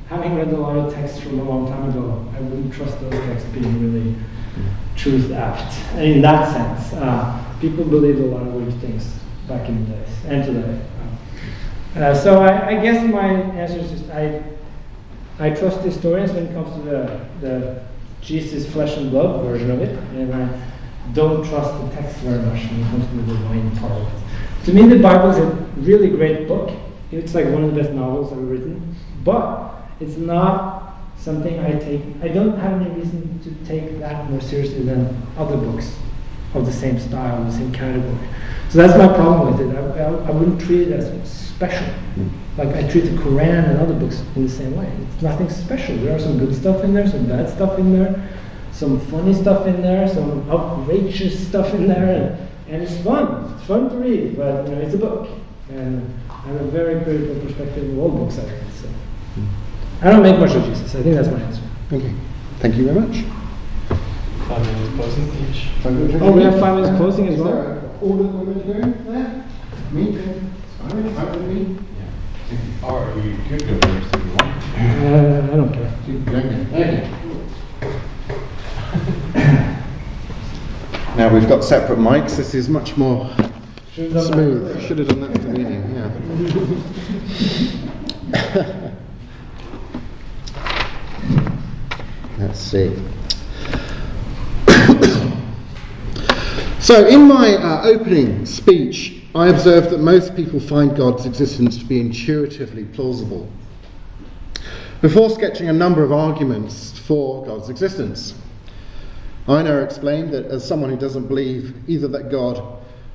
[0.07, 3.13] having read a lot of texts from a long time ago, I wouldn't trust those
[3.13, 4.15] texts being really
[4.95, 5.73] truth apt.
[5.93, 9.17] And in that sense, uh, people believed a lot of weird things
[9.47, 10.81] back in the days and today.
[11.95, 14.43] Uh, so I, I, guess my answer is just I,
[15.39, 17.83] I trust historians when it comes to the, the
[18.21, 20.61] Jesus flesh and blood version of it, and I
[21.13, 24.65] don't trust the text very much when it comes to the divine part of it.
[24.65, 26.71] To me, the Bible is a really great book.
[27.11, 32.01] It's like one of the best novels ever written, but it's not something I take.
[32.21, 35.95] I don't have any reason to take that more seriously than other books
[36.53, 38.27] of the same style, the same category.
[38.69, 39.75] So that's my problem with it.
[39.75, 41.87] I, I, I wouldn't treat it as special.
[42.15, 42.29] Mm.
[42.57, 44.91] Like I treat the Quran and other books in the same way.
[45.13, 45.97] It's nothing special.
[45.97, 48.29] There are some good stuff in there, some bad stuff in there,
[48.79, 53.53] some funny stuff in there, some outrageous stuff in there, and, and it's fun.
[53.57, 55.27] It's fun to read, but you know, it's a book.
[55.69, 58.63] And I have a very critical perspective of all books I read.
[58.73, 58.87] So.
[60.01, 60.95] I don't make much of Jesus.
[60.95, 61.61] I think that's my answer.
[61.91, 62.13] Okay.
[62.59, 63.25] Thank you very much.
[64.47, 66.21] Five minutes closing each.
[66.21, 67.97] Oh, we have five minutes closing as well?
[68.01, 69.45] All the women doing there?
[69.91, 70.15] Me?
[70.77, 71.77] Fine, fine with me.
[72.81, 74.49] Or you could go first if you want.
[74.79, 75.91] Uh, I don't care.
[76.73, 77.28] Okay.
[81.15, 82.37] now we've got separate mics.
[82.37, 83.29] This is much more
[83.93, 84.81] smooth.
[84.81, 86.09] Should have done that at the beginning, yeah.
[92.39, 92.95] Let's see.
[96.79, 101.85] so, in my uh, opening speech, I observed that most people find God's existence to
[101.85, 103.47] be intuitively plausible.
[105.01, 108.33] Before sketching a number of arguments for God's existence,
[109.49, 112.61] Einar explained that as someone who doesn't believe either that God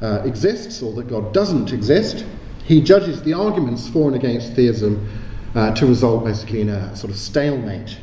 [0.03, 2.25] uh, exists or that God doesn't exist,
[2.65, 5.09] he judges the arguments for and against theism
[5.55, 7.99] uh, to result basically in a sort of stalemate.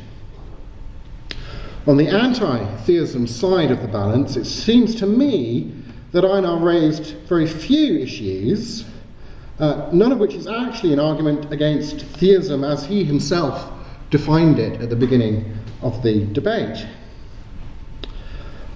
[1.86, 5.74] On the anti theism side of the balance, it seems to me
[6.12, 8.84] that Einar raised very few issues,
[9.58, 13.70] uh, none of which is actually an argument against theism as he himself
[14.10, 15.52] defined it at the beginning
[15.82, 16.86] of the debate.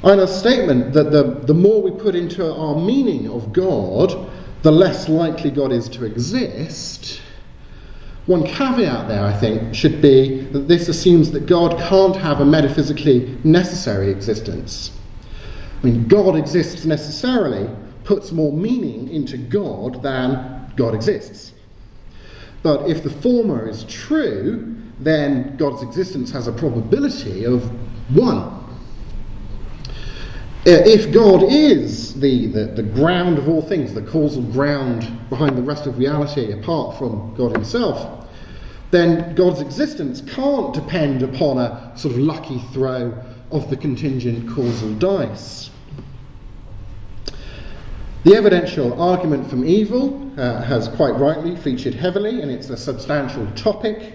[0.07, 4.31] Einar's statement that the, the more we put into our meaning of God,
[4.62, 7.20] the less likely God is to exist,
[8.27, 12.45] one caveat there, I think, should be that this assumes that God can't have a
[12.45, 14.91] metaphysically necessary existence.
[15.81, 17.69] I mean, God exists necessarily
[18.03, 21.53] puts more meaning into God than God exists.
[22.62, 27.70] But if the former is true, then God's existence has a probability of
[28.16, 28.65] one.
[30.66, 35.56] Uh, if God is the, the, the, ground of all things, the causal ground behind
[35.56, 38.26] the rest of reality apart from God Himself,
[38.90, 43.16] then God's existence can't depend upon a sort of lucky throw
[43.52, 45.70] of the contingent causal dice.
[48.24, 53.47] The evidential argument from evil uh, has quite rightly featured heavily, and it's a substantial
[53.52, 54.14] topic.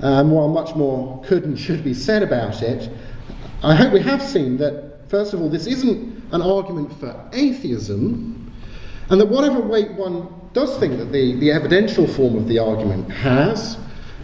[0.00, 2.90] Um, while much more could and should be said about it,
[3.62, 8.52] I hope we have seen that, first of all, this isn't an argument for atheism,
[9.10, 13.10] and that whatever weight one does think that the, the evidential form of the argument
[13.10, 13.76] has,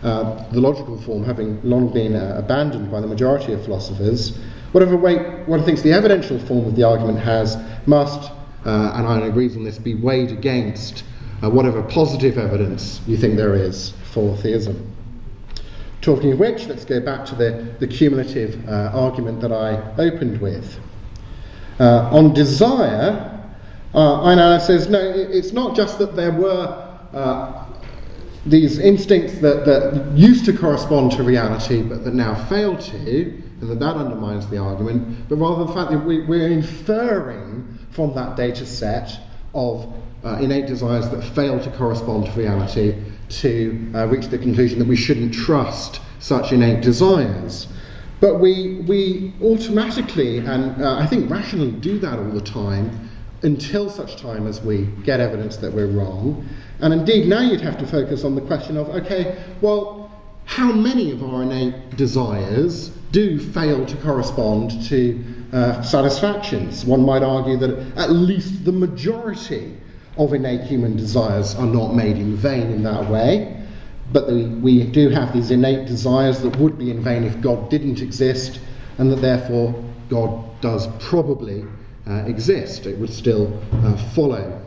[0.03, 4.39] uh, the logical form having long been uh, abandoned by the majority of philosophers,
[4.73, 8.31] whatever weight one thinks the evidential form of the argument has must,
[8.65, 11.05] uh, and I agree on this, be weighed against
[11.43, 14.95] uh, whatever positive evidence you think there is for theism.
[16.01, 20.41] Talking of which, let's go back to the, the cumulative uh, argument that I opened
[20.41, 20.79] with.
[21.79, 23.39] Uh, on desire,
[23.95, 27.67] uh, Einar says, no, it's not just that there were uh,
[28.47, 33.69] these instincts that, that used to correspond to reality but that now fail to, and
[33.69, 38.37] that that undermines the argument, but rather the fact that we, we're inferring from that
[38.37, 39.13] data set
[39.55, 39.93] of
[40.25, 42.95] uh, innate desires that fail to correspond to reality
[43.31, 47.69] to uh, reach the conclusion that we shouldn't trust such innate desires.
[48.21, 53.09] But we, we automatically, and uh, I think rationally, do that all the time
[53.43, 56.47] until such time as we get evidence that we're wrong.
[56.81, 60.11] And indeed, now you'd have to focus on the question of okay, well,
[60.45, 66.85] how many of our innate desires do fail to correspond to uh, satisfactions?
[66.85, 69.77] One might argue that at least the majority
[70.17, 73.57] of innate human desires are not made in vain in that way.
[74.13, 77.71] But the, we do have these innate desires that would be in vain if God
[77.71, 78.61] didn't exist,
[78.99, 79.75] and that therefore
[80.09, 81.65] God does probably
[82.09, 82.87] uh, exist.
[82.87, 84.61] It would still uh, follow.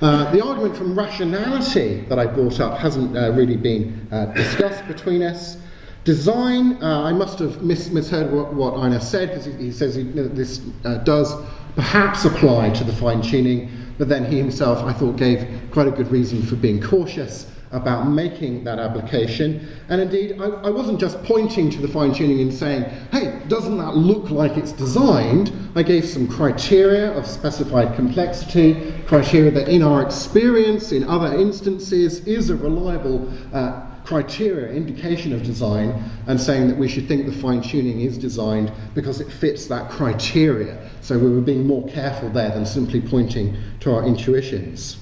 [0.00, 4.86] Uh, the argument from rationality that I brought up hasn't uh, really been uh, discussed
[4.88, 5.58] between us.
[6.04, 9.94] Design, uh, I must have mis- misheard what, what Einar said, because he, he, says
[9.94, 10.58] he, this
[11.04, 11.32] does
[11.74, 15.90] perhaps apply to the fine tuning, but then he himself, I thought, gave quite a
[15.90, 19.66] good reason for being cautious about making that application.
[19.88, 23.78] And indeed, I, I wasn't just pointing to the fine tuning and saying, hey, doesn't
[23.78, 25.52] that look like it's designed?
[25.74, 32.26] I gave some criteria of specified complexity, criteria that in our experience, in other instances,
[32.26, 33.32] is a reliable.
[33.54, 38.18] Uh, criteria, indication of design, and saying that we should think the fine tuning is
[38.18, 40.90] designed because it fits that criteria.
[41.00, 44.98] So we were being more careful there than simply pointing to our intuitions.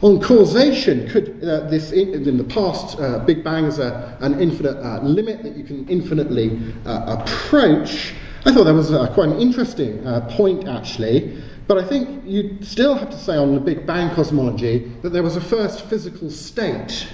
[0.00, 4.40] On causation, could uh, this in, in, the past, uh, Big Bang is a, an
[4.40, 6.56] infinite uh, limit that you can infinitely
[6.86, 8.14] uh, approach.
[8.44, 11.42] I thought that was uh, quite an interesting uh, point, actually.
[11.66, 15.24] But I think you still have to say on the Big Bang cosmology that there
[15.24, 17.08] was a first physical state.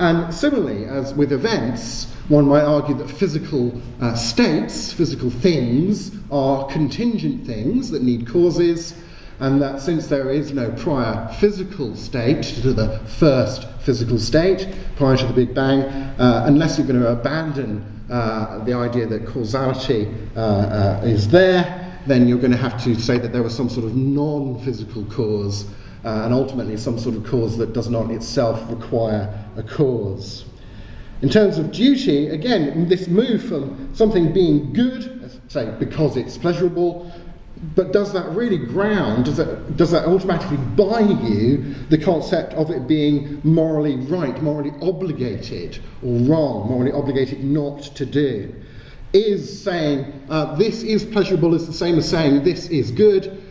[0.00, 3.80] And similarly, as with events, one might argue that physical
[4.16, 8.94] states, physical things, are contingent things that need causes
[9.40, 15.16] and that since there is no prior physical state to the first physical state prior
[15.16, 20.08] to the Big Bang, uh, unless you're going to abandon uh, the idea that causality
[20.36, 23.70] uh, uh, is there, then you're going to have to say that there was some
[23.70, 25.64] sort of non physical cause,
[26.04, 30.44] uh, and ultimately some sort of cause that does not itself require a cause.
[31.22, 37.12] In terms of duty, again, this move from something being good, say because it's pleasurable,
[37.74, 42.70] but does that really ground, does that, does that automatically buy you the concept of
[42.70, 48.54] it being morally right, morally obligated, or wrong, morally obligated not to do?
[49.12, 53.42] Is saying uh, this is pleasurable is the same as saying this is good?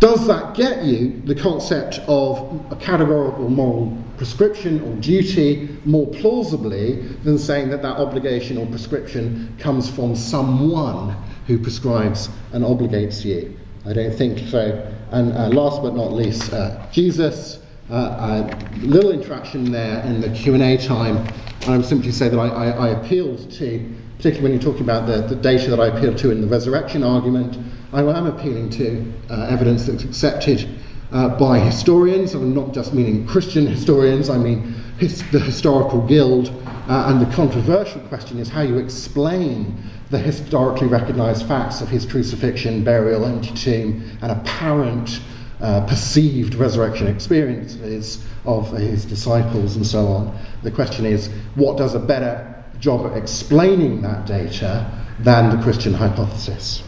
[0.00, 2.38] Does that get you the concept of
[2.72, 9.54] a categorical moral prescription or duty more plausibly than saying that that obligation or prescription
[9.58, 11.14] comes from someone
[11.46, 13.54] who prescribes and obligates you.
[13.84, 14.94] I don't think so.
[15.10, 17.62] And uh, last but not least, uh, Jesus.
[17.90, 21.26] Uh, a little interaction there in the Q&A time.
[21.66, 25.08] I would simply say that I, I, I appealed to, particularly when you're talking about
[25.08, 27.58] the, the data that I appealed to in the resurrection argument,
[27.92, 30.68] I am appealing to uh, evidence that's accepted
[31.12, 36.50] uh, by historians, I'm not just meaning Christian historians, I mean his, the historical guild,
[36.88, 39.76] uh, and the controversial question is how you explain
[40.10, 45.20] the historically recognized facts of his crucifixion, burial, empty tomb, and apparent
[45.60, 50.38] uh, perceived resurrection experiences of his disciples and so on.
[50.62, 54.88] The question is, what does a better job at explaining that data
[55.18, 56.84] than the Christian hypothesis?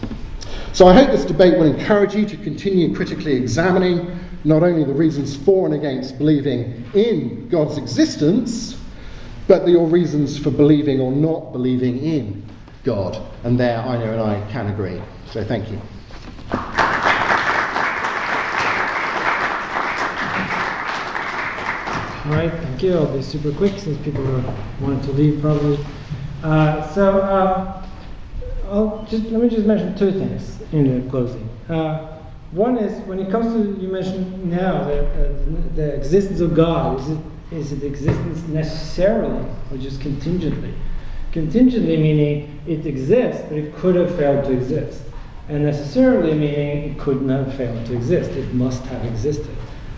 [0.73, 4.95] So I hope this debate will encourage you to continue critically examining not only the
[4.95, 8.81] reasons for and against believing in God's existence,
[9.49, 12.43] but your reasons for believing or not believing in
[12.85, 13.21] God.
[13.45, 14.99] And there, Einar and I can agree.
[15.31, 15.77] So thank you.
[22.25, 22.95] All right, thank you.
[22.95, 25.85] I'll be super quick since people are wanting to leave probably.
[26.43, 27.83] Uh, so uh,
[29.07, 31.49] just let me just mention two things in the closing.
[31.69, 32.19] Uh,
[32.53, 35.33] one is when it comes to you mentioned now uh,
[35.75, 37.19] the existence of God is it
[37.53, 40.75] is it existence necessarily or just contingently?
[41.33, 45.03] Contingently meaning it exists, but it could have failed to exist.
[45.49, 48.31] And necessarily meaning it couldn't have failed to exist.
[48.31, 49.55] It must have existed,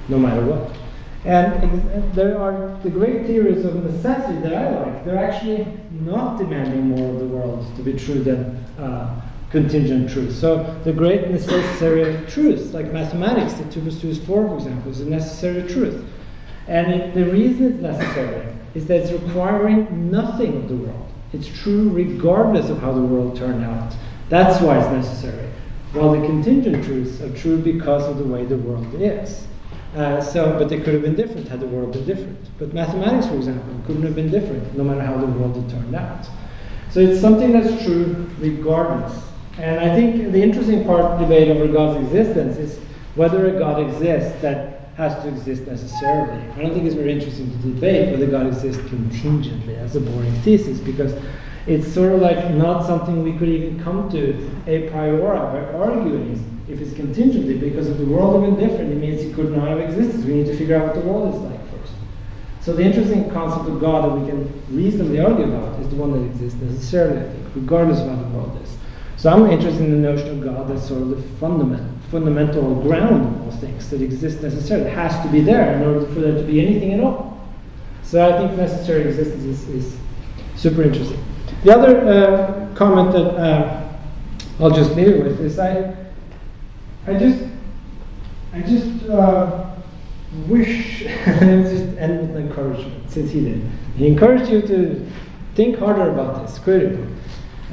[0.09, 0.77] no matter what.
[1.25, 5.05] And there are the great theories of necessity that I like.
[5.05, 9.21] They're actually not demanding more of the world to be true than uh,
[9.55, 10.35] contingent truth.
[10.35, 14.91] So the great necessary truths, like mathematics, that 2 plus 2 is 4, for example,
[14.91, 16.05] is a necessary truth.
[16.67, 21.09] And it, the reason it's necessary is that it's requiring nothing of the world.
[21.33, 23.95] It's true regardless of how the world turned out.
[24.29, 25.49] That's why it's necessary.
[25.93, 29.47] While the contingent truths are true because of the way the world is.
[29.95, 32.41] Uh, so, but they could have been different had the world been different.
[32.59, 35.95] But mathematics, for example, couldn't have been different no matter how the world had turned
[35.95, 36.27] out.
[36.91, 41.49] So it's something that's true regardless And I think the interesting part of the debate
[41.49, 42.79] over God's existence is
[43.15, 46.41] whether a God exists that has to exist necessarily.
[46.53, 49.77] I don't think it's very interesting to debate whether God exists contingently.
[49.77, 51.15] as a boring thesis because
[51.67, 56.51] it's sort of like not something we could even come to a priori by arguing
[56.69, 59.69] if it's contingently because if the world had been different, it means it could not
[59.69, 60.25] have existed.
[60.25, 61.93] We need to figure out what the world is like first.
[62.61, 66.13] So the interesting concept of God that we can reasonably argue about is the one
[66.13, 68.77] that exists necessarily, I think, regardless of how the world is.
[69.25, 73.25] So I'm interested in the notion of God as sort of the fundament, fundamental ground
[73.25, 74.87] of all things that exists necessarily.
[74.87, 77.43] It has to be there in order for there to be anything at all.
[78.03, 79.97] So I think necessary existence is, is
[80.57, 81.25] super interesting.
[81.63, 83.95] The other uh, comment that uh,
[84.61, 85.97] I'll just leave it with is I,
[87.07, 87.45] I just,
[88.53, 89.71] I just uh,
[90.49, 93.63] wish, just end with encouragement, since he did.
[93.97, 95.11] He encouraged you to
[95.55, 97.09] think harder about this critically.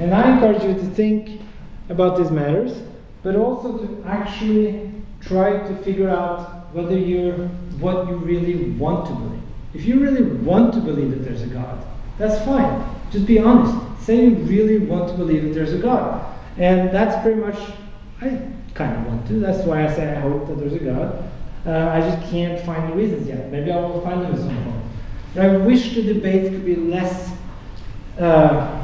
[0.02, 1.42] And I encourage you to think
[1.90, 2.82] about these matters,
[3.22, 7.38] but also to actually try to figure out whether you're
[7.78, 9.44] what you really want to believe.
[9.76, 11.86] If you really want to believe that there's a God,
[12.18, 12.84] that's fine.
[13.12, 13.78] Just be honest.
[14.04, 16.36] Say you really want to believe that there's a God.
[16.58, 17.60] And that's pretty much,
[18.22, 18.42] I
[18.74, 19.34] kind of want to.
[19.34, 21.32] That's why I say I hope that there's a God.
[21.64, 23.52] Uh, I just can't find the reasons yet.
[23.52, 24.84] Maybe I will find them at some point.
[25.36, 27.32] But I wish the debates could be less
[28.20, 28.81] uh,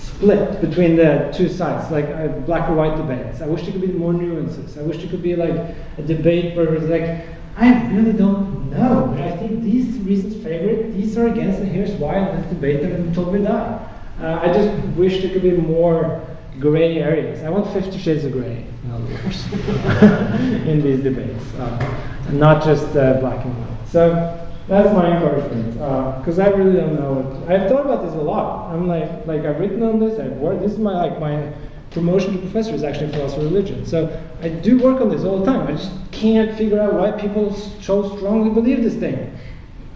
[0.00, 3.40] split between the two sides, like uh, black or white debates.
[3.42, 4.78] I wish there could be more nuances.
[4.78, 5.54] I wish there could be like
[5.98, 10.68] a debate where it's like, I really don't know, but I think these reasons favor
[10.68, 13.86] it, these are against, and here's why, and let's debate them until we die.
[14.20, 16.26] Uh, I just wish there could be more
[16.58, 17.42] gray areas.
[17.42, 19.52] I want 50 shades of gray, in other words,
[20.66, 22.00] in these debates, uh,
[22.32, 23.88] not just uh, black and white.
[23.88, 27.44] So that's my encouragement, uh, because I really don't know.
[27.48, 28.72] I've thought about this a lot.
[28.72, 30.18] I'm like, like I've written on this.
[30.20, 30.62] I've worked.
[30.62, 31.52] This is my like my
[31.90, 33.84] promotion to professor is actually philosophy of religion.
[33.84, 35.66] So I do work on this all the time.
[35.66, 39.36] I just can't figure out why people so strongly believe this thing.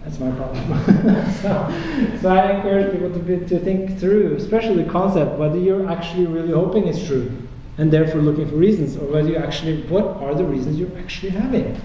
[0.03, 1.33] That's my problem.
[1.41, 5.89] so, so I encourage people to, be, to think through, especially the concept, whether you're
[5.89, 7.31] actually really hoping it's true
[7.77, 11.31] and therefore looking for reasons, or whether you actually, what are the reasons you're actually
[11.31, 11.81] having.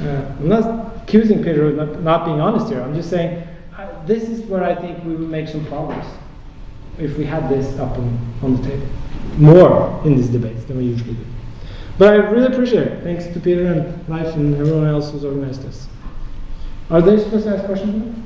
[0.00, 2.80] Uh, I'm not accusing Peter of not, not, being honest here.
[2.80, 3.46] I'm just saying
[3.76, 6.06] uh, this is where I think we would make some progress
[6.98, 8.86] if we had this up on, on the table.
[9.36, 11.24] More in these debates than we usually do.
[11.98, 13.02] But I really appreciate it.
[13.02, 15.86] Thanks to Peter and Leif and everyone else who's organized this.
[16.88, 18.16] Are they supposed to ask questions?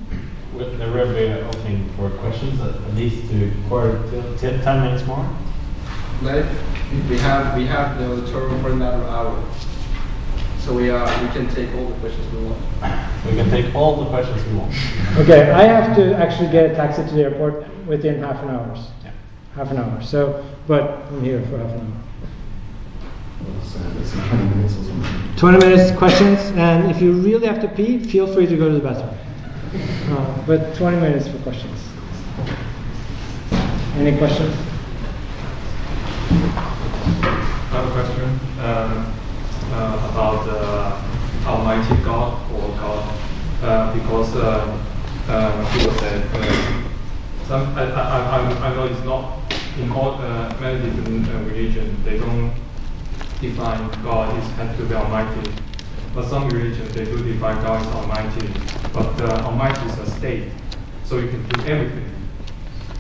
[0.55, 5.05] Well, there will be an opening for questions, at least to quarter to ten, minutes
[5.07, 5.29] more.
[6.23, 6.47] Leif,
[7.11, 9.45] we have we have the auditorium for another hour.
[10.65, 12.59] So we are we can take all the questions we want.
[13.27, 14.73] We can take all the questions we want.
[15.19, 18.75] Okay, I have to actually get a taxi to the airport within half an hour.
[19.05, 19.11] Yeah.
[19.57, 20.01] Half an hour.
[20.01, 22.05] So, but I'm here for half an hour.
[25.37, 28.75] 20 minutes questions, and if you really have to pee, feel free to go to
[28.75, 29.15] the bathroom.
[30.17, 31.79] Uh, but 20 minutes for questions.
[33.97, 34.57] Any questions?
[37.21, 39.24] I have a question um, uh,
[39.75, 43.21] about uh, Almighty God or God,
[43.63, 44.79] uh, because uh,
[45.29, 46.83] uh, people said uh,
[47.47, 49.39] some, I, I, I, I know it's not
[49.79, 50.19] in all
[50.61, 52.55] many different religions they don't
[53.41, 55.51] define God is has to be Almighty.
[56.15, 58.49] But some religions they do define God as Almighty.
[58.93, 60.53] But uh, Almighty is a state,
[61.05, 62.11] so you can do everything.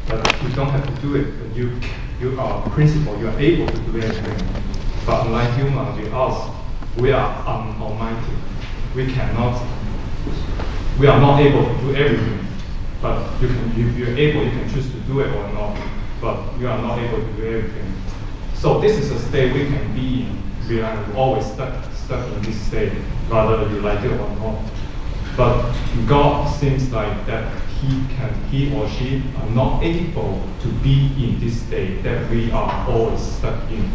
[0.08, 1.56] But you don't have to do it.
[1.56, 1.78] You
[2.20, 3.16] you are principle.
[3.18, 4.48] You are able to do everything.
[5.06, 6.50] But unlike human, we us,
[6.98, 8.32] we are un- Almighty.
[8.94, 9.60] We cannot.
[10.98, 12.46] We are not able to do everything.
[13.02, 15.76] But you can, if you're able, you can choose to do it or not.
[16.20, 17.92] But you are not able to do everything.
[18.54, 20.42] So this is a state we can be in.
[20.68, 22.92] We are always stuck, stuck in this state,
[23.28, 24.62] whether you like it or not.
[25.36, 25.74] But
[26.06, 31.38] God seems like that he can, he or she are not able to be in
[31.40, 33.90] this state that we are always stuck in.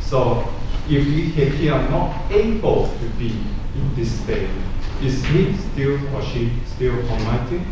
[0.00, 0.48] So
[0.90, 4.48] if he, he are not able to be in this state,
[5.02, 7.62] is he still or she still almighty?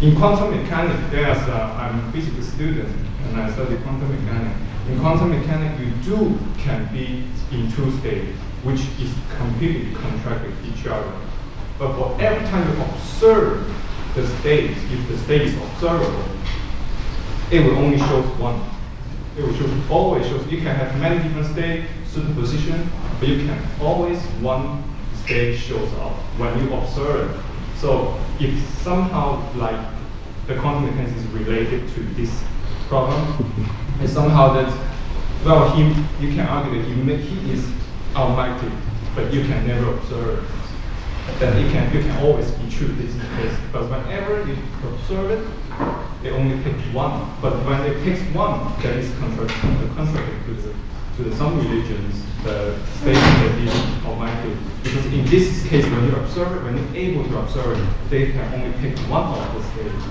[0.00, 2.88] In quantum mechanics, there's a, I'm a physics student
[3.28, 4.58] and I study quantum mechanics.
[4.88, 10.66] In quantum mechanics, you do can be in two states, which is completely contract with
[10.66, 11.12] each other.
[11.78, 13.72] But for every time you observe
[14.14, 16.24] the state, if the state is observable,
[17.50, 18.71] it will only show one.
[19.36, 20.36] Will show, always show.
[20.42, 24.84] You can have many different states, superposition, but you can always one
[25.24, 27.42] state shows up when you observe.
[27.76, 29.80] So if somehow like
[30.46, 32.44] the quantum mechanics is related to this
[32.88, 33.66] problem
[34.00, 34.68] and somehow that,
[35.44, 35.82] well, he,
[36.24, 37.66] you can argue that he, make, he is
[38.14, 38.70] almighty,
[39.14, 40.44] but you can never observe.
[41.38, 43.56] Then it can, you can always be true, this is case.
[43.72, 45.48] But whenever you observe it,
[46.22, 47.30] they only pick one.
[47.40, 49.46] But when they pick one, that is contra-
[49.96, 50.74] contrary to the,
[51.16, 54.56] to the, some religions, the statement that is almighty.
[54.82, 58.32] Because in this case, when you observe it, when you're able to observe it, they
[58.32, 60.04] can only pick one of the states.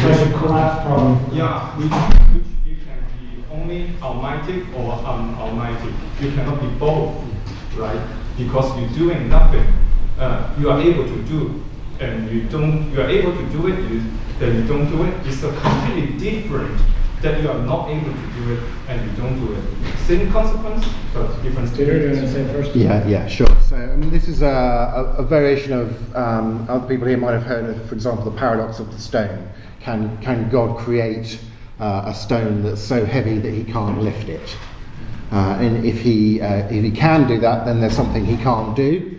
[0.00, 1.18] So it's a collapse problem.
[1.32, 1.90] Yeah, which,
[2.34, 5.92] which you can be only almighty or unalmighty.
[6.20, 7.24] You cannot be both,
[7.76, 8.00] right?
[8.36, 9.64] Because you're doing nothing.
[10.18, 11.64] Uh, you are able to do,
[12.00, 12.92] and you don't.
[12.92, 13.78] You are able to do it.
[13.90, 14.02] You,
[14.38, 15.14] then you don't do it.
[15.26, 16.80] It's a completely different.
[17.22, 19.64] That you are not able to do it, and you don't do it.
[20.06, 22.32] Same consequence, but different Peter, do you want to stages.
[22.32, 22.76] say first?
[22.76, 23.48] Yeah, yeah, sure.
[23.62, 27.32] So I mean, this is a, a, a variation of um, other people here might
[27.32, 29.48] have heard of, for example, the paradox of the stone.
[29.80, 31.40] Can can God create
[31.80, 34.56] uh, a stone that's so heavy that He can't lift it?
[35.32, 38.76] Uh, and if he uh, if he can do that, then there's something He can't
[38.76, 39.17] do.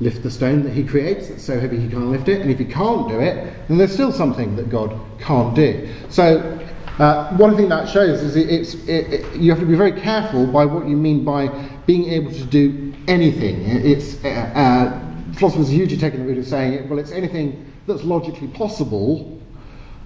[0.00, 2.40] Lift the stone that He creates that's so heavy He can't lift it.
[2.40, 5.88] And if He can't do it, then there's still something that God can't do.
[6.08, 6.60] So.
[6.96, 9.90] Uh, one thing that shows is it, it's, it, it, you have to be very
[9.90, 11.48] careful by what you mean by
[11.86, 13.62] being able to do anything.
[13.66, 18.04] It's, uh, uh, philosophers are usually taking the route of saying, well, it's anything that's
[18.04, 19.40] logically possible.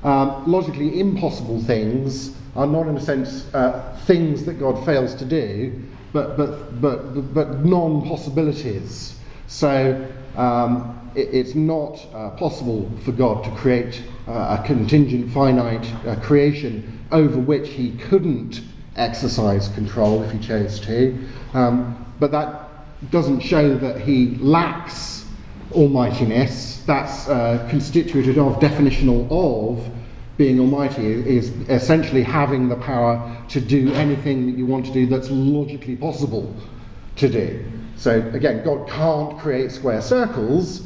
[0.03, 5.25] Um, logically impossible things are not, in a sense, uh, things that God fails to
[5.25, 5.73] do,
[6.13, 9.18] but, but, but, but non possibilities.
[9.49, 10.07] So
[10.37, 16.17] um, it, it's not uh, possible for God to create uh, a contingent, finite uh,
[16.21, 18.61] creation over which he couldn't
[18.97, 21.19] exercise control if he chose to.
[21.55, 22.69] Um, but that
[23.11, 25.25] doesn't show that he lacks
[25.73, 26.83] almightiness.
[26.85, 29.89] That's uh, constituted of, definitional of,
[30.37, 35.07] being almighty is essentially having the power to do anything that you want to do
[35.07, 36.55] that's logically possible
[37.17, 37.65] to do.
[37.99, 40.83] So again, God can't create square circles,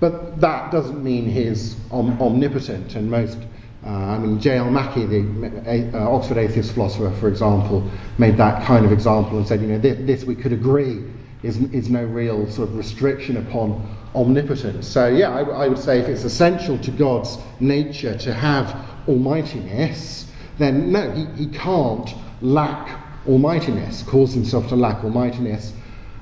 [0.00, 2.94] but that doesn't mean he's om- omnipotent.
[2.94, 3.38] And most,
[3.86, 4.70] uh, I mean, J.L.
[4.70, 9.60] Mackie, the uh, Oxford atheist philosopher, for example, made that kind of example and said,
[9.60, 11.04] you know, this, this we could agree
[11.42, 14.86] is, is no real sort of restriction upon omnipotence.
[14.86, 18.74] So yeah, I, I would say if it's essential to God's nature to have
[19.06, 25.74] almightiness, then no, he, he can't lack almightiness, cause himself to lack almightiness.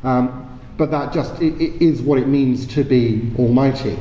[0.04, 3.98] Um, but that just it, it is what it means to be almighty,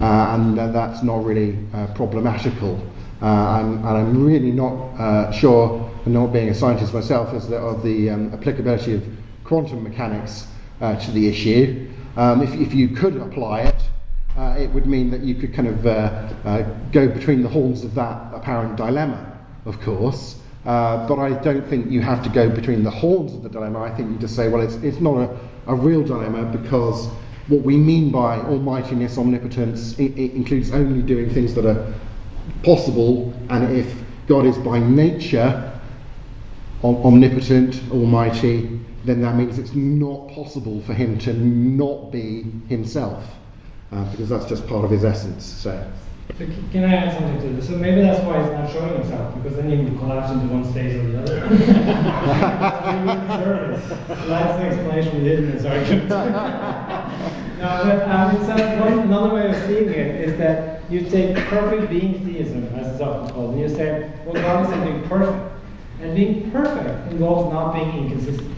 [0.00, 2.80] uh, and uh, that's not really uh, problematical.
[3.22, 7.56] Uh, I'm, and I'm really not uh, sure, not being a scientist myself, as the,
[7.56, 9.04] of the um, applicability of
[9.44, 10.46] quantum mechanics
[10.80, 11.90] uh, to the issue.
[12.16, 13.82] Um, if, if you could apply it,
[14.36, 17.84] uh, it would mean that you could kind of uh, uh, go between the horns
[17.84, 20.40] of that apparent dilemma, of course.
[20.64, 23.82] Uh, but I don't think you have to go between the horns of the dilemma.
[23.82, 27.08] I think you just say, well, it's, it's not a, a real dilemma because
[27.48, 31.92] what we mean by almightiness, omnipotence, it, it includes only doing things that are
[32.62, 33.94] possible, and if
[34.26, 35.70] God is by nature
[36.82, 43.22] om- omnipotent, almighty, then that means it's not possible for him to not be himself,
[43.92, 45.44] uh, because that's just part of his essence.
[45.44, 45.92] So,
[46.38, 47.68] So can I add something to this?
[47.68, 50.64] So maybe that's why he's not showing himself, because then he would collapse into one
[50.72, 51.48] stage or the other.
[54.08, 56.08] so that's the explanation we did in this argument.
[56.08, 61.36] no, but um, it's uh, one, another way of seeing it is that you take
[61.46, 65.52] perfect being theism, as it's often called, and you say, well, God is something perfect.
[66.00, 68.53] And being perfect involves not being inconsistent.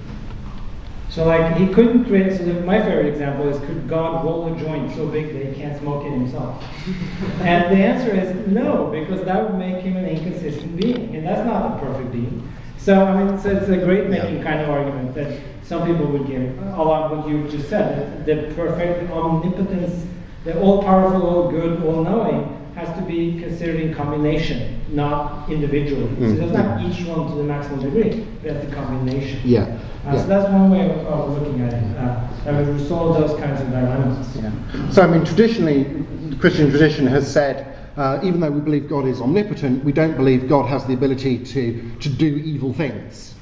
[1.17, 2.37] So like he couldn't create.
[2.37, 5.81] So my favorite example is could God roll a joint so big that he can't
[5.81, 6.63] smoke it himself?
[7.41, 11.47] and the answer is no, because that would make him an inconsistent being, and that's
[11.47, 12.53] not a perfect being.
[12.77, 16.27] So I mean, so it's a great making kind of argument that some people would
[16.27, 18.27] give along what you just said.
[18.27, 20.07] The perfect omnipotence,
[20.45, 26.15] the all-powerful, all-good, all-knowing has to be considered in combination, not individually.
[26.19, 29.41] So it doesn't have each one to the maximum degree, but that's the combination.
[29.45, 29.63] yeah.
[30.07, 30.21] Uh, yeah.
[30.21, 31.97] So that's one way of, of looking at it.
[31.97, 34.37] Uh, that would resolve those kinds of dilemmas.
[34.37, 34.91] Yeah.
[34.91, 35.83] So, I mean, traditionally,
[36.31, 40.17] the Christian tradition has said, uh, even though we believe God is omnipotent, we don't
[40.17, 43.35] believe God has the ability to, to do evil things,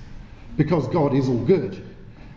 [0.57, 1.83] because God is all good.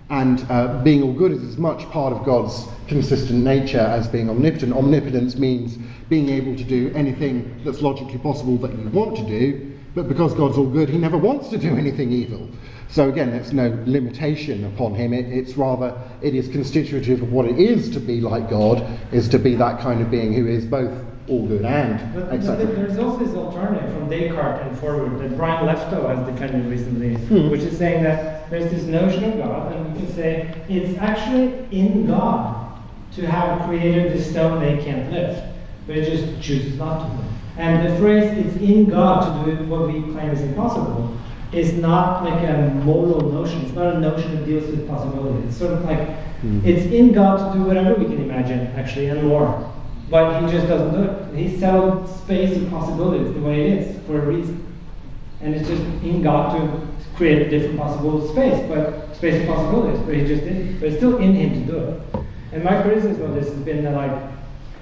[0.09, 4.29] And uh, being all good is as much part of God's consistent nature as being
[4.29, 4.73] omnipotent.
[4.73, 5.77] Omnipotence means
[6.09, 10.34] being able to do anything that's logically possible that you want to do, but because
[10.34, 12.49] God's all good, He never wants to do anything evil.
[12.89, 15.13] So again, there's no limitation upon him.
[15.13, 19.27] It, it's rather, it is constitutive of what it is to be like God, is
[19.29, 20.91] to be that kind of being who is both
[21.29, 25.65] all good and But, but there's also this alternative from Descartes and forward that Brian
[25.65, 27.49] Leftow has defended recently, Hmm.
[27.49, 31.53] which is saying that there's this notion of God, and we can say it's actually
[31.71, 32.55] in God
[33.15, 35.43] to have created the stone they can't lift,
[35.85, 37.61] but it just chooses not to.
[37.61, 41.11] And the phrase "it's in God to do what we claim is impossible"
[41.51, 43.61] is not like a moral notion.
[43.61, 45.47] It's not a notion that deals with possibility.
[45.47, 46.07] It's sort of like
[46.63, 49.65] it's in God to do whatever we can imagine, actually, and more.
[50.09, 51.35] But he just doesn't do it.
[51.35, 54.63] He settled space of possibilities the way it is for a reason.
[55.41, 59.99] And it's just in God to create a different possible space, but space of possibilities,
[60.01, 60.79] but he just didn't.
[60.79, 62.01] But it's still in him to do it.
[62.53, 64.31] And my criticism of this has been that like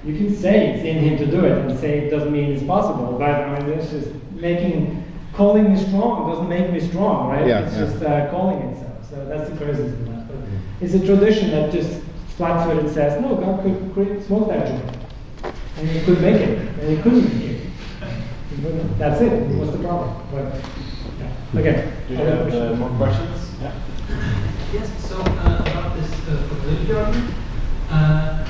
[0.06, 2.64] you can say it's in him to do it and say it doesn't mean it's
[2.64, 5.04] possible, but I mean it's just making
[5.34, 7.48] calling me strong doesn't make me strong, right?
[7.48, 7.80] Yeah, it's yeah.
[7.80, 9.10] just uh, calling itself.
[9.10, 10.28] So that's the criticism of that.
[10.28, 10.38] But
[10.82, 12.02] it's a tradition that just
[12.38, 15.05] flat footed says, no, God could create smoke that joint.
[15.78, 18.98] And he could make it, and he couldn't make it.
[18.98, 19.32] That's it.
[19.60, 20.16] What's the problem?
[20.32, 20.56] But,
[21.20, 21.60] yeah.
[21.60, 21.92] Okay.
[22.08, 23.52] Do you have uh, more questions?
[23.62, 23.74] Yeah.
[24.72, 27.34] Yes, so uh, about this uh, probability argument,
[27.90, 28.48] uh,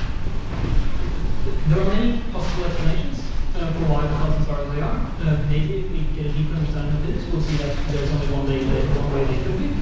[1.66, 3.18] there are many possible explanations
[3.58, 4.98] uh, for why the constants are as they are.
[5.26, 8.30] Uh, maybe if we get a deeper understanding of this, we'll see that there's only
[8.30, 9.74] one way, they, one way they could be.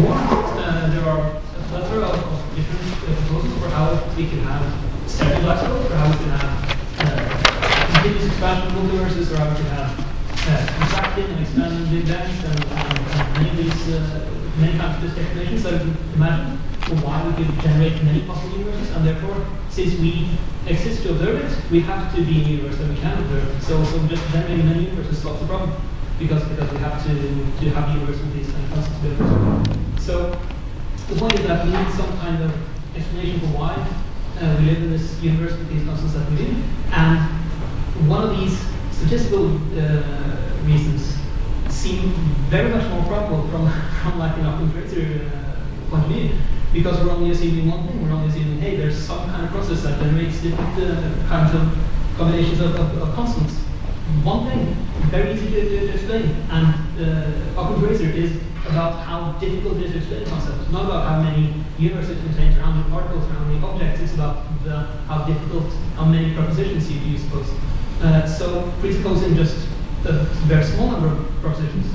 [0.00, 4.40] Or uh, there are a plethora of, of different uh, proposals for how we can
[4.48, 4.64] have
[5.04, 6.67] several black holes, or how we can have
[8.08, 9.92] continuous expansion of multiverses, how we have
[10.48, 15.18] uh, contracting and expanding big bangs, and, and, and many of these, uh, many these
[15.18, 16.58] explanations that we can
[17.04, 20.26] why we could generate many possible universes, and therefore, since we
[20.66, 23.62] exist to observe it, we have to be in a universe that we can observe.
[23.62, 25.72] So, so just generating many universes solves the problem,
[26.18, 30.40] because because we have to to have universe with these kind of to- So,
[31.08, 32.52] the point is that we need some kind of
[32.96, 33.74] explanation for why
[34.40, 36.56] uh, we live in this universe with these constants that we do,
[36.92, 37.38] and
[38.06, 38.58] one of these
[38.92, 40.02] statistical uh,
[40.64, 41.16] reasons
[41.68, 42.10] seem
[42.50, 43.70] very much more probable from,
[44.02, 46.30] from like an razor uh, point of view,
[46.72, 49.82] because we're only assuming one thing, we're only assuming, hey, there's some kind of process
[49.82, 51.76] that generates different uh, kinds of
[52.16, 53.54] combinations of, of, of constants.
[54.24, 54.74] One thing,
[55.10, 57.48] very easy to, to, to explain, and uh,
[57.80, 62.18] razor is about how difficult it is to explain concepts, not about how many universes
[62.18, 65.72] it contains or how many particles or how many objects, it's about the, how difficult,
[65.96, 67.50] how many propositions you, you suppose.
[68.00, 69.66] Uh, so presupposing just
[70.04, 70.12] a
[70.46, 71.86] very small number of propositions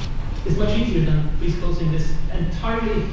[0.45, 3.05] is much easier than presupposing this entirely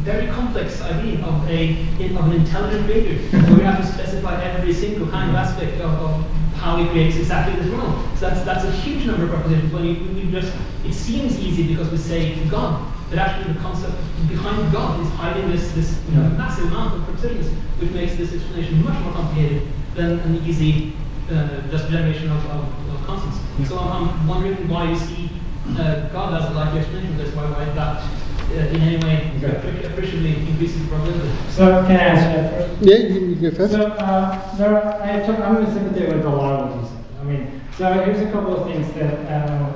[0.00, 1.72] very complex idea of a
[2.16, 5.90] of an intelligent creator where we have to specify every single kind of aspect of,
[6.00, 6.26] of
[6.56, 8.02] how he creates exactly this world.
[8.16, 9.70] So that's that's a huge number of propositions.
[9.72, 10.54] When you, you just
[10.86, 13.92] it seems easy because we say God, but actually the concept
[14.28, 18.32] behind God is hiding this this you know, massive amount of propositions, which makes this
[18.32, 20.94] explanation much more complicated than an easy
[21.30, 23.38] uh, just generation of, of, of constants.
[23.68, 25.30] So I'm, I'm wondering why you see
[25.78, 29.30] uh, God as a likely explanation of this, why, why that uh, in any way
[29.42, 29.84] Okay.
[29.86, 31.30] appreciably increases the probability.
[31.50, 32.82] So can I answer that first?
[32.82, 33.72] Yeah, you can go first.
[33.72, 36.82] So uh, there are, I have to, I'm in sympathy with a lot of what
[36.82, 37.20] you said.
[37.20, 39.72] I mean, so here's a couple of things that uh,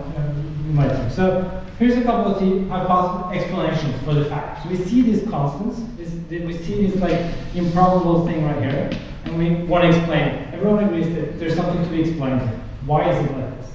[0.66, 1.10] you might think.
[1.12, 4.66] So here's a couple of the hypothetical explanations for the facts.
[4.66, 5.80] We see these constants.
[5.96, 7.20] This, we see this like
[7.54, 8.90] improbable thing right here,
[9.24, 10.47] and we want to explain it.
[10.58, 12.60] Everyone agrees that there's something to be explained here.
[12.84, 13.70] Why is it like this?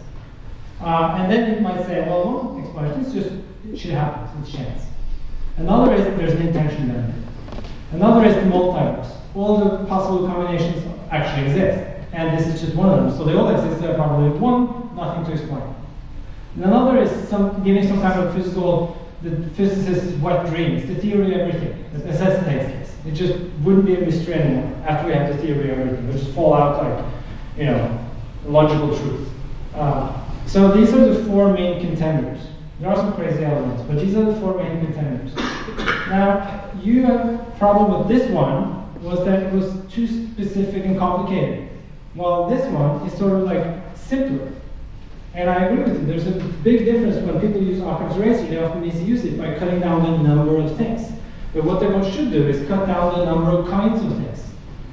[0.81, 3.35] Uh, and then you might say, well, one explanation is just
[3.71, 4.41] it should happen.
[4.41, 4.83] It's chance.
[5.55, 7.15] Another is that there's an intention there.
[7.93, 9.15] Another is the multiverse.
[9.33, 13.17] All the possible combinations actually exist, and this is just one of them.
[13.17, 13.79] So they all exist.
[13.79, 15.63] There are probably one, nothing to explain.
[16.55, 20.73] And another is some giving some kind of physical, the physicist's wet dream.
[20.73, 22.82] It's the theory of everything that necessitates this.
[23.05, 26.05] It just wouldn't be a mystery anymore after we have the theory of everything.
[26.05, 27.05] It would just fall out like,
[27.57, 27.99] you know,
[28.45, 29.29] logical truth.
[29.75, 32.39] Uh, so these are the four main contenders.
[32.79, 35.35] There are some crazy elements, but these are the four main contenders.
[36.09, 41.69] Now, you have problem with this one was that it was too specific and complicated.
[42.13, 43.65] While this one is sort of like
[43.95, 44.51] simpler.
[45.33, 48.63] And I agree with you, there's a big difference when people use Occam's razor, they
[48.63, 51.11] often misuse it by cutting down the number of things.
[51.53, 54.43] But what they should do is cut down the number of kinds of things.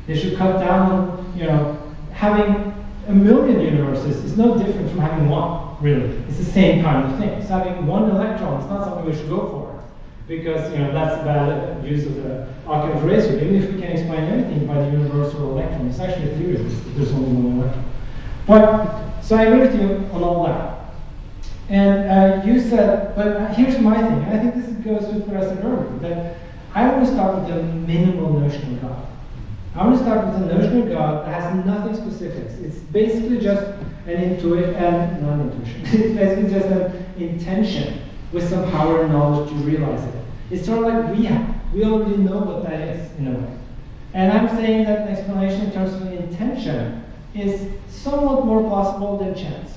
[0.07, 1.79] They should cut down, you know,
[2.13, 2.75] having
[3.09, 6.17] a million universes is no different from having one, really.
[6.29, 7.31] It's the same kind of thing.
[7.31, 9.83] It's having one electron, it's not something we should go for.
[10.29, 13.35] Because, you know, that's a bad use of the Occam's razor.
[13.37, 16.95] Even if we can explain anything by the universal electron, it's actually a theory that
[16.95, 17.85] there's only one electron.
[18.47, 20.81] But, so I agree with you on all that.
[21.69, 25.37] And uh, you said, but here's my thing, and I think this goes with what
[25.37, 26.37] I said earlier, that
[26.75, 29.07] I want to start with the minimal notion of God.
[29.75, 32.47] I want to start with the notion of God that has nothing specific.
[32.65, 33.63] It's basically just
[34.07, 35.81] an intuition, and not intuition.
[35.85, 38.03] it's basically just an intention
[38.33, 40.15] with some power and knowledge to realize it.
[40.51, 41.55] It's sort of like we have.
[41.75, 43.59] We already know what that is in a way.
[44.15, 49.35] And I'm saying that an explanation in terms of intention is somewhat more plausible than
[49.35, 49.75] chance.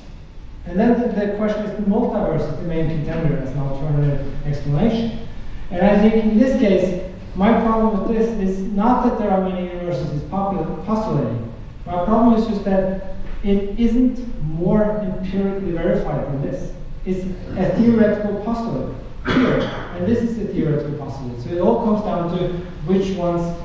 [0.66, 4.48] And then the, the question is the multiverse is the main contender as an alternative
[4.48, 5.28] explanation.
[5.74, 7.02] And I think in this case,
[7.34, 11.52] my problem with this is not that there are many universes it's postulating.
[11.88, 16.72] My problem is just that it isn't more empirically verified than this.
[17.06, 17.26] It's
[17.58, 18.96] a theoretical postulate
[19.26, 19.62] here,
[19.98, 21.42] and this is a theoretical postulate.
[21.42, 22.54] So it all comes down to
[22.86, 23.60] which one's,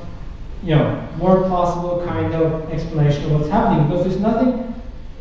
[0.63, 3.87] you know, more plausible kind of explanation of what's happening.
[3.87, 4.73] Because there's nothing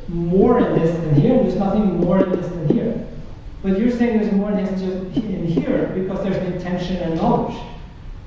[0.08, 1.34] more in this than here.
[1.42, 3.07] There's nothing more in this than here.
[3.62, 7.56] But you're saying there's more than just in here because there's intention and knowledge.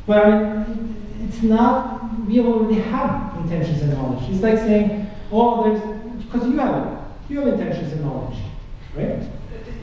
[0.06, 0.96] But I mean,
[1.28, 4.30] it's not, we already have intentions and knowledge.
[4.30, 6.98] It's like saying, oh, there's, because you have it.
[7.30, 8.38] You have intentions and knowledge,
[8.96, 9.24] right?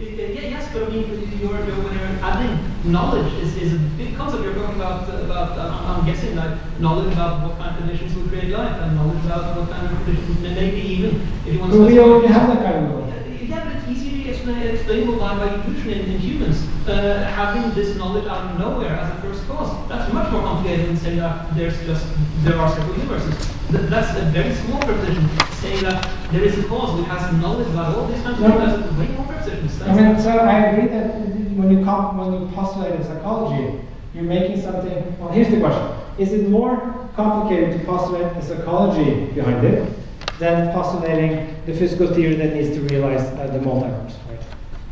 [0.00, 1.08] Yeah, yes, but I mean,
[1.40, 4.44] you're, you're, when you're adding knowledge is, is a big concept.
[4.44, 8.28] You're talking about, about uh, I'm guessing, like knowledge about what kind of conditions will
[8.28, 11.78] create life and knowledge about what kind of conditions, maybe even if you want to.
[11.78, 13.17] Well, we already have that kind of knowledge.
[14.48, 16.66] It's explain, explainable by, intuition in, in humans.
[16.88, 20.88] Uh, having this knowledge out of nowhere as a first cause, that's much more complicated
[20.88, 22.06] than saying that there's just
[22.44, 23.36] there are several universes.
[23.70, 25.28] Th- that's a very small proposition.
[25.60, 28.58] Saying that there is a cause which has knowledge about all these kinds of No.
[28.58, 29.82] things, that's way more propositions.
[29.82, 31.14] I mean, so I agree that
[31.58, 33.80] when you comp- when you postulate a psychology,
[34.14, 35.14] you're making something.
[35.20, 39.92] Well, here's the question: Is it more complicated to postulate a psychology behind it
[40.38, 44.14] than postulating the physical theory that needs to realize uh, the multiverse?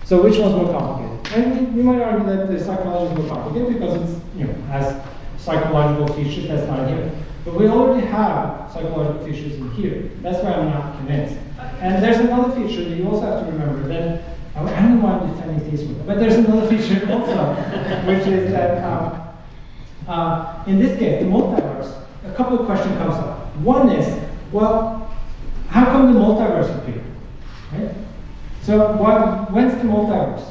[0.07, 1.33] So, which one's more complicated?
[1.35, 5.03] And you might argue that the psychology is more complicated because it's you know has
[5.37, 7.11] psychological features that's not here.
[7.45, 10.09] But we already have psychological features in here.
[10.23, 11.37] That's why I'm not convinced.
[11.81, 14.23] And there's another feature that you also have to remember that
[14.55, 17.55] I don't know why I'm defending these ones, but there's another feature also,
[18.07, 19.29] which is that um,
[20.07, 21.93] uh, in this case, the multiverse,
[22.25, 23.55] a couple of questions comes up.
[23.57, 24.23] One is,
[24.53, 25.11] well,
[25.69, 27.06] how come the multiverse appeared?
[28.67, 30.45] So why, when's the multiverse?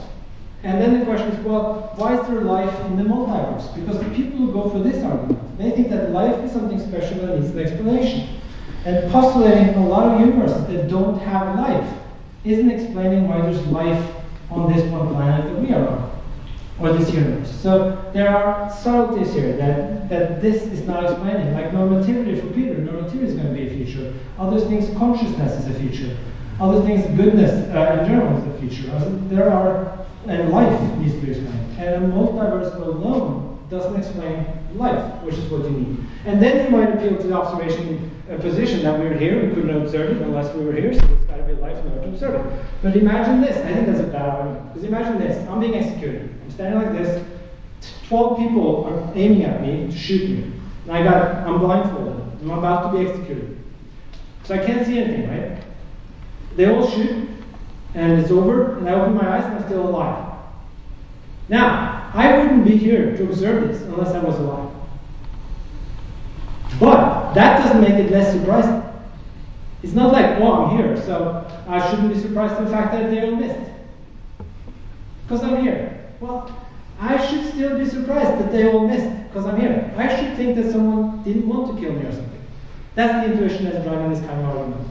[0.64, 3.76] And then the question is, well, why is there life in the multiverse?
[3.76, 7.28] Because the people who go for this argument, they think that life is something special
[7.28, 8.40] that needs an explanation.
[8.86, 11.94] And postulating a lot of universes that don't have life
[12.46, 14.16] isn't explaining why there's life
[14.50, 16.22] on this one planet that we are on,
[16.80, 17.52] or this universe.
[17.52, 21.54] So there are subtleties here that, that this is not explaining.
[21.54, 24.14] Like normativity for Peter, normativity is going to be a feature.
[24.40, 26.16] Other things, consciousness is a feature.
[26.60, 28.88] Other things, goodness uh, in general is a feature.
[29.27, 31.77] There are, and life needs to be explained.
[31.77, 34.45] And a multiverse alone doesn't explain
[34.76, 35.98] life, which is what you need.
[36.26, 39.82] And then you might appeal to the observation uh, position that we're here, we couldn't
[39.82, 42.07] observe it unless we were here, so it's got to be life in order to
[42.07, 42.65] observe it.
[42.82, 44.73] But imagine this, I think that's a bad argument.
[44.73, 46.34] Because imagine this, I'm being executed.
[46.44, 47.23] I'm standing like this,
[48.07, 50.52] 12 people are aiming at me to shoot me.
[50.88, 52.41] And I got, I'm blindfolded.
[52.41, 53.60] I'm about to be executed.
[54.44, 55.65] So I can't see anything, right?
[56.56, 57.30] They all shoot,
[57.94, 60.34] and it's over, and I open my eyes and I'm still alive.
[61.49, 64.72] Now, I wouldn't be here to observe this unless I was alive.
[66.80, 68.82] But that doesn't make it less surprising.
[69.84, 73.10] It's not like, oh, I'm here, so I shouldn't be surprised at the fact that
[73.11, 73.72] they all missed.
[75.23, 76.11] Because I'm here.
[76.19, 76.52] Well,
[76.99, 79.94] I should still be surprised that they all missed because I'm here.
[79.98, 82.41] I should think that someone didn't want to kill me or something.
[82.95, 84.88] That's the intuition that's driving this kind of argument.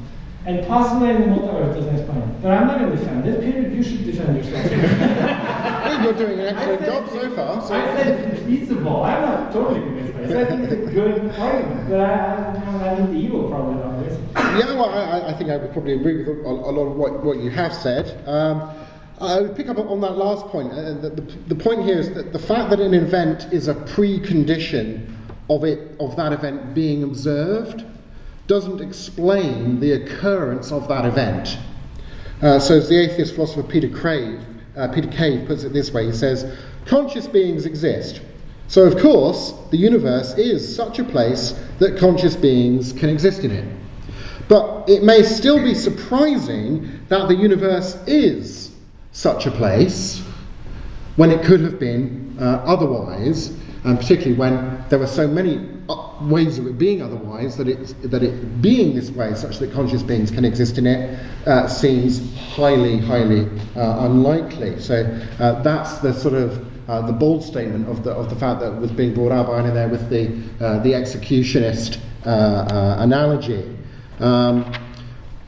[0.47, 2.43] And possibly in the multiverse doesn't explain it.
[2.43, 3.41] But I'm not going to defend it.
[3.41, 4.71] Peter, you should defend yourself.
[6.05, 7.63] You're doing an excellent said- job so far.
[7.67, 7.75] So.
[7.75, 9.03] I said it's feasible.
[9.03, 10.37] I'm not totally convinced by this.
[10.37, 11.89] I think it's a good argument.
[11.89, 14.19] But I, I, I think the evil probably not this.
[14.35, 17.25] Yeah, well, I, I think I would probably agree with a, a lot of what,
[17.25, 18.29] what you have said.
[18.29, 18.71] Um,
[19.21, 20.73] I would pick up on that last point.
[20.73, 23.75] Uh, the, the, the point here is that the fact that an event is a
[23.75, 25.11] precondition
[25.49, 27.85] of it of that event being observed
[28.47, 31.59] doesn't explain the occurrence of that event.
[32.43, 34.41] Uh, so, as the atheist philosopher Peter Crave,
[34.77, 36.45] uh, Peter Cave puts it this way, he says,
[36.85, 38.21] "Conscious beings exist."
[38.69, 43.51] So, of course, the universe is such a place that conscious beings can exist in
[43.51, 43.65] it.
[44.49, 48.71] But it may still be surprising that the universe is
[49.13, 50.23] such a place
[51.17, 53.53] when it could have been uh, otherwise,
[53.85, 58.11] and particularly when there were so many uh, ways of it being otherwise that it,
[58.11, 62.35] that it being this way, such that conscious beings can exist in it, uh, seems
[62.39, 63.47] highly, highly
[63.77, 64.81] uh, unlikely.
[64.81, 65.05] So
[65.39, 68.73] uh, that's the sort of uh, the bold statement of the, of the fact that
[68.73, 70.29] was being brought out by Einar there with the,
[70.65, 73.77] uh, the executionist analogy.
[74.21, 74.73] Um,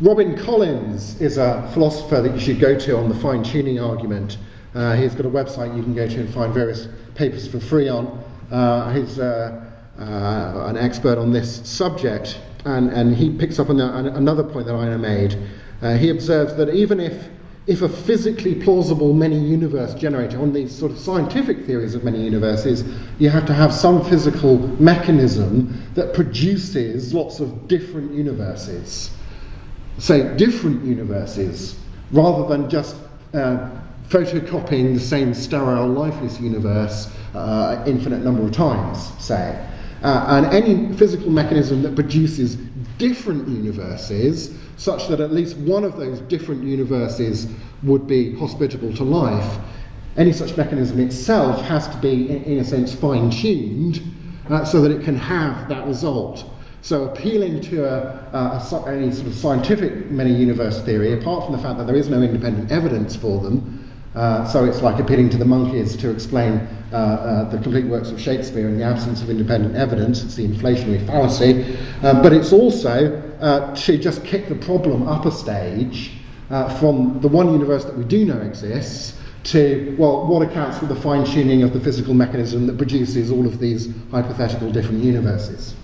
[0.03, 4.37] Robin Collins is a philosopher that you should go to on the fine tuning argument.
[4.77, 7.89] Uh, he's got a website you can go to and find various papers for free
[7.89, 8.23] on.
[8.51, 9.65] Uh, he's uh,
[9.99, 14.67] uh, an expert on this subject, and, and he picks up on an- another point
[14.67, 15.37] that Einar made.
[15.81, 17.29] Uh, he observes that even if,
[17.67, 22.23] if a physically plausible many universe generator, on these sort of scientific theories of many
[22.23, 22.85] universes,
[23.19, 29.11] you have to have some physical mechanism that produces lots of different universes
[29.99, 31.79] say, different universes
[32.13, 32.97] rather than just
[33.35, 33.69] uh,
[34.09, 39.67] photocopying the same sterile, lifeless universe uh, infinite number of times, say.
[40.03, 42.57] Uh, and any physical mechanism that produces
[42.99, 47.47] different universes, such that at least one of those different universes
[47.83, 49.59] would be hospitable to life,
[50.17, 54.03] any such mechanism itself has to be, in, in a sense, fine tuned
[54.49, 56.45] uh, so that it can have that result.
[56.83, 61.57] So appealing to a, a, a, any sort of scientific many universe theory, apart from
[61.57, 63.86] the fact that there is no independent evidence for them,
[64.17, 68.11] uh, so it's like appealing to the monkeys to explain uh, uh, the complete works
[68.11, 70.25] of Shakespeare in the absence of independent evidence.
[70.25, 71.77] It's the inflationary fallacy.
[72.03, 76.13] Um, but it's also uh, to just kick the problem up a stage
[76.49, 80.87] uh, from the one universe that we do know exists to, well, what accounts for
[80.87, 85.75] the fine tuning of the physical mechanism that produces all of these hypothetical different universes.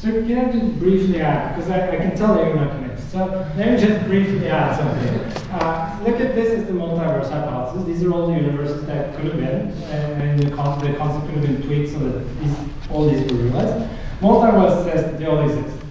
[0.00, 3.12] So can I just briefly add, because I, I can tell you're not convinced.
[3.12, 5.52] So let me just briefly add something.
[5.52, 7.86] Uh, look at this as the multiverse hypothesis.
[7.86, 11.26] These are all the universes that could have been, and, and the, con- the concept
[11.26, 12.56] could have been tweaked so that these,
[12.90, 13.90] all these were realized.
[14.22, 15.84] Multiverse says that they all exist.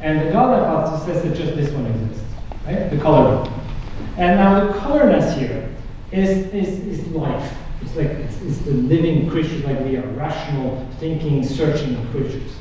[0.00, 2.24] And the God hypothesis says that just this one exists,
[2.66, 2.90] right?
[2.90, 3.60] The color one.
[4.16, 5.72] And now the colorness here
[6.10, 7.54] is, is, is life.
[7.82, 12.56] It's like it's, it's the living creatures like we are, rational, thinking, searching creatures.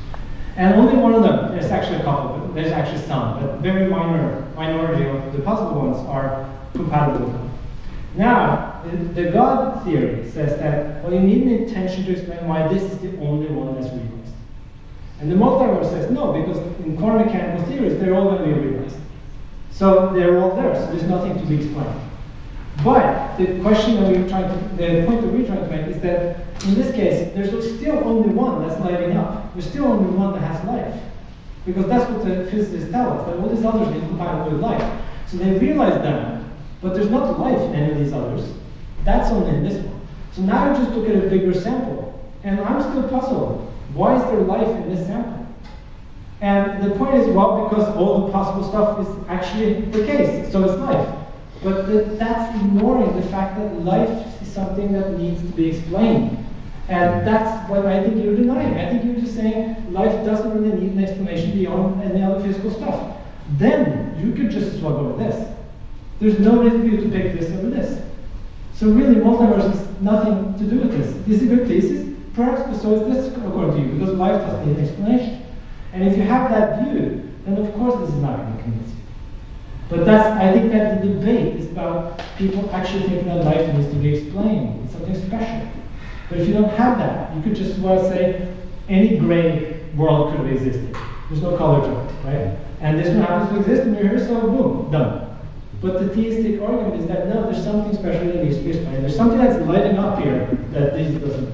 [0.56, 3.90] And only one of them, there's actually a couple, but there's actually some, but very
[3.90, 7.50] minor minority of the possible ones are compatible.
[8.16, 12.68] Now, the, the God theory says that, well, you need an intention to explain why
[12.68, 14.34] this is the only one that's realized.
[15.20, 18.68] And the multiverse says no, because in quantum mechanical theories, they're all going to be
[18.68, 18.98] realized.
[19.72, 22.00] So they're all there, so there's nothing to be explained.
[22.82, 26.02] But the question that we're trying to, the point that we're trying to make is
[26.02, 29.54] that in this case, there's still only one that's lighting up.
[29.54, 31.02] There's still only one that has life.
[31.66, 35.02] Because that's what the physicists tell us, that all these others are incompatible with life.
[35.28, 36.44] So they realize that,
[36.82, 38.52] but there's not life in any of these others.
[39.04, 40.02] That's only in this one.
[40.34, 42.10] So now you just look at a bigger sample.
[42.44, 43.72] And I'm still puzzled.
[43.94, 45.48] Why is there life in this sample?
[46.41, 50.64] And the point is, well, because all the possible stuff is actually the case, so
[50.66, 51.23] it's life.
[51.64, 56.38] But that's ignoring the fact that life is something that needs to be explained.
[56.90, 58.76] And that's what I think you're denying.
[58.76, 62.72] I think you're just saying life doesn't really need an explanation beyond any other physical
[62.72, 63.18] stuff.
[63.57, 65.49] Then you could just go with this.
[66.19, 68.02] There's no reason for you to pick this over this.
[68.73, 71.14] So really, multiverse has nothing to do with this.
[71.26, 74.41] This is a good thesis, perhaps, but so is this according to you, because life
[74.41, 75.45] doesn't need an explanation.
[75.94, 78.90] And if you have that view, then of course this is not going to convince
[78.90, 79.03] you.
[79.90, 83.90] But that's, I think that the debate is about people actually thinking that life needs
[83.94, 84.84] to be explained.
[84.86, 85.68] It's something special.
[86.30, 88.54] But if you don't have that, you could just well say
[88.90, 90.96] any gray world could have existed.
[91.30, 92.58] There's no color to it, right?
[92.82, 95.38] And this one happens to exist, and you're here, so boom, done.
[95.82, 99.04] But the theistic argument is that no, there's something special that needs to be explained.
[99.04, 101.54] There's something that's lighting up here that this doesn't.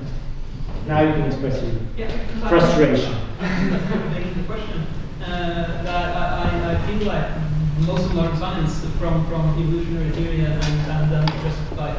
[0.88, 3.14] Now you can express your Yeah, frustration.
[4.12, 4.86] Making the question
[5.22, 7.49] uh, that I, I, I feel like
[7.86, 11.98] most modern science, from from evolutionary theory and, and then just like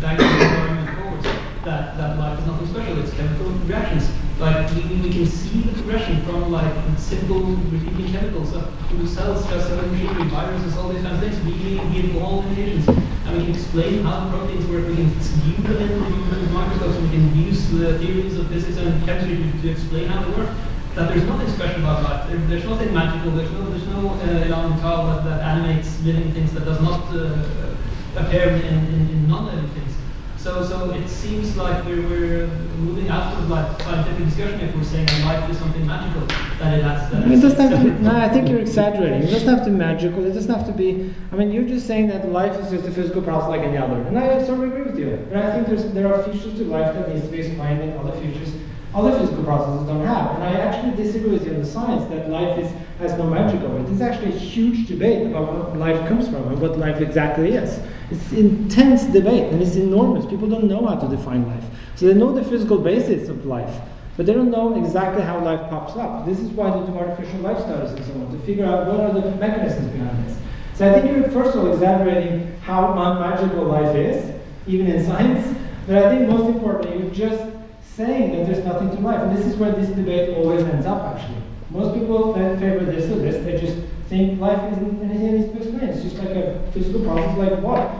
[0.00, 1.24] the argument forwards,
[1.64, 2.98] that that life is nothing special.
[2.98, 4.10] It's chemical reactions.
[4.38, 9.46] Like we, we can see the progression from like simple repeating chemicals up to cells,
[9.48, 11.38] just cell machinery, viruses, all these kind of things.
[11.44, 14.88] We, have all limitations, and we can explain how the proteins work.
[14.88, 19.04] We can view them in the microscopes, we can use the theories of physics and
[19.04, 20.50] chemistry to, to explain how they work
[20.94, 22.28] that there's nothing special about life.
[22.28, 23.32] There, there's nothing magical.
[23.32, 27.74] There's no there's no uh, elan that, that animates living things that does not uh,
[28.16, 29.96] appear in, in, in non-living things.
[30.36, 32.46] So so it seems like we're, we're
[32.78, 36.78] moving out of like scientific discussion if we're saying that life is something magical that
[36.78, 37.10] it has.
[37.10, 39.22] That It doesn't have to no, I think you're exaggerating.
[39.22, 40.24] It doesn't have to be magical.
[40.24, 41.12] It doesn't have to be.
[41.32, 44.00] I mean, you're just saying that life is just a physical process like any other,
[44.02, 45.26] and I sort of agree with you.
[45.30, 47.98] But I think there's there are features to life that needs to be explained, and
[47.98, 48.52] other features
[48.94, 50.36] other physical processes don't have.
[50.36, 53.60] And I actually disagree with you on the science that life is, has no magic
[53.62, 53.86] over it.
[53.86, 57.80] There's actually a huge debate about what life comes from and what life exactly is.
[58.10, 60.26] It's intense debate and it's enormous.
[60.26, 61.64] People don't know how to define life.
[61.96, 63.80] So they know the physical basis of life,
[64.16, 66.24] but they don't know exactly how life pops up.
[66.24, 69.00] This is why they do artificial life studies and so on, to figure out what
[69.00, 70.38] are the mechanisms behind this.
[70.74, 74.34] So I think you're first of all exaggerating how magical life is,
[74.66, 75.56] even in science,
[75.86, 77.53] but I think most importantly, you're just
[77.96, 79.20] saying that there's nothing to life.
[79.20, 81.42] And this is where this debate always ends up, actually.
[81.70, 85.90] Most people favor this or this, they just think life isn't anything to explain.
[85.90, 87.90] It's just like a physical process like water.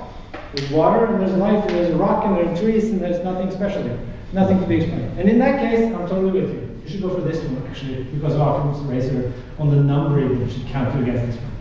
[0.55, 3.25] There's water and there's life and there's a rock and there are trees and there's
[3.25, 3.99] nothing special there.
[4.33, 5.19] Nothing to be explained.
[5.19, 6.81] And in that case, I'm totally with you.
[6.85, 10.53] You should go for this one actually, because of Occam's razor on the numbering that
[10.53, 11.53] should counter against this one.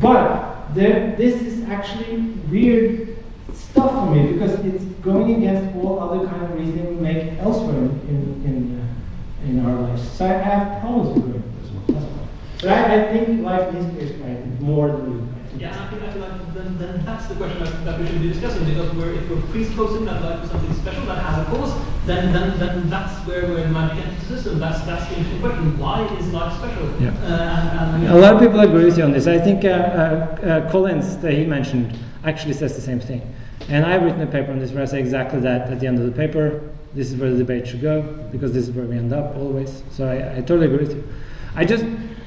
[0.00, 2.20] But there, this is actually
[2.50, 3.18] weird
[3.52, 7.76] stuff for me because it's going against all other kind of reasoning we make elsewhere
[8.08, 10.10] in in, uh, in our lives.
[10.12, 11.84] So I have problems with going with this one.
[11.94, 12.28] That's why.
[12.60, 15.28] But I, I think life needs to be explained more than you.
[15.58, 18.22] Yeah, I feel, I feel like then, then that's the question that, that we should
[18.22, 21.50] be discussing because we're, if we're presupposing that life is something special that has a
[21.50, 21.74] cause,
[22.06, 24.58] then then, then that's where we're in magic system.
[24.58, 25.78] That's that's the interesting question.
[25.78, 26.88] Why is life special?
[27.00, 27.10] Yeah.
[27.10, 29.26] Uh, and, and, A lot of people agree with you on this.
[29.26, 33.20] I think uh, uh, uh, Collins, that he mentioned, actually says the same thing.
[33.68, 35.98] And I've written a paper on this where I say exactly that at the end
[35.98, 36.60] of the paper.
[36.94, 39.82] This is where the debate should go because this is where we end up always.
[39.90, 41.08] So I, I totally agree with you.
[41.54, 41.84] I just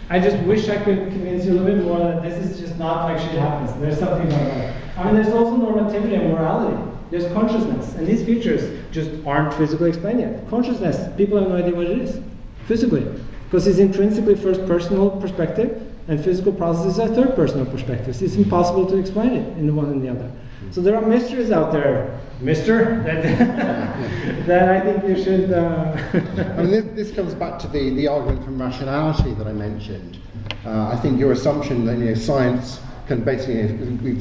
[0.09, 2.77] I just wish I could convince you a little bit more that this is just
[2.77, 3.73] not like shit happens.
[3.81, 4.73] There's something going on.
[4.97, 6.91] I mean, there's also normativity and morality.
[7.09, 10.47] There's consciousness, and these features just aren't physically explained yet.
[10.49, 12.19] Consciousness, people have no idea what it is
[12.65, 13.05] physically,
[13.45, 18.21] because it's intrinsically first personal perspective, and physical processes are third personal perspectives.
[18.21, 20.31] It's impossible to explain it in the one and the other.
[20.71, 23.23] So there are mysteries out there, Mister, that,
[24.47, 25.51] that I think you should.
[25.51, 25.95] Uh,
[26.57, 30.17] I mean, this, this comes back to the, the argument from rationality that I mentioned.
[30.65, 33.67] Uh, I think your assumption that you know, science can basically,
[33.97, 34.11] be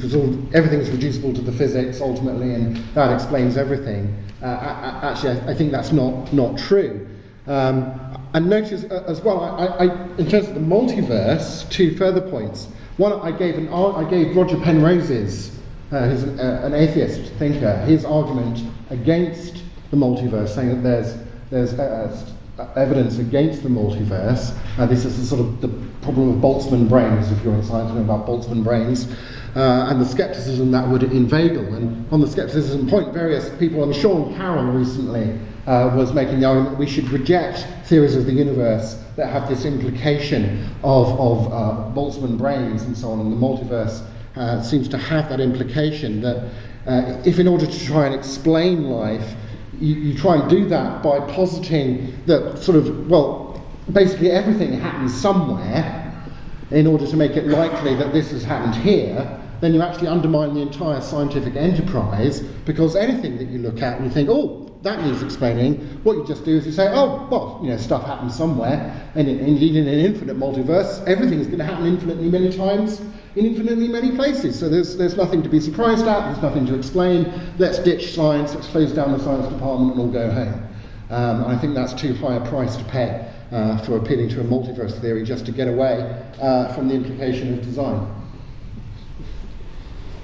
[0.53, 4.13] everything's reducible to the physics ultimately, and that explains everything.
[4.41, 7.07] Uh, actually, I, I, think that's not, not true.
[7.47, 7.99] Um,
[8.33, 12.67] and notice uh, as well, I, I, in terms of the multiverse, two further points.
[12.97, 15.57] One, I gave, an, I gave Roger Penrose's
[15.93, 21.15] uh, who's an, uh, an, atheist thinker, his argument against the multiverse, saying that there's,
[21.51, 22.25] there's uh,
[22.57, 24.57] uh evidence against the multiverse.
[24.79, 25.67] Uh, this is the sort of the
[26.01, 29.07] problem of Boltzmann brains, if you're in science, you know about Boltzmann brains,
[29.55, 31.75] and the skepticism that would inveigle.
[31.75, 36.71] And on the skepticism point, various people, and Sean Carroll recently was making the argument
[36.71, 42.37] that we should reject theories of the universe that have this implication of, of Boltzmann
[42.37, 44.03] brains and so on, and the multiverse
[44.35, 46.37] uh, seems to have that implication that
[46.87, 49.35] uh, if, in order to try and explain life,
[49.79, 55.13] you, you, try and do that by positing that sort of, well, basically everything happens
[55.13, 55.99] somewhere
[56.71, 60.53] in order to make it likely that this has happened here, then you actually undermine
[60.53, 65.01] the entire scientific enterprise because anything that you look at and you think, oh, that
[65.05, 65.75] needs explaining.
[66.03, 69.29] What you just do is you say, oh, well, you know, stuff happens somewhere, and
[69.29, 73.01] indeed in an infinite multiverse, everything is going to happen infinitely many times
[73.35, 74.59] in infinitely many places.
[74.59, 77.31] So there's, there's nothing to be surprised at, there's nothing to explain.
[77.57, 80.67] Let's ditch science, let's close down the science department and all go home.
[81.09, 84.43] Um, I think that's too high a price to pay uh, for appealing to a
[84.43, 88.07] multiverse theory just to get away uh, from the implication of design.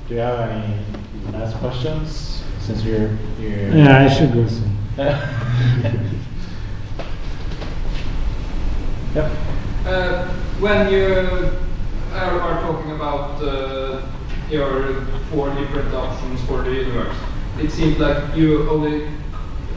[0.07, 0.83] Do you have any
[1.31, 2.43] last questions?
[2.59, 4.77] Since you're, you're yeah, I should go soon.
[9.15, 9.31] yep.
[9.85, 10.27] Uh,
[10.59, 11.49] when you
[12.13, 14.01] are, are talking about uh,
[14.49, 17.15] your four different options for the universe.
[17.59, 19.07] It seems like you only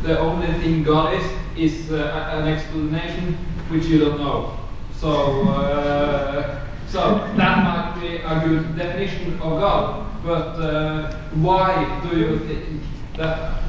[0.02, 1.26] the only thing God is
[1.56, 3.34] is uh, an explanation
[3.68, 4.58] which you don't know.
[4.96, 10.06] So uh, so that might be a good definition of God.
[10.24, 12.82] But uh, why do you think
[13.16, 13.62] that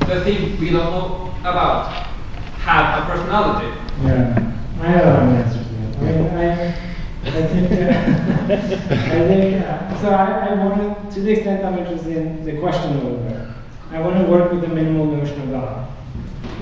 [0.00, 2.06] the thing we don't know about
[2.58, 3.68] have a personality?
[4.02, 6.34] Yeah, I have an answer to that.
[6.36, 6.87] I I,
[7.24, 10.10] I think, uh, I think uh, so.
[10.10, 13.48] I, I want to, the extent I'm interested in the question a little bit,
[13.90, 15.88] I want to work with the minimal notion of God.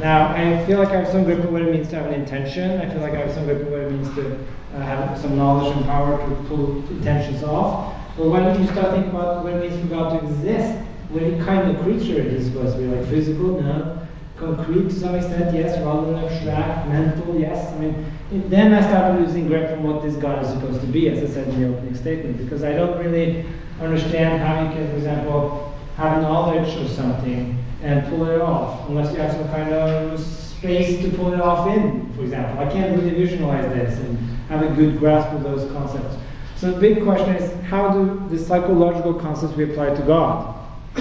[0.00, 2.14] Now, I feel like I have some grip of what it means to have an
[2.14, 2.80] intention.
[2.80, 4.38] I feel like I have some grip of what it means to
[4.74, 7.94] uh, have some knowledge and power to pull intentions off.
[8.16, 10.78] But when you start thinking about what it means for God to exist,
[11.10, 14.06] what kind of creature it is supposed to be, like physical, no,
[14.36, 17.72] concrete to some extent, yes, rather than abstract, mental, yes.
[17.72, 21.08] I mean, then I started losing grip from what this God is supposed to be,
[21.08, 23.46] as I said in the opening statement, because I don't really
[23.80, 29.12] understand how you can, for example, have knowledge of something and pull it off, unless
[29.12, 32.58] you have some kind of space to pull it off in, for example.
[32.58, 36.16] I can't really visualize this and have a good grasp of those concepts.
[36.56, 40.54] So the big question is how do the psychological concepts we apply to God,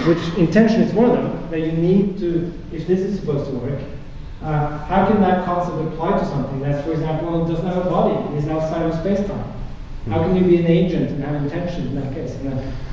[0.05, 3.57] which intention is one of them, that you need to, if this is supposed to
[3.57, 3.81] work,
[4.45, 8.37] uh, how can that concept apply to something that, for example, doesn't have a body,
[8.37, 9.51] is outside of space-time?
[10.07, 12.37] How can you be an agent and have intentions in that case?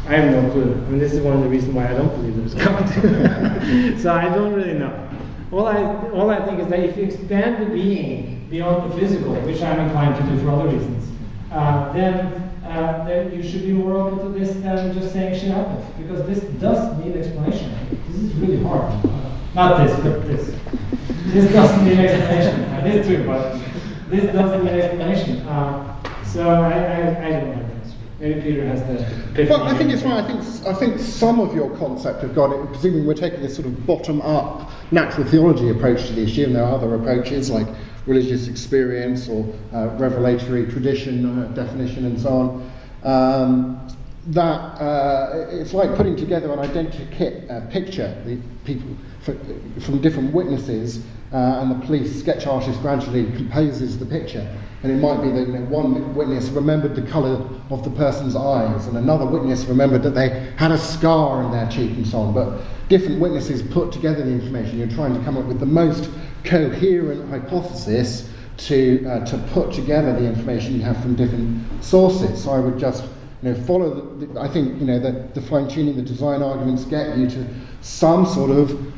[0.08, 0.72] I, I have no clue.
[0.72, 2.88] I mean, this is one of the reasons why I don't believe there's God.
[4.00, 5.10] so I don't really know.
[5.52, 9.34] All I, all I think is that if you expand the being beyond the physical,
[9.34, 11.12] which I'm inclined to do for other reasons,
[11.50, 12.32] uh, then,
[12.64, 15.84] uh, then you should be more open to this than just saying shit happens.
[15.98, 17.76] Because this does need explanation.
[18.08, 18.90] This is really hard.
[19.54, 20.54] Not this, but this.
[21.32, 22.84] This doesn't need explanation.
[22.84, 23.58] This too, but
[24.10, 25.38] this doesn't need explanation.
[25.48, 27.96] Uh, so I, I, I don't have answer.
[28.20, 29.46] Maybe Peter has the.
[29.48, 30.22] Well, I think it's right.
[30.22, 33.66] I think I think some of your concept of God, presuming we're taking this sort
[33.66, 37.66] of bottom-up natural theology approach to the issue, and there are other approaches like
[38.04, 42.70] religious experience or uh, revelatory tradition uh, definition and so on.
[43.04, 43.88] Um,
[44.26, 48.22] that uh, it's like putting together an identikit uh, picture.
[48.26, 54.46] The people from different witnesses, uh, and the police sketch artist gradually composes the picture.
[54.82, 58.34] And it might be that you know, one witness remembered the colour of the person's
[58.34, 62.18] eyes, and another witness remembered that they had a scar in their cheek and so
[62.18, 62.34] on.
[62.34, 64.78] But different witnesses put together the information.
[64.78, 66.10] You're trying to come up with the most
[66.44, 68.28] coherent hypothesis
[68.58, 72.44] to, uh, to put together the information you have from different sources.
[72.44, 73.04] So I would just
[73.42, 76.84] you know, follow the, I think you know the, the fine tuning, the design arguments
[76.84, 77.46] get you to
[77.80, 78.92] some sort of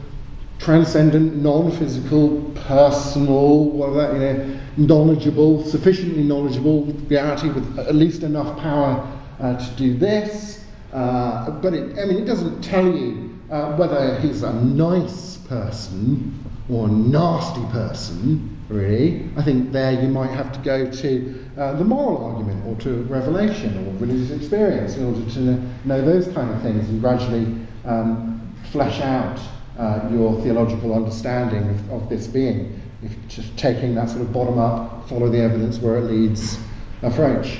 [0.65, 9.07] transcendent, non-physical, personal, whatever, you know, knowledgeable, sufficiently knowledgeable reality with at least enough power
[9.41, 10.65] uh, to do this.
[10.93, 16.33] Uh, but it, I mean, it doesn't tell you uh, whether he's a nice person
[16.71, 19.29] or a nasty person, really.
[19.37, 23.03] I think there you might have to go to uh, the moral argument or to
[23.03, 25.41] revelation or religious experience in order to
[25.87, 27.55] know those kind of things and gradually
[27.85, 28.41] um,
[28.73, 29.39] flesh out
[29.79, 32.81] uh, your theological understanding of, of this being.
[33.03, 36.59] If just taking that sort of bottom up, follow the evidence where it leads
[37.03, 37.59] approach.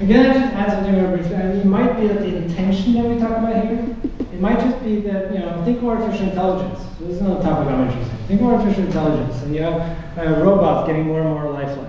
[0.00, 1.36] Again, I just add something very briefly.
[1.36, 3.96] I mean, it might be that the intention that we talk about here,
[4.32, 6.78] it might just be that, you know, think of artificial intelligence.
[6.98, 8.26] So this is not a topic I'm interested in.
[8.28, 11.88] Think of artificial intelligence, and you have uh, robots getting more and more lifelike.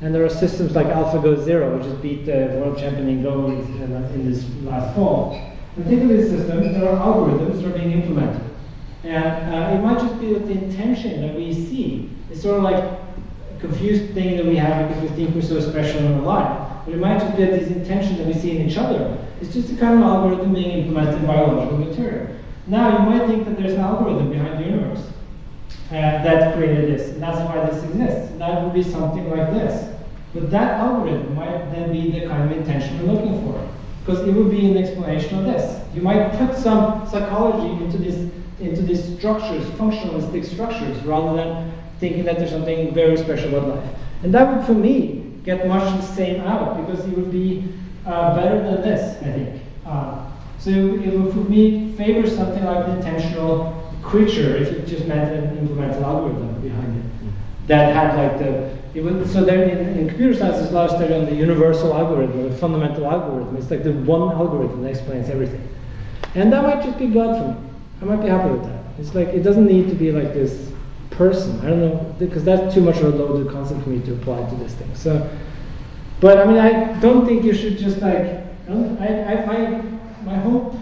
[0.00, 3.46] And there are systems like AlphaGo Zero, which has beat the world champion in Go
[3.46, 5.57] in, in this last fall.
[5.86, 8.42] These systems, there are algorithms that are being implemented.
[9.04, 12.64] And uh, it might just be that the intention that we see is sort of
[12.64, 13.00] like a
[13.60, 16.84] confused thing that we have because we think we're so special and alive.
[16.84, 19.52] But it might just be that this intention that we see in each other is
[19.52, 22.26] just a kind of algorithm being implemented in biological material.
[22.66, 25.06] Now, you might think that there's an algorithm behind the universe
[25.90, 28.32] uh, that created this, and that's why this exists.
[28.32, 29.94] And that would be something like this.
[30.34, 33.67] But that algorithm might then be the kind of intention we're looking for
[34.08, 35.82] because it would be an explanation of this.
[35.94, 42.24] You might put some psychology into this into these structures, functionalistic structures, rather than thinking
[42.24, 43.94] that there's something very special about life.
[44.22, 47.72] And that would, for me, get much the same out because it would be
[48.04, 49.62] uh, better than this, I think.
[49.86, 50.26] Uh,
[50.58, 55.32] so it would, for me, favor something like the intentional creature if it just meant
[55.32, 57.08] an implemented algorithm behind it
[57.68, 61.26] that had like the would, so there in, in, computer science there's a lot on
[61.26, 63.56] the universal algorithm, the fundamental algorithm.
[63.56, 65.66] It's like the one algorithm that explains everything.
[66.34, 67.68] And that might just be God for me.
[68.00, 68.82] I might be happy with that.
[68.98, 70.70] It's like it doesn't need to be like this
[71.10, 71.58] person.
[71.60, 74.48] I don't know because that's too much of a loaded concept for me to apply
[74.48, 74.94] to this thing.
[74.94, 75.28] So,
[76.20, 78.46] but I mean, I don't think you should just like.
[78.68, 79.82] I, I, my
[80.24, 80.74] my hope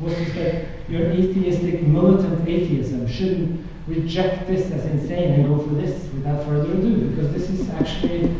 [0.00, 5.74] was just that your atheistic militant atheism shouldn't reject this as insane and go for
[5.74, 8.34] this without further ado, because this is actually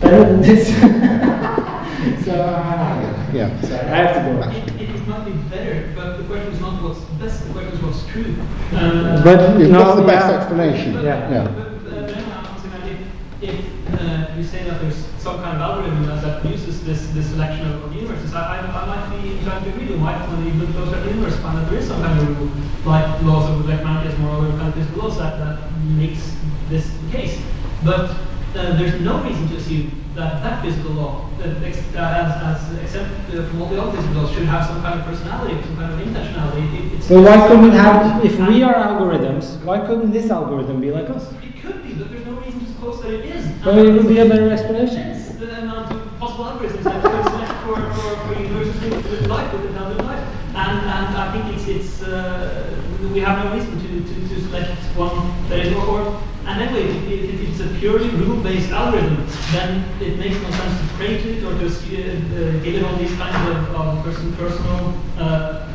[0.00, 0.68] better than this.
[2.24, 3.60] so, uh, yeah.
[3.62, 4.50] So I have to go.
[4.50, 7.72] It, it, it might be better, but the question is not what's best, the question
[7.72, 8.36] is what's true.
[8.72, 10.36] Uh, but no, what's the best yeah.
[10.38, 10.92] explanation?
[10.94, 11.30] But, Yeah.
[11.30, 11.44] yeah.
[11.48, 13.00] But, uh, then I'm
[13.42, 17.08] if, if uh, you say that there's some kind of algorithm that, that uses this,
[17.08, 20.20] this selection of, of universes, I, I, I might be inclined to agree with Mike
[20.28, 22.50] when he looked closer at the universe, find that there is some kind of rule,
[22.84, 26.34] like laws of like Mount moral or kind of physical laws that, that makes
[26.68, 27.40] this the case.
[27.84, 32.62] But uh, there's no reason to assume that that physical law, that ex- uh, as,
[32.68, 35.54] as except uh, from all the other physical laws, should have some kind of personality,
[35.62, 36.86] some kind of intentionality.
[36.86, 40.90] It, it's Well, why couldn't have, if we are algorithms, why couldn't this algorithm be
[40.90, 41.32] like us?
[41.42, 43.44] It could be, but there's no reason to suppose that it is.
[43.64, 44.96] Well, it would be a better explanation.
[44.96, 49.52] Yes, the amount of possible algorithms that could select for, for, for universes with, life,
[49.52, 50.24] with intelligent life.
[50.56, 52.74] and, and I think it's, it's uh,
[53.12, 55.12] we have no reason to, to, to select one
[55.50, 60.40] that is or and anyway, if, if it's a purely rule-based algorithm, then it makes
[60.40, 64.02] no sense to create it or to uh, give it all these kinds of, of
[64.02, 65.69] person, personal uh,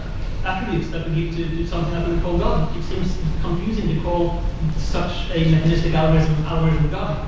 [0.65, 2.75] attributes that give to, to, something that we call God.
[2.77, 4.41] It seems confusing to call
[4.77, 7.27] such a mechanistic algorithm algorithm God.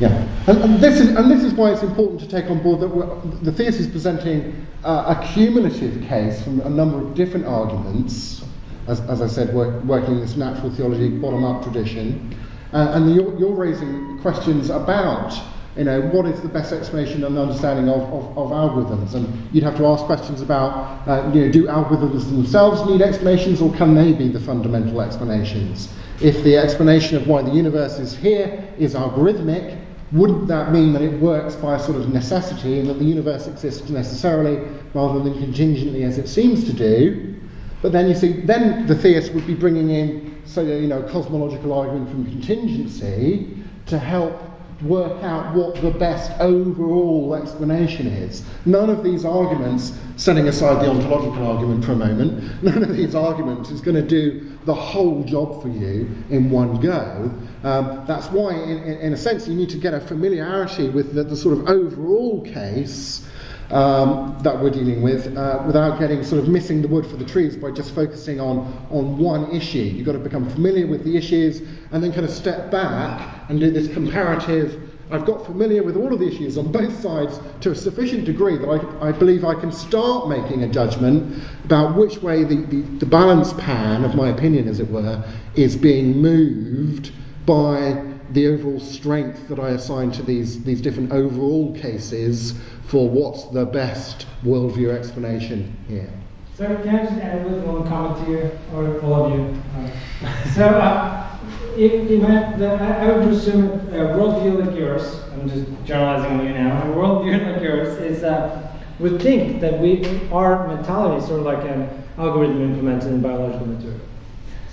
[0.00, 2.80] Yeah, and, and, this is, and this is why it's important to take on board
[2.80, 8.42] that the thesis is presenting uh, a cumulative case from a number of different arguments,
[8.88, 12.36] as, as I said, work, working in this natural theology bottom up tradition.
[12.72, 15.38] Uh, and you're, you're, raising questions about
[15.76, 19.14] you know, what is the best explanation and understanding of, of, of algorithms?
[19.14, 23.62] And you'd have to ask questions about, uh, you know, do algorithms themselves need explanations
[23.62, 25.88] or can they be the fundamental explanations?
[26.20, 29.80] If the explanation of why the universe is here is algorithmic,
[30.12, 33.46] wouldn't that mean that it works by a sort of necessity and that the universe
[33.46, 34.58] exists necessarily
[34.92, 37.34] rather than contingently as it seems to do?
[37.80, 41.72] But then you see, then the theist would be bringing in, so you know, cosmological
[41.72, 44.51] argument from contingency to help
[44.84, 48.42] work out what the best overall explanation is.
[48.64, 53.14] None of these arguments, setting aside the ontological argument for a moment, none of these
[53.14, 57.32] arguments is going to do the whole job for you in one go.
[57.64, 61.14] Um, that's why, in, in, in, a sense, you need to get a familiarity with
[61.14, 63.24] the, the sort of overall case.
[63.72, 67.24] Um, that we're dealing with uh, without getting sort of missing the wood for the
[67.24, 68.58] trees by just focusing on,
[68.90, 69.78] on one issue.
[69.78, 73.58] You've got to become familiar with the issues and then kind of step back and
[73.58, 74.90] do this comparative.
[75.10, 78.58] I've got familiar with all of the issues on both sides to a sufficient degree
[78.58, 82.82] that I, I believe I can start making a judgment about which way the, the,
[82.98, 85.24] the balance pan of my opinion, as it were,
[85.54, 87.12] is being moved
[87.46, 92.54] by the overall strength that I assign to these, these different overall cases
[92.86, 96.10] for what's the best worldview explanation here.
[96.56, 99.62] So can I just add a little comment to you, or all of you?
[99.76, 101.38] Uh, so uh,
[101.76, 106.46] if, if I, the, I, would presume a worldview like yours, I'm just generalizing on
[106.46, 111.26] you now, a worldview like yours is uh, would think that we our mentality is
[111.26, 111.88] sort of like an
[112.18, 114.00] algorithm implemented in biological material.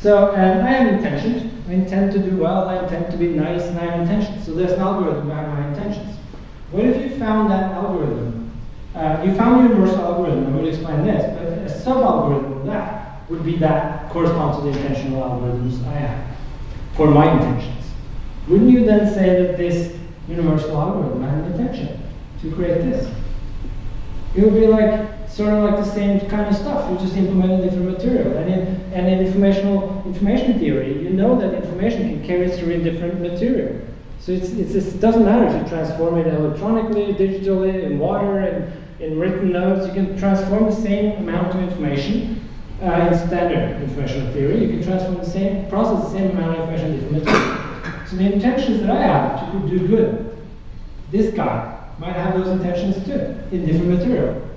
[0.02, 1.59] So, and I am intentions.
[1.70, 2.68] I intend to do well.
[2.68, 4.44] I intend to be nice, and I have intentions.
[4.44, 6.18] So there's an algorithm behind my intentions.
[6.72, 8.52] What if you found that algorithm?
[8.96, 10.52] Uh, you found a universal algorithm.
[10.52, 14.70] Going to explain this, but a sub-algorithm of that would be that corresponds to the
[14.70, 16.36] intentional algorithms I have
[16.96, 17.86] for my intentions.
[18.48, 19.96] Wouldn't you then say that this
[20.28, 22.02] universal algorithm had an intention
[22.42, 23.14] to create this?
[24.36, 26.92] It would be like sort of like the same kind of stuff.
[26.92, 28.36] You just implement a different material.
[28.36, 28.60] And in,
[28.92, 33.80] and in informational information theory, you know that information can carry through in different material.
[34.20, 39.06] So it's, it's it doesn't matter if you transform it electronically, digitally, in water, in,
[39.06, 39.88] in written notes.
[39.88, 42.46] You can transform the same amount of information
[42.82, 44.60] uh, in standard information theory.
[44.66, 48.08] You can transform the same, process the same amount of information in different material.
[48.08, 50.38] So the intentions that I have to do good,
[51.12, 54.49] this guy might have those intentions too, in different material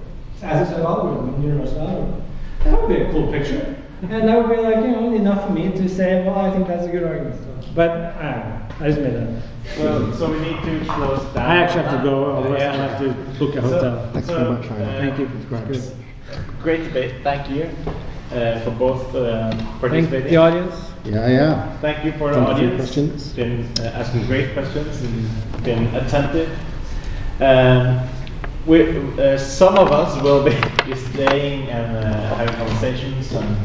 [0.42, 2.22] as a algorithm, universal algorithm.
[2.64, 3.76] That would be a cool picture.
[4.02, 6.66] And that would be like, you know, enough for me to say, well, I think
[6.66, 7.40] that's a good argument.
[7.74, 8.62] But I don't know.
[8.80, 9.42] I just made that.
[9.78, 11.50] Well, so we need to close down.
[11.50, 12.72] I actually have to go, otherwise yeah.
[12.72, 14.10] I'll have to book a hotel.
[14.12, 14.82] Thanks so, very much, Ryan.
[14.82, 15.26] Uh, Thank you.
[15.48, 15.92] Great.
[16.62, 17.22] Great debate.
[17.22, 17.70] Thank you
[18.32, 20.10] uh, for both uh, participating.
[20.10, 20.74] Thank the audience.
[21.04, 21.78] Yeah, yeah.
[21.78, 22.76] Thank you for the audience.
[22.76, 23.32] Questions.
[23.32, 26.50] Been uh, asking great questions and been attentive.
[27.40, 28.08] Um,
[28.66, 30.52] we, uh, some of us will be,
[31.12, 33.56] staying and uh, having conversations, and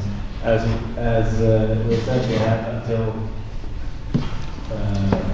[0.44, 0.64] as
[0.98, 3.30] as uh, we said, we have until
[4.72, 5.34] uh,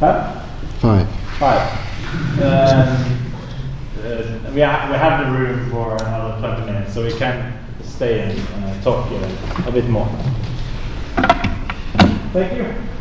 [0.00, 0.40] huh?
[0.80, 1.08] five.
[1.38, 1.78] Five.
[2.42, 3.32] Um,
[4.04, 8.20] uh, we, ha- we have the room for another 20 minutes, so we can stay
[8.20, 9.10] and uh, talk
[9.66, 10.08] a bit more.
[12.32, 12.91] Thank you.